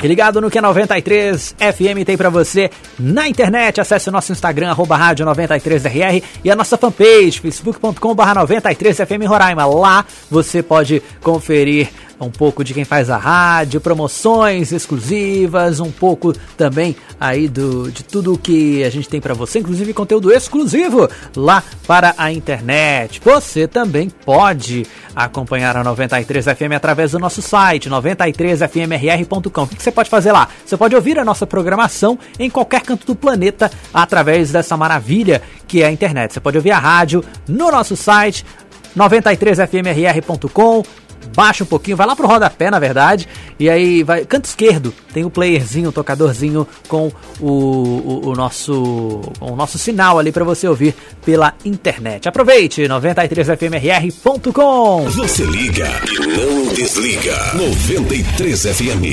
E 0.00 0.06
ligado 0.06 0.40
no 0.40 0.48
que 0.48 0.60
93 0.60 1.56
FM 1.58 2.04
tem 2.06 2.16
pra 2.16 2.30
você 2.30 2.70
na 2.96 3.28
internet. 3.28 3.80
Acesse 3.80 4.08
o 4.08 4.12
nosso 4.12 4.30
Instagram, 4.30 4.70
arroba 4.70 4.96
rádio 4.96 5.26
93RR 5.26 6.22
e 6.44 6.50
a 6.50 6.54
nossa 6.54 6.78
fanpage, 6.78 7.40
facebook.com 7.40 8.14
barra 8.14 8.46
93FM 8.46 9.26
Roraima. 9.26 9.66
Lá 9.66 10.04
você 10.30 10.62
pode 10.62 11.02
conferir 11.20 11.88
um 12.20 12.30
pouco 12.30 12.64
de 12.64 12.74
quem 12.74 12.84
faz 12.84 13.10
a 13.10 13.16
rádio, 13.16 13.80
promoções 13.80 14.72
exclusivas, 14.72 15.80
um 15.80 15.90
pouco 15.90 16.32
também 16.56 16.96
aí 17.20 17.48
do, 17.48 17.90
de 17.90 18.02
tudo 18.04 18.38
que 18.38 18.82
a 18.84 18.90
gente 18.90 19.08
tem 19.08 19.20
pra 19.20 19.34
você, 19.34 19.58
inclusive 19.60 19.92
conteúdo 19.92 20.32
exclusivo 20.32 21.08
lá 21.36 21.62
para 21.86 22.14
a 22.18 22.32
internet. 22.32 23.20
Você 23.24 23.66
também 23.66 24.10
pode 24.10 24.86
acompanhar 25.14 25.76
a 25.76 25.84
93 25.84 26.44
FM 26.44 26.74
através 26.76 27.12
do 27.12 27.18
nosso 27.18 27.42
site 27.42 27.90
93fmrr.com. 27.90 29.62
O 29.62 29.66
que 29.66 29.76
que 29.76 29.82
você 29.82 29.92
pode 29.92 30.10
fazer 30.10 30.32
lá? 30.32 30.48
Você 30.64 30.76
pode 30.76 30.94
ouvir 30.94 31.18
a 31.18 31.24
nossa 31.24 31.46
programação 31.46 32.18
em 32.38 32.50
qualquer 32.50 32.82
canto 32.82 33.06
do 33.06 33.14
planeta 33.14 33.70
através 33.92 34.52
dessa 34.52 34.76
maravilha 34.76 35.42
que 35.66 35.82
é 35.82 35.86
a 35.86 35.92
internet. 35.92 36.32
Você 36.32 36.40
pode 36.40 36.56
ouvir 36.56 36.70
a 36.70 36.78
rádio 36.78 37.24
no 37.46 37.70
nosso 37.70 37.96
site 37.96 38.44
93fmrr.com 38.96 40.82
baixa 41.34 41.64
um 41.64 41.66
pouquinho, 41.66 41.96
vai 41.96 42.06
lá 42.06 42.14
pro 42.14 42.26
rodapé, 42.26 42.70
na 42.70 42.78
verdade, 42.78 43.26
e 43.58 43.68
aí 43.68 44.02
vai, 44.02 44.24
canto 44.24 44.46
esquerdo, 44.46 44.94
tem 45.12 45.24
o 45.24 45.30
playerzinho, 45.30 45.90
o 45.90 45.92
tocadorzinho 45.92 46.66
com 46.88 47.12
o, 47.40 47.48
o, 47.48 48.28
o 48.28 48.34
nosso 48.34 49.20
o 49.40 49.56
nosso 49.56 49.78
sinal 49.78 50.18
ali 50.18 50.30
para 50.32 50.44
você 50.44 50.68
ouvir 50.68 50.94
pela 51.24 51.54
internet. 51.64 52.28
Aproveite, 52.28 52.82
93fmrr.com. 52.82 55.08
Você 55.10 55.44
liga 55.44 55.88
e 56.06 56.18
não 56.26 56.66
desliga. 56.74 57.54
93 57.54 58.62
FM. 58.62 59.04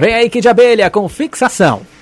Vem 0.00 0.14
aí 0.14 0.28
que 0.28 0.40
de 0.40 0.48
abelha 0.48 0.90
com 0.90 1.08
fixação. 1.08 1.93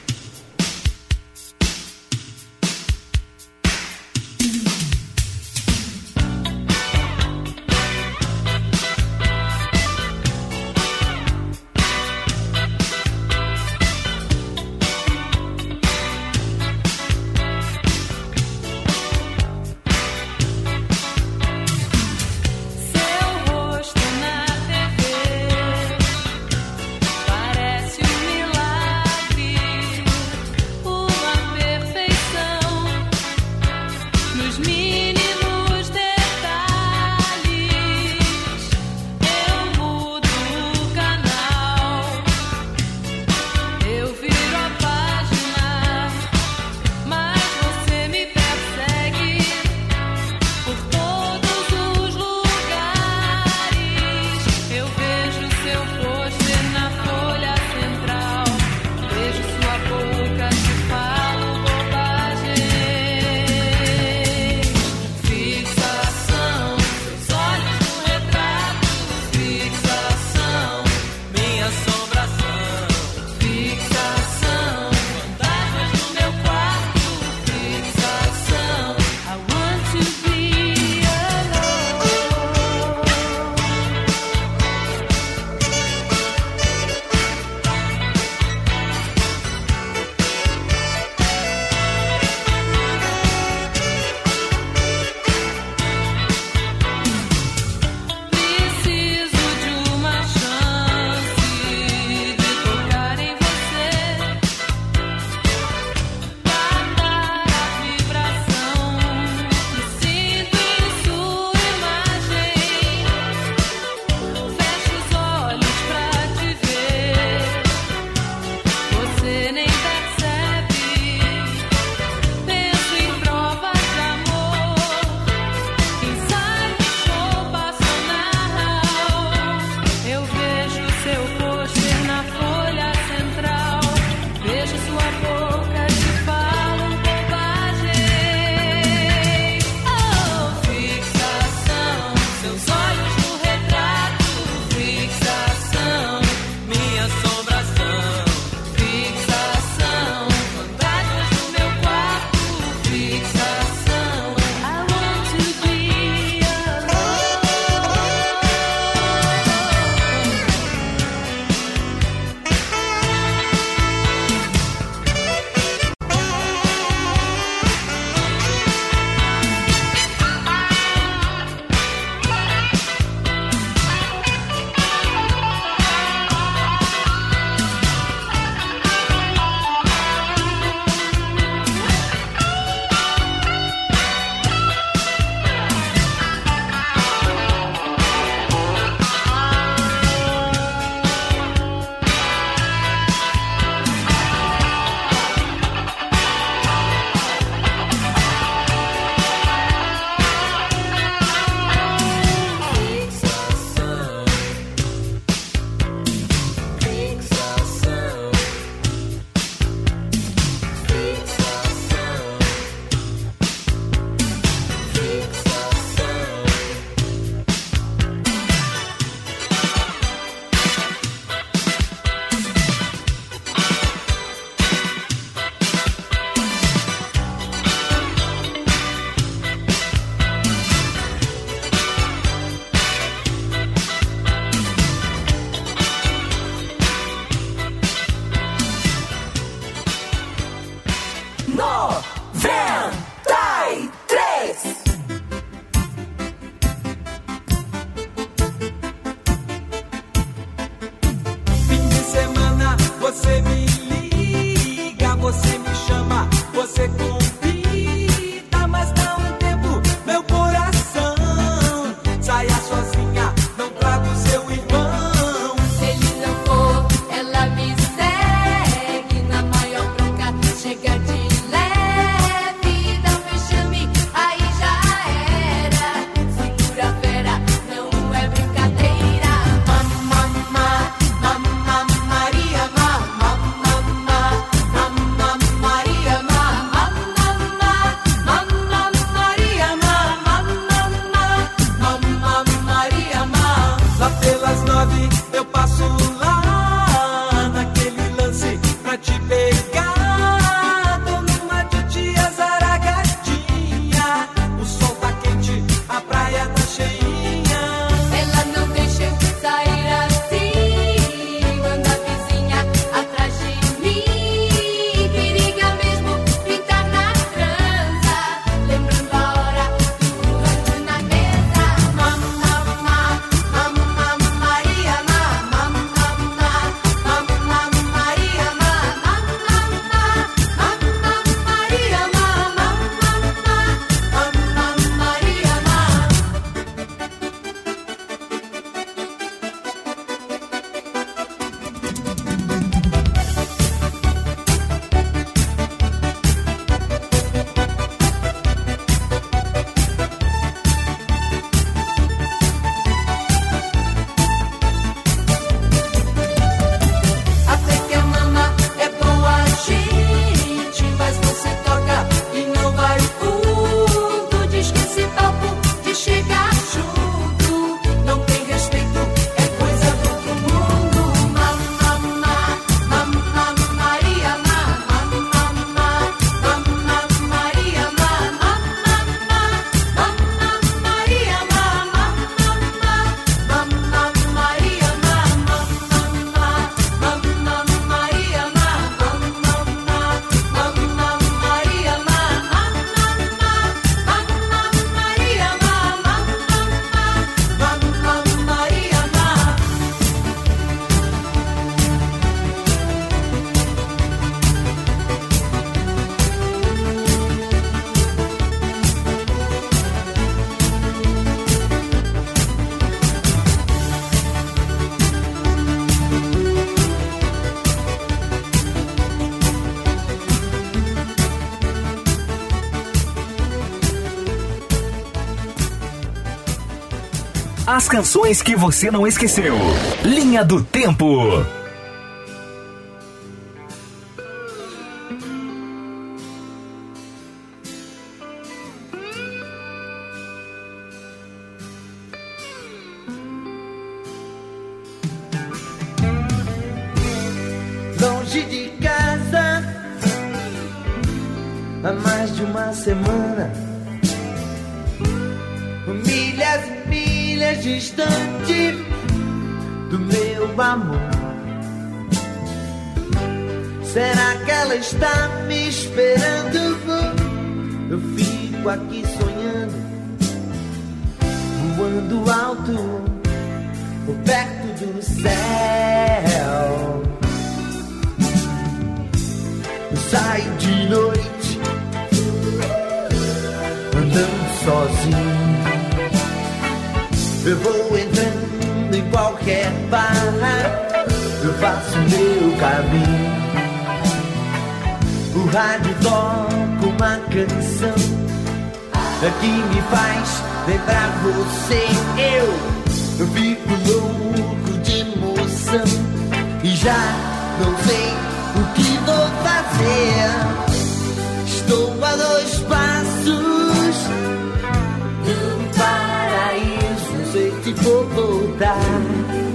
Canções 427.93 428.41
que 428.41 428.57
você 428.57 428.91
não 428.91 429.07
esqueceu. 429.07 429.55
Linha 430.03 430.43
do 430.43 430.65
Tempo. 430.65 431.62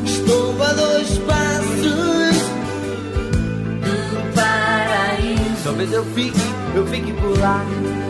Estou 0.03 0.63
a 0.63 0.73
dois 0.73 1.17
passos 1.19 2.37
do 3.83 4.33
paraíso. 4.33 5.63
Talvez 5.63 5.91
eu 5.93 6.03
fique, 6.05 6.39
eu 6.75 6.87
fique 6.87 7.13
por 7.13 7.37
lá. 7.39 7.63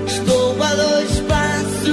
Estou 0.05 0.63
a 0.63 0.73
dois 0.75 1.19
passos 1.21 1.85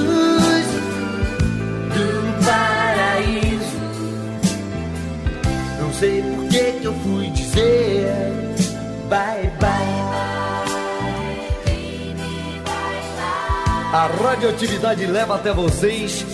do 1.95 2.45
paraíso. 2.47 3.77
Não 5.81 5.93
sei 5.93 6.23
por 6.23 6.49
que 6.49 6.73
que 6.81 6.85
eu 6.85 6.95
fui 6.95 7.31
dizer 7.31 8.07
bye 9.09 9.51
bye. 9.61 10.05
A 13.93 14.09
radioatividade 14.23 15.07
leva 15.07 15.37
até 15.37 15.53
vocês 15.53 16.34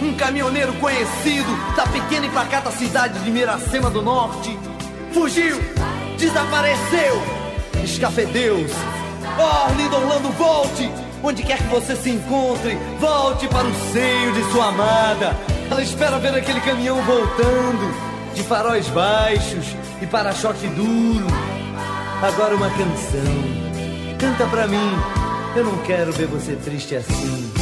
um 0.00 0.14
caminhoneiro 0.14 0.72
conhecido 0.74 1.74
da 1.76 1.86
pequena 1.86 2.26
e 2.26 2.30
pacata 2.30 2.70
cidade 2.70 3.18
de 3.18 3.30
Miracema 3.30 3.90
do 3.90 4.02
Norte, 4.02 4.58
fugiu, 5.12 5.60
desapareceu, 6.18 7.22
escafedeu-se. 7.84 8.74
Oh, 9.38 9.66
Arlindo 9.68 9.96
Orlando, 9.96 10.30
volte! 10.32 10.90
Onde 11.24 11.42
quer 11.44 11.58
que 11.58 11.68
você 11.68 11.94
se 11.94 12.10
encontre, 12.10 12.76
volte 12.98 13.46
para 13.46 13.66
o 13.66 13.74
seio 13.92 14.32
de 14.32 14.42
sua 14.50 14.68
amada. 14.68 15.36
Ela 15.70 15.82
espera 15.82 16.18
ver 16.18 16.34
aquele 16.34 16.60
caminhão 16.60 17.00
voltando, 17.02 17.94
de 18.34 18.42
faróis 18.42 18.88
baixos 18.88 19.64
e 20.00 20.06
para-choque 20.06 20.66
duro. 20.68 21.26
Agora 22.20 22.56
uma 22.56 22.70
canção. 22.70 23.62
Canta 24.18 24.46
pra 24.46 24.66
mim. 24.66 24.90
Eu 25.54 25.64
não 25.64 25.78
quero 25.78 26.12
ver 26.12 26.26
você 26.26 26.56
triste 26.56 26.96
assim. 26.96 27.61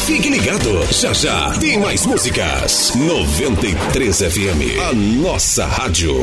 Fique 0.00 0.28
ligado, 0.28 0.84
já 0.90 1.12
já 1.12 1.52
tem 1.60 1.78
mais 1.78 2.04
músicas. 2.04 2.92
93 2.96 4.18
FM, 4.18 4.80
a 4.88 4.92
nossa 4.92 5.66
rádio. 5.66 6.16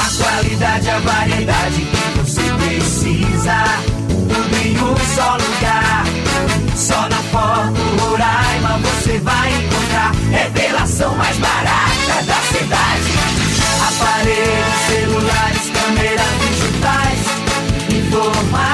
A 0.00 0.22
qualidade, 0.22 0.90
a 0.90 0.98
variedade 1.00 1.80
que 1.80 2.18
você 2.18 2.40
precisa. 2.40 3.64
Tudo 4.08 4.56
em 4.64 4.78
um 4.78 4.96
só 5.16 5.32
lugar. 5.32 6.04
Só 6.76 7.08
na 7.08 7.16
Foto 7.16 7.80
Roraima 8.00 8.78
você 8.78 9.18
vai 9.18 9.52
encontrar. 9.54 10.12
Revelação 10.30 11.16
mais 11.16 11.36
barata 11.38 12.22
da 12.26 12.40
cidade. 12.56 13.12
Aparelhos, 13.88 14.76
celulares, 14.86 15.70
câmeras 15.74 16.30
digitais. 16.46 17.18
Informática 17.90 18.73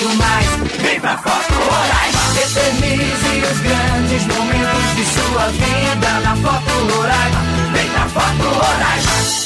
muito 0.00 0.16
mais. 0.16 0.46
Vem 0.80 1.00
pra 1.00 1.16
Foto 1.18 1.54
Roraima. 1.54 2.40
Eternize 2.42 3.52
os 3.52 3.60
grandes 3.60 4.26
momentos 4.26 4.96
de 4.96 5.04
sua 5.06 5.48
vida 5.48 6.20
na 6.20 6.36
Foto 6.36 6.94
Roraima. 6.94 7.40
Vem 7.72 7.88
pra 7.88 8.08
Foto 8.08 8.48
Roraima. 8.48 9.45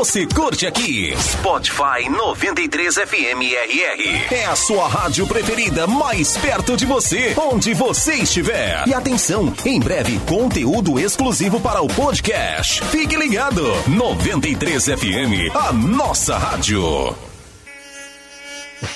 você 0.00 0.26
curte 0.26 0.66
aqui. 0.66 1.14
Spotify 1.18 2.08
93 2.08 2.94
FM 2.94 3.42
RR. 3.68 4.34
É 4.34 4.46
a 4.46 4.56
sua 4.56 4.88
rádio 4.88 5.26
preferida 5.26 5.86
mais 5.86 6.38
perto 6.38 6.74
de 6.74 6.86
você, 6.86 7.34
onde 7.36 7.74
você 7.74 8.14
estiver. 8.14 8.88
E 8.88 8.94
atenção, 8.94 9.52
em 9.62 9.78
breve 9.78 10.18
conteúdo 10.20 10.98
exclusivo 10.98 11.60
para 11.60 11.82
o 11.82 11.86
podcast. 11.86 12.82
Fique 12.86 13.14
ligado. 13.14 13.62
93 13.88 14.86
FM, 14.86 15.54
a 15.54 15.70
nossa 15.70 16.38
rádio. 16.38 17.29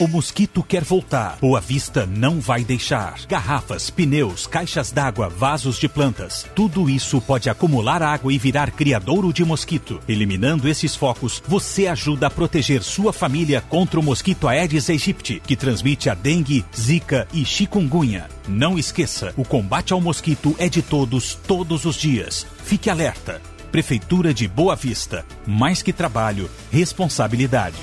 O 0.01 0.09
mosquito 0.09 0.63
quer 0.63 0.83
voltar. 0.83 1.37
Boa 1.41 1.61
Vista 1.61 2.07
não 2.07 2.41
vai 2.41 2.65
deixar. 2.65 3.21
Garrafas, 3.29 3.91
pneus, 3.91 4.47
caixas 4.47 4.91
d'água, 4.91 5.29
vasos 5.29 5.79
de 5.79 5.89
plantas. 5.89 6.47
Tudo 6.55 6.89
isso 6.89 7.21
pode 7.21 7.51
acumular 7.51 8.03
água 8.03 8.33
e 8.33 8.39
virar 8.39 8.71
criadouro 8.71 9.33
de 9.33 9.45
mosquito. 9.45 10.01
Eliminando 10.09 10.69
esses 10.69 10.97
focos, 10.97 11.43
você 11.47 11.87
ajuda 11.87 12.29
a 12.29 12.31
proteger 12.31 12.83
sua 12.83 13.13
família 13.13 13.61
contra 13.61 14.01
o 14.01 14.03
mosquito 14.03 14.49
Aedes 14.49 14.89
aegypti, 14.89 15.41
que 15.47 15.55
transmite 15.55 16.09
a 16.09 16.15
dengue, 16.15 16.65
zika 16.75 17.29
e 17.33 17.45
chikungunya. 17.45 18.29
Não 18.49 18.79
esqueça, 18.79 19.35
o 19.37 19.45
combate 19.45 19.93
ao 19.93 20.01
mosquito 20.01 20.57
é 20.59 20.69
de 20.69 20.81
todos, 20.81 21.35
todos 21.47 21.85
os 21.85 21.97
dias. 21.97 22.47
Fique 22.65 22.89
alerta. 22.89 23.41
Prefeitura 23.71 24.33
de 24.33 24.49
Boa 24.49 24.75
Vista. 24.75 25.27
Mais 25.47 25.83
que 25.83 25.93
trabalho, 25.93 26.51
responsabilidade. 26.71 27.77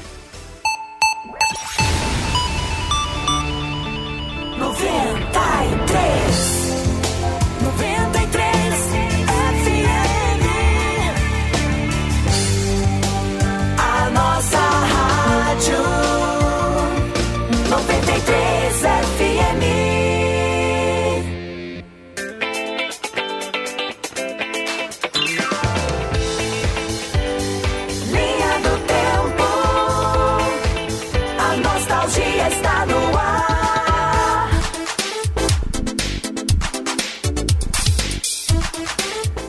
93 4.61 4.90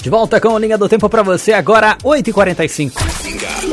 De 0.02 0.10
volta 0.10 0.40
com 0.40 0.58
Linha 0.58 0.76
do 0.76 0.88
Tempo 0.88 1.08
pra 1.08 1.22
você 1.22 1.52
agora, 1.52 1.96
8h45. 2.02 2.92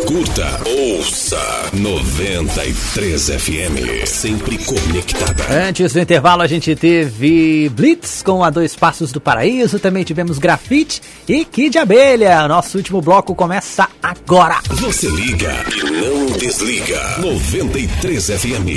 Curta, 0.05 0.61
ouça 0.63 1.39
93 1.73 3.29
FM, 3.29 4.05
sempre 4.05 4.59
conectada. 4.59 5.43
Antes 5.49 5.91
do 5.91 5.99
intervalo, 5.99 6.43
a 6.43 6.47
gente 6.47 6.75
teve 6.75 7.67
Blitz 7.69 8.21
com 8.21 8.43
a 8.43 8.51
Dois 8.51 8.75
Passos 8.75 9.11
do 9.11 9.19
Paraíso, 9.19 9.79
também 9.79 10.03
tivemos 10.03 10.37
Grafite 10.37 11.01
e 11.27 11.43
Kid 11.43 11.79
Abelha. 11.79 12.47
Nosso 12.47 12.77
último 12.77 13.01
bloco 13.01 13.33
começa 13.33 13.89
agora. 14.03 14.59
Você 14.69 15.07
liga 15.09 15.51
e 15.75 15.83
não 15.89 16.37
desliga. 16.37 17.01
93 17.17 18.27
FM. 18.27 18.69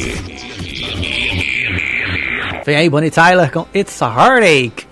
Vem 2.65 2.77
aí, 2.77 2.89
Bonnie 2.89 3.11
Tyler 3.11 3.53
com 3.53 3.67
It's 3.75 4.01
a 4.01 4.07
Heartache. 4.07 4.92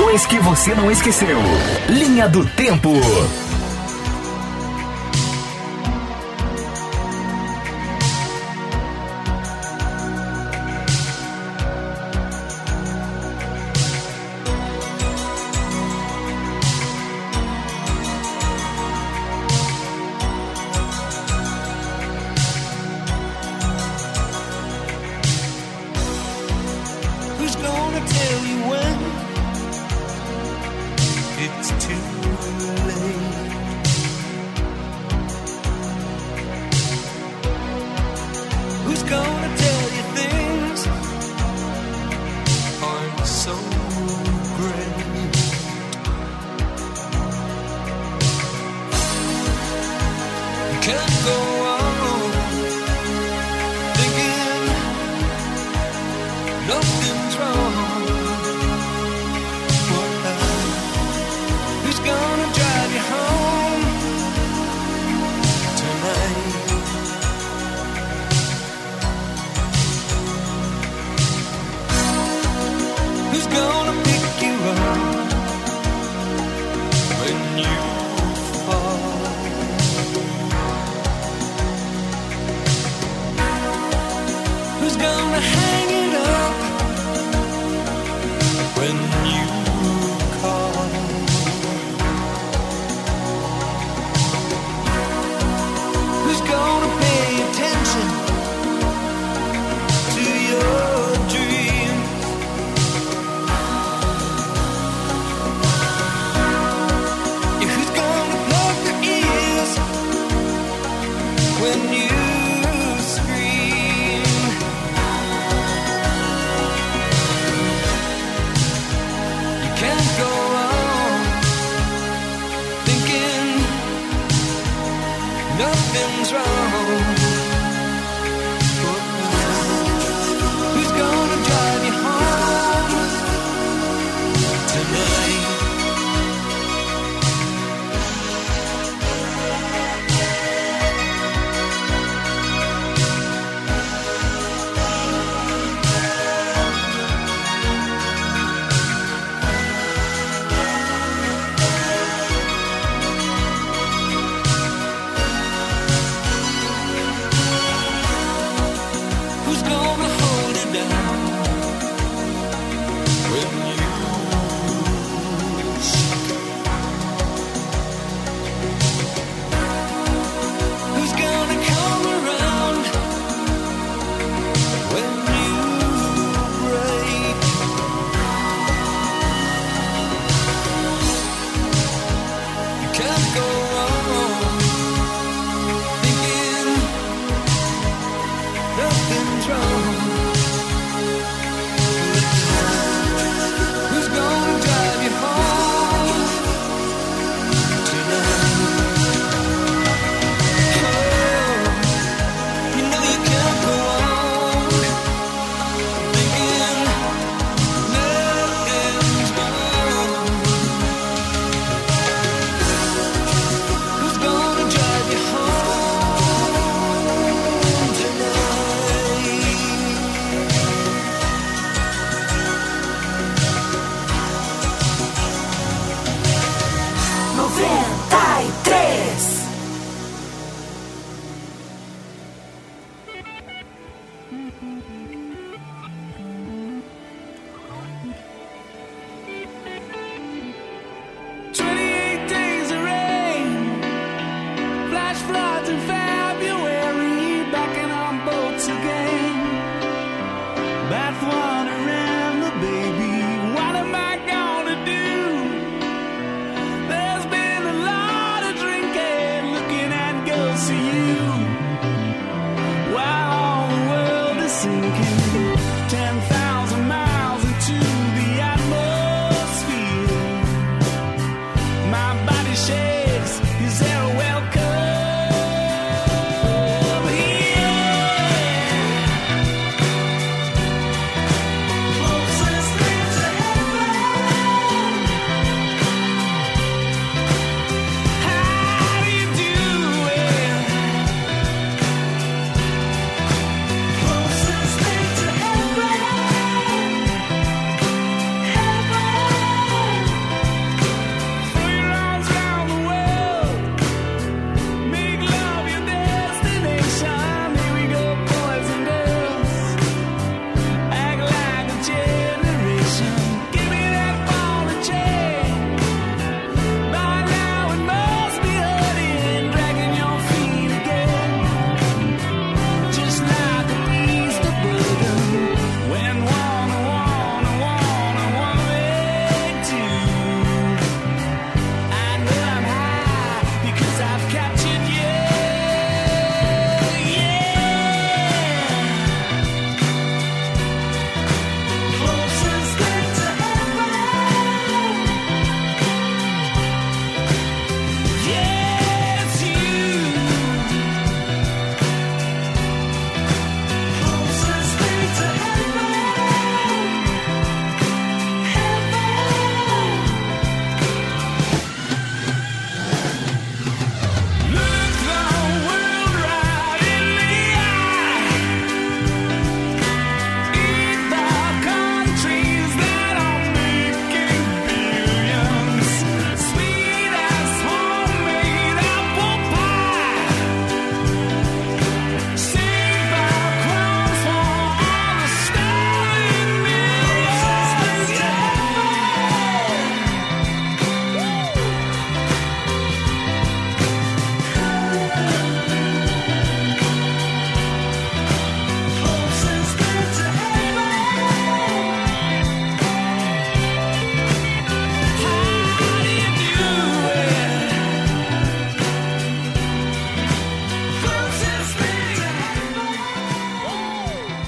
Canções 0.00 0.24
que 0.24 0.38
você 0.38 0.74
não 0.74 0.90
esqueceu. 0.90 1.36
Linha 1.86 2.26
do 2.26 2.42
Tempo. 2.42 2.90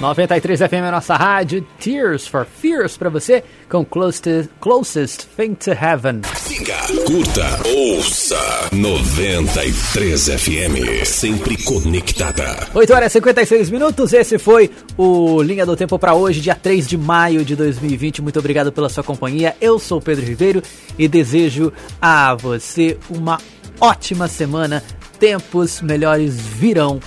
93 0.03 0.59
FM 0.59 0.73
é 0.73 0.87
a 0.89 0.91
nossa 0.91 1.15
rádio. 1.15 1.65
Tears 1.79 2.27
for 2.27 2.45
Fears 2.45 2.97
pra 2.97 3.09
você 3.09 3.41
com 3.69 3.85
Closest, 3.85 4.49
closest 4.59 5.27
Thing 5.37 5.55
to 5.55 5.71
Heaven. 5.71 6.19
Siga, 6.35 6.75
curta, 7.05 7.61
ouça 7.65 8.37
93 8.73 10.25
FM, 10.25 11.05
sempre 11.05 11.55
conectada. 11.63 12.67
8 12.73 12.93
horas 12.93 13.11
e 13.11 13.13
56 13.13 13.69
minutos. 13.69 14.11
Esse 14.11 14.37
foi 14.37 14.69
o 14.97 15.41
Linha 15.41 15.65
do 15.65 15.77
Tempo 15.77 15.97
pra 15.97 16.13
hoje, 16.13 16.41
dia 16.41 16.55
3 16.55 16.85
de 16.85 16.97
maio 16.97 17.45
de 17.45 17.55
2020. 17.55 18.21
Muito 18.21 18.39
obrigado 18.39 18.73
pela 18.73 18.89
sua 18.89 19.05
companhia. 19.05 19.55
Eu 19.61 19.79
sou 19.79 19.99
o 19.99 20.01
Pedro 20.01 20.25
Ribeiro 20.25 20.61
e 20.99 21.07
desejo 21.07 21.71
a 22.01 22.35
você 22.35 22.97
uma 23.09 23.39
ótima 23.79 24.27
semana. 24.27 24.83
Tempos 25.17 25.79
melhores 25.79 26.35
virão. 26.35 26.99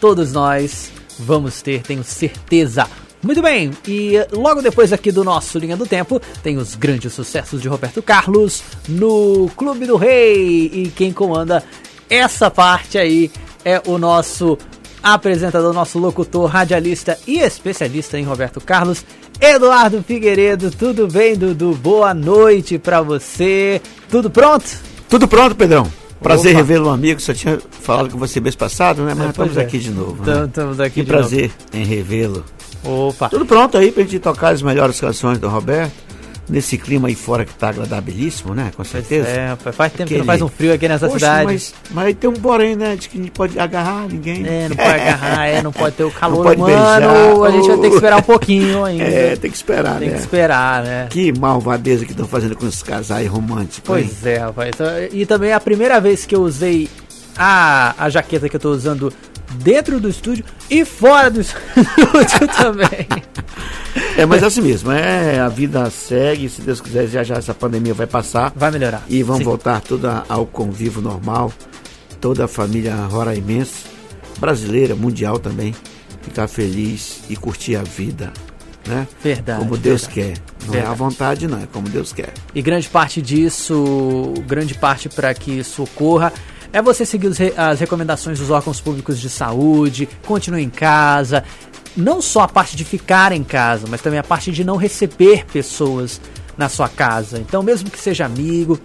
Todos 0.00 0.32
nós 0.32 0.96
vamos 1.18 1.60
ter, 1.62 1.82
tenho 1.82 2.04
certeza. 2.04 2.86
Muito 3.22 3.42
bem, 3.42 3.72
e 3.86 4.14
logo 4.30 4.62
depois 4.62 4.92
aqui 4.92 5.10
do 5.10 5.24
nosso 5.24 5.58
Linha 5.58 5.76
do 5.76 5.86
Tempo, 5.86 6.20
tem 6.42 6.56
os 6.56 6.76
grandes 6.76 7.12
sucessos 7.12 7.60
de 7.60 7.66
Roberto 7.66 8.00
Carlos 8.00 8.62
no 8.88 9.50
Clube 9.56 9.86
do 9.86 9.96
Rei. 9.96 10.70
E 10.72 10.92
quem 10.94 11.12
comanda 11.12 11.64
essa 12.08 12.48
parte 12.48 12.96
aí 12.96 13.30
é 13.64 13.82
o 13.86 13.98
nosso 13.98 14.56
apresentador, 15.02 15.72
nosso 15.72 15.98
locutor, 15.98 16.48
radialista 16.48 17.18
e 17.26 17.38
especialista 17.38 18.18
em 18.18 18.24
Roberto 18.24 18.60
Carlos, 18.60 19.04
Eduardo 19.40 20.02
Figueiredo. 20.02 20.70
Tudo 20.70 21.08
bem, 21.08 21.36
Dudu? 21.36 21.74
Boa 21.74 22.14
noite 22.14 22.78
pra 22.78 23.02
você. 23.02 23.82
Tudo 24.08 24.30
pronto? 24.30 24.66
Tudo 25.08 25.26
pronto, 25.26 25.56
Pedrão. 25.56 25.90
Prazer 26.22 26.54
revê-lo, 26.54 26.88
um 26.88 26.92
amigo. 26.92 27.20
Só 27.20 27.32
tinha 27.32 27.58
falado 27.80 28.10
com 28.10 28.18
você 28.18 28.40
mês 28.40 28.54
passado, 28.56 29.02
né? 29.04 29.14
Mas 29.16 29.26
É, 29.26 29.30
estamos 29.30 29.56
é. 29.56 29.60
aqui 29.62 29.78
de 29.78 29.90
novo. 29.90 30.24
Tam- 30.24 30.40
né? 30.40 30.46
estamos 30.46 30.80
aqui 30.80 30.94
Que 30.94 31.02
de 31.02 31.06
prazer 31.06 31.50
em 31.72 31.84
revê-lo. 31.84 32.44
Opa. 32.84 33.28
Tudo 33.28 33.44
pronto 33.46 33.76
aí 33.76 33.90
pra 33.92 34.02
gente 34.02 34.18
tocar 34.18 34.50
as 34.54 34.62
melhores 34.62 35.00
canções 35.00 35.38
do 35.38 35.48
Roberto. 35.48 35.92
Nesse 36.48 36.78
clima 36.78 37.08
aí 37.08 37.14
fora 37.14 37.44
que 37.44 37.52
tá 37.54 37.68
agradabilíssimo, 37.68 38.54
né? 38.54 38.70
Com 38.74 38.82
certeza. 38.82 39.28
É, 39.28 39.54
faz 39.70 39.92
tempo 39.92 39.96
que 39.96 40.02
Aquele- 40.04 40.18
não 40.20 40.24
faz 40.24 40.40
um 40.40 40.48
frio 40.48 40.72
aqui 40.72 40.88
nessa 40.88 41.06
Poxa, 41.06 41.18
cidade. 41.18 41.44
Mas, 41.44 41.74
mas 41.90 42.16
tem 42.16 42.30
um 42.30 42.34
porém, 42.34 42.74
né? 42.74 42.96
De 42.96 43.08
que 43.08 43.18
não 43.18 43.28
pode 43.28 43.58
agarrar 43.60 44.08
ninguém. 44.08 44.46
É, 44.46 44.68
não 44.68 44.76
pode 44.76 44.88
agarrar, 44.90 45.46
é, 45.46 45.62
não 45.62 45.72
pode 45.72 45.96
ter 45.96 46.04
o 46.04 46.10
calor 46.12 46.36
Não 46.36 46.44
pode 46.44 46.60
humano. 46.62 47.34
beijar. 47.34 47.46
A 47.46 47.50
gente 47.50 47.68
vai 47.68 47.76
ter 47.78 47.88
que 47.90 47.94
esperar 47.96 48.16
um 48.18 48.22
pouquinho 48.22 48.84
ainda. 48.84 49.04
É, 49.04 49.36
tem 49.36 49.50
que 49.50 49.56
esperar, 49.56 49.98
Tem 49.98 50.08
né? 50.08 50.14
que 50.14 50.20
esperar, 50.20 50.82
né? 50.84 51.06
Que 51.10 51.32
malvadeza 51.38 52.04
que 52.06 52.12
estão 52.12 52.26
fazendo 52.26 52.56
com 52.56 52.64
os 52.64 52.82
casais 52.82 53.28
românticos. 53.28 53.96
hein? 53.98 54.08
Pois 54.10 54.26
é, 54.26 54.38
rapaz. 54.38 54.72
E 55.12 55.26
também 55.26 55.50
é 55.50 55.54
a 55.54 55.60
primeira 55.60 56.00
vez 56.00 56.24
que 56.24 56.34
eu 56.34 56.40
usei 56.42 56.88
a, 57.36 57.94
a 57.98 58.08
jaqueta 58.08 58.48
que 58.48 58.56
eu 58.56 58.60
tô 58.60 58.70
usando 58.70 59.12
dentro 59.62 60.00
do 60.00 60.08
estúdio 60.08 60.44
e 60.70 60.84
fora 60.84 61.30
do 61.30 61.40
estúdio 61.42 62.48
também. 62.56 63.06
É, 64.16 64.26
mas 64.26 64.42
é 64.42 64.46
assim 64.46 64.60
mesmo, 64.60 64.90
é, 64.90 65.38
a 65.38 65.48
vida 65.48 65.88
segue, 65.90 66.48
se 66.48 66.60
Deus 66.60 66.80
quiser, 66.80 67.06
já 67.06 67.22
já 67.22 67.36
essa 67.36 67.54
pandemia 67.54 67.94
vai 67.94 68.06
passar. 68.06 68.52
Vai 68.54 68.70
melhorar. 68.70 69.04
E 69.08 69.22
vão 69.22 69.38
Sim. 69.38 69.44
voltar 69.44 69.80
toda 69.80 70.24
ao 70.28 70.44
convívio 70.46 71.00
normal, 71.00 71.52
toda 72.20 72.44
a 72.44 72.48
família 72.48 72.94
roraimense, 72.94 73.84
brasileira, 74.38 74.94
mundial 74.94 75.38
também, 75.38 75.74
ficar 76.22 76.48
feliz 76.48 77.22
e 77.28 77.36
curtir 77.36 77.76
a 77.76 77.82
vida, 77.82 78.32
né? 78.86 79.06
Verdade, 79.22 79.60
Como 79.60 79.76
Deus 79.76 80.06
verdade. 80.06 80.34
quer. 80.34 80.42
Não 80.66 80.74
é 80.74 80.78
à 80.78 80.80
Verdade. 80.80 80.98
vontade, 80.98 81.48
não, 81.48 81.58
é 81.62 81.66
como 81.72 81.88
Deus 81.88 82.12
quer. 82.12 82.32
E 82.54 82.60
grande 82.60 82.88
parte 82.88 83.22
disso, 83.22 84.34
grande 84.46 84.74
parte 84.74 85.08
para 85.08 85.32
que 85.32 85.52
isso 85.52 85.82
ocorra, 85.84 86.32
é 86.72 86.82
você 86.82 87.06
seguir 87.06 87.32
as 87.56 87.80
recomendações 87.80 88.38
dos 88.38 88.50
órgãos 88.50 88.80
públicos 88.80 89.18
de 89.18 89.30
saúde, 89.30 90.08
continue 90.26 90.62
em 90.62 90.68
casa. 90.68 91.42
Não 91.98 92.22
só 92.22 92.42
a 92.42 92.48
parte 92.48 92.76
de 92.76 92.84
ficar 92.84 93.32
em 93.32 93.42
casa, 93.42 93.88
mas 93.90 94.00
também 94.00 94.20
a 94.20 94.22
parte 94.22 94.52
de 94.52 94.62
não 94.62 94.76
receber 94.76 95.44
pessoas 95.46 96.20
na 96.56 96.68
sua 96.68 96.88
casa. 96.88 97.40
Então, 97.40 97.60
mesmo 97.60 97.90
que 97.90 97.98
seja 97.98 98.24
amigo, 98.24 98.78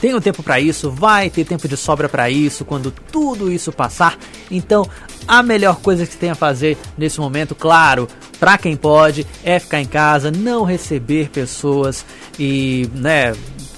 tenha 0.00 0.16
um 0.16 0.20
tempo 0.20 0.44
para 0.44 0.60
isso, 0.60 0.88
vai 0.88 1.28
ter 1.28 1.44
tempo 1.44 1.66
de 1.66 1.76
sobra 1.76 2.08
para 2.08 2.30
isso 2.30 2.64
quando 2.64 2.92
tudo 2.92 3.50
isso 3.50 3.72
passar. 3.72 4.16
Então, 4.48 4.88
a 5.26 5.42
melhor 5.42 5.80
coisa 5.80 6.06
que 6.06 6.12
você 6.12 6.18
tem 6.18 6.30
a 6.30 6.36
fazer 6.36 6.78
nesse 6.96 7.18
momento, 7.18 7.52
claro, 7.52 8.06
para 8.38 8.56
quem 8.56 8.76
pode, 8.76 9.26
é 9.42 9.58
ficar 9.58 9.80
em 9.80 9.86
casa, 9.86 10.30
não 10.30 10.62
receber 10.62 11.30
pessoas 11.30 12.04
e, 12.38 12.88
né, 12.94 13.34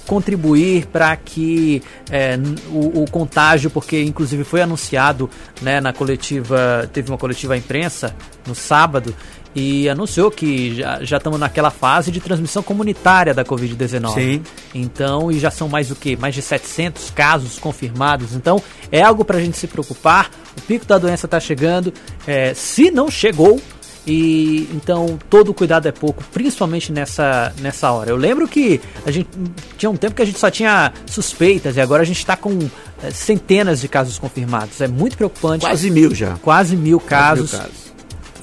contribuir 0.09 0.87
para 0.87 1.15
que 1.15 1.83
é, 2.09 2.35
o, 2.71 3.03
o 3.03 3.11
contágio, 3.11 3.69
porque 3.69 4.01
inclusive 4.01 4.43
foi 4.43 4.59
anunciado 4.59 5.29
né, 5.61 5.79
na 5.79 5.93
coletiva, 5.93 6.89
teve 6.91 7.11
uma 7.11 7.17
coletiva 7.17 7.53
à 7.53 7.57
imprensa 7.57 8.15
no 8.47 8.55
sábado 8.55 9.15
e 9.53 9.87
anunciou 9.87 10.31
que 10.31 10.75
já, 10.77 11.03
já 11.03 11.17
estamos 11.17 11.39
naquela 11.39 11.69
fase 11.69 12.09
de 12.09 12.19
transmissão 12.19 12.63
comunitária 12.63 13.35
da 13.35 13.45
Covid-19. 13.45 14.13
Sim. 14.15 14.43
Então, 14.73 15.31
e 15.31 15.39
já 15.39 15.51
são 15.51 15.69
mais 15.69 15.89
do 15.89 15.95
que? 15.95 16.17
Mais 16.17 16.33
de 16.33 16.41
700 16.41 17.11
casos 17.11 17.59
confirmados. 17.59 18.33
Então, 18.33 18.59
é 18.91 19.03
algo 19.03 19.23
para 19.23 19.37
a 19.37 19.41
gente 19.41 19.57
se 19.59 19.67
preocupar. 19.67 20.31
O 20.57 20.61
pico 20.61 20.87
da 20.87 20.97
doença 20.97 21.27
está 21.27 21.39
chegando. 21.39 21.93
É, 22.25 22.55
se 22.55 22.89
não 22.89 23.11
chegou, 23.11 23.61
e 24.07 24.67
então 24.73 25.19
todo 25.29 25.53
cuidado 25.53 25.87
é 25.87 25.91
pouco, 25.91 26.23
principalmente 26.33 26.91
nessa, 26.91 27.53
nessa 27.59 27.91
hora. 27.91 28.09
Eu 28.09 28.15
lembro 28.17 28.47
que 28.47 28.79
a 29.05 29.11
gente 29.11 29.29
tinha 29.77 29.89
um 29.89 29.95
tempo 29.95 30.15
que 30.15 30.21
a 30.21 30.25
gente 30.25 30.39
só 30.39 30.49
tinha 30.49 30.91
suspeitas 31.05 31.75
e 31.77 31.81
agora 31.81 32.01
a 32.01 32.05
gente 32.05 32.17
está 32.19 32.35
com 32.35 32.57
é, 33.03 33.11
centenas 33.11 33.81
de 33.81 33.87
casos 33.87 34.17
confirmados. 34.17 34.81
É 34.81 34.87
muito 34.87 35.15
preocupante. 35.17 35.65
Quase 35.65 35.89
mil 35.89 36.13
já. 36.15 36.35
Quase 36.41 36.75
mil 36.75 36.99
Quase 36.99 36.99
mil 36.99 36.99
casos. 36.99 37.51
casos. 37.51 37.89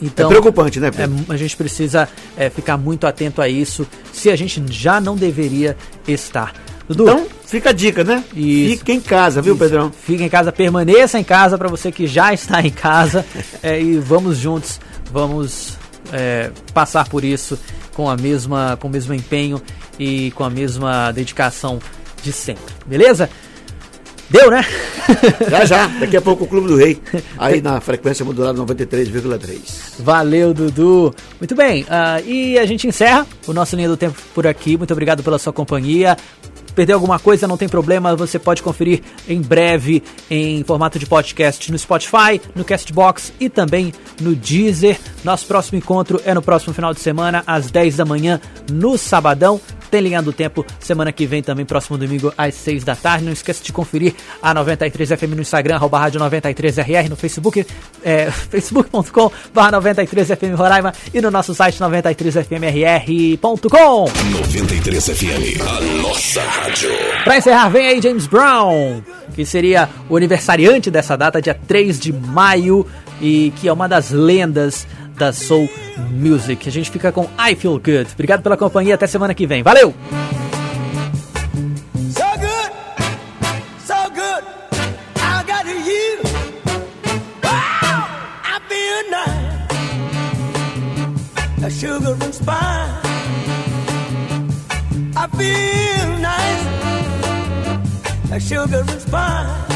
Então, 0.01 0.27
É 0.27 0.29
preocupante, 0.29 0.79
né, 0.79 0.91
Pedro? 0.91 1.17
é, 1.29 1.33
a 1.33 1.37
gente 1.39 1.57
precisa 1.57 2.07
é, 2.37 2.51
ficar 2.51 2.77
muito 2.77 3.07
atento 3.07 3.41
a 3.41 3.49
isso, 3.49 3.87
se 4.13 4.29
a 4.31 4.37
gente 4.37 4.63
já 4.69 5.01
não 5.01 5.17
deveria 5.17 5.75
estar. 6.07 6.53
Dudu, 6.87 7.05
Então, 7.05 7.27
fica 7.47 7.71
a 7.71 7.73
dica, 7.73 8.05
né? 8.05 8.23
Isso. 8.35 8.79
Fica 8.79 8.93
em 8.93 9.01
casa, 9.01 9.41
viu, 9.41 9.55
Isso. 9.55 9.65
Pedrão? 9.65 9.91
Fica 9.91 10.23
em 10.23 10.29
casa, 10.29 10.53
permaneça 10.53 11.19
em 11.19 11.25
casa 11.25 11.57
para 11.59 11.69
você 11.69 11.91
que 11.91 12.07
já 12.07 12.33
está 12.33 12.61
em 12.61 12.71
casa 12.71 13.25
é, 13.63 13.81
e 13.83 13.97
vamos 13.99 14.37
juntos, 14.37 14.79
vamos 15.11 15.79
é, 16.13 16.51
passar 16.73 17.09
por 17.09 17.25
isso 17.25 17.59
com 17.95 18.09
a 18.09 18.17
mesma, 18.17 18.77
com 18.81 18.89
o 18.89 18.91
mesmo 18.91 19.15
empenho 19.15 19.61
e 19.99 20.31
com 20.33 20.45
a 20.45 20.51
mesma 20.51 21.11
dedicação 21.13 21.79
de 22.23 22.33
sempre, 22.33 22.75
beleza? 22.85 23.29
Deu, 24.29 24.51
né? 24.51 24.65
Já 25.49 25.65
já, 25.65 25.87
daqui 25.87 26.17
a 26.17 26.21
pouco 26.21 26.45
o 26.45 26.47
Clube 26.49 26.67
do 26.67 26.77
Rei, 26.77 27.01
aí 27.39 27.63
na 27.63 27.79
frequência 27.81 28.25
modulada 28.25 28.59
93,3. 28.61 30.01
Valeu, 30.01 30.53
Dudu. 30.53 31.15
Muito 31.39 31.55
bem, 31.55 31.87
ah, 31.89 32.21
e 32.23 32.59
a 32.59 32.67
gente 32.67 32.89
encerra 32.89 33.25
o 33.47 33.53
nosso 33.53 33.77
Linha 33.77 33.89
do 33.89 33.97
Tempo 33.97 34.21
por 34.35 34.45
aqui. 34.45 34.77
Muito 34.77 34.93
obrigado 34.93 35.23
pela 35.23 35.39
sua 35.39 35.53
companhia. 35.53 36.17
Perdeu 36.77 36.95
alguma 36.97 37.19
coisa, 37.19 37.49
não 37.49 37.57
tem 37.57 37.71
problema, 37.71 38.15
você 38.15 38.39
pode 38.39 38.63
conferir 38.63 39.01
em 39.27 39.41
breve 39.41 40.03
em 40.31 40.63
formato 40.63 40.99
de 40.99 41.07
podcast 41.07 41.73
no 41.73 41.79
Spotify, 41.79 42.39
no 42.55 42.67
Castbox 42.67 43.33
e 43.41 43.49
também 43.49 43.95
no 44.21 44.35
Deezer. 44.35 44.99
Nosso 45.25 45.47
próximo 45.47 45.79
encontro 45.79 46.21
é 46.25 46.35
no 46.35 46.43
próximo 46.43 46.75
final 46.75 46.93
de 46.93 47.01
semana, 47.01 47.43
às 47.47 47.71
10 47.71 47.97
da 47.97 48.05
manhã, 48.05 48.39
no 48.71 48.99
Sabadão. 48.99 49.59
Tem 49.91 50.03
Linha 50.03 50.21
do 50.21 50.33
Tempo 50.33 50.67
semana 50.79 51.11
que 51.13 51.27
vem 51.27 51.43
também, 51.43 51.65
próximo 51.65 51.97
domingo, 51.97 52.31
às 52.37 52.55
6 52.55 52.85
da 52.85 52.95
tarde. 52.95 53.25
Não 53.25 53.33
esqueça 53.33 53.65
de 53.65 53.73
conferir 53.73 54.15
a 54.43 54.55
93FM 54.55 55.29
no 55.29 55.41
Instagram, 55.41 55.77
arroba 55.77 55.99
rádio 55.99 56.21
93RR, 56.21 57.09
no 57.09 57.17
Facebook, 57.17 57.67
é, 58.05 58.31
facebook.com 58.51 59.33
barra 59.55 59.81
93FM 59.81 60.55
Roraima 60.55 60.93
e 61.15 61.23
no 61.23 61.31
nosso 61.31 61.55
site 61.55 61.81
93FMRR.com. 61.81 64.11
93 64.31 65.07
FM, 65.07 65.63
a 65.63 65.81
nossa 66.03 66.66
rádio. 66.67 66.91
Pra 67.25 67.39
encerrar, 67.39 67.69
vem 67.69 67.87
aí 67.87 68.03
James 68.03 68.27
Brown, 68.27 69.03
que 69.35 69.45
seria 69.45 69.89
o 70.09 70.17
aniversariante 70.17 70.91
dessa 70.91 71.17
data, 71.17 71.41
dia 71.41 71.55
3 71.55 71.99
de 71.99 72.13
maio, 72.13 72.87
e 73.21 73.53
que 73.57 73.69
é 73.69 73.73
uma 73.73 73.89
das 73.89 74.11
lendas 74.11 74.87
da 75.17 75.33
Soul 75.33 75.69
Music. 76.11 76.69
A 76.69 76.73
gente 76.73 76.91
fica 76.91 77.13
com 77.13 77.29
I 77.39 77.55
Feel 77.55 77.75
Good. 77.75 78.09
Obrigado 78.13 78.43
pela 78.43 78.57
companhia, 78.57 78.95
até 78.95 79.07
semana 79.07 79.35
que 79.35 79.47
vem. 79.47 79.63
Valeu! 79.63 79.95
So 82.13 82.25
good, 82.39 82.73
so 83.87 84.27
I 95.27 95.29
feel 95.29 96.09
nice. 96.31 96.65
A 98.31 98.39
sugar 98.39 98.85
and 98.89 99.01
spice. 99.01 99.76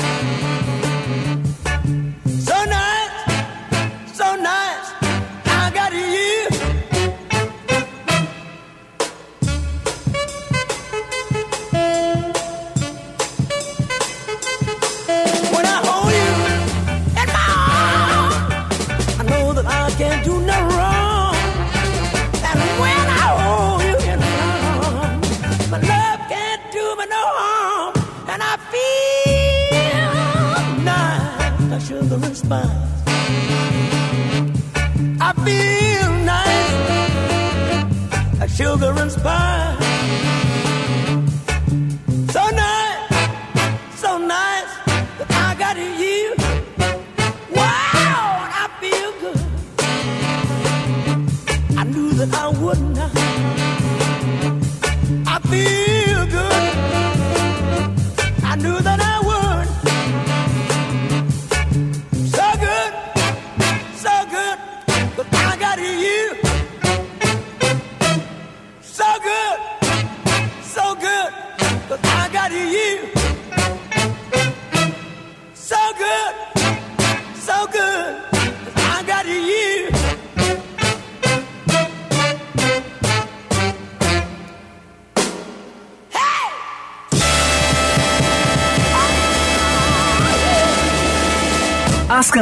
아 32.51 32.90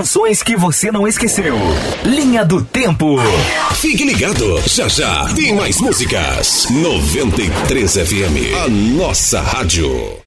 informações 0.10 0.42
que 0.42 0.56
você 0.56 0.92
não 0.92 1.08
esqueceu. 1.08 1.56
Linha 2.04 2.44
do 2.44 2.64
Tempo. 2.64 3.18
Fique 3.76 4.04
ligado, 4.04 4.60
já 4.66 4.88
já 4.88 5.32
tem 5.36 5.54
mais 5.54 5.80
músicas. 5.80 6.68
93 6.72 7.94
FM, 7.94 8.56
a 8.66 8.68
nossa 8.68 9.40
rádio. 9.40 10.18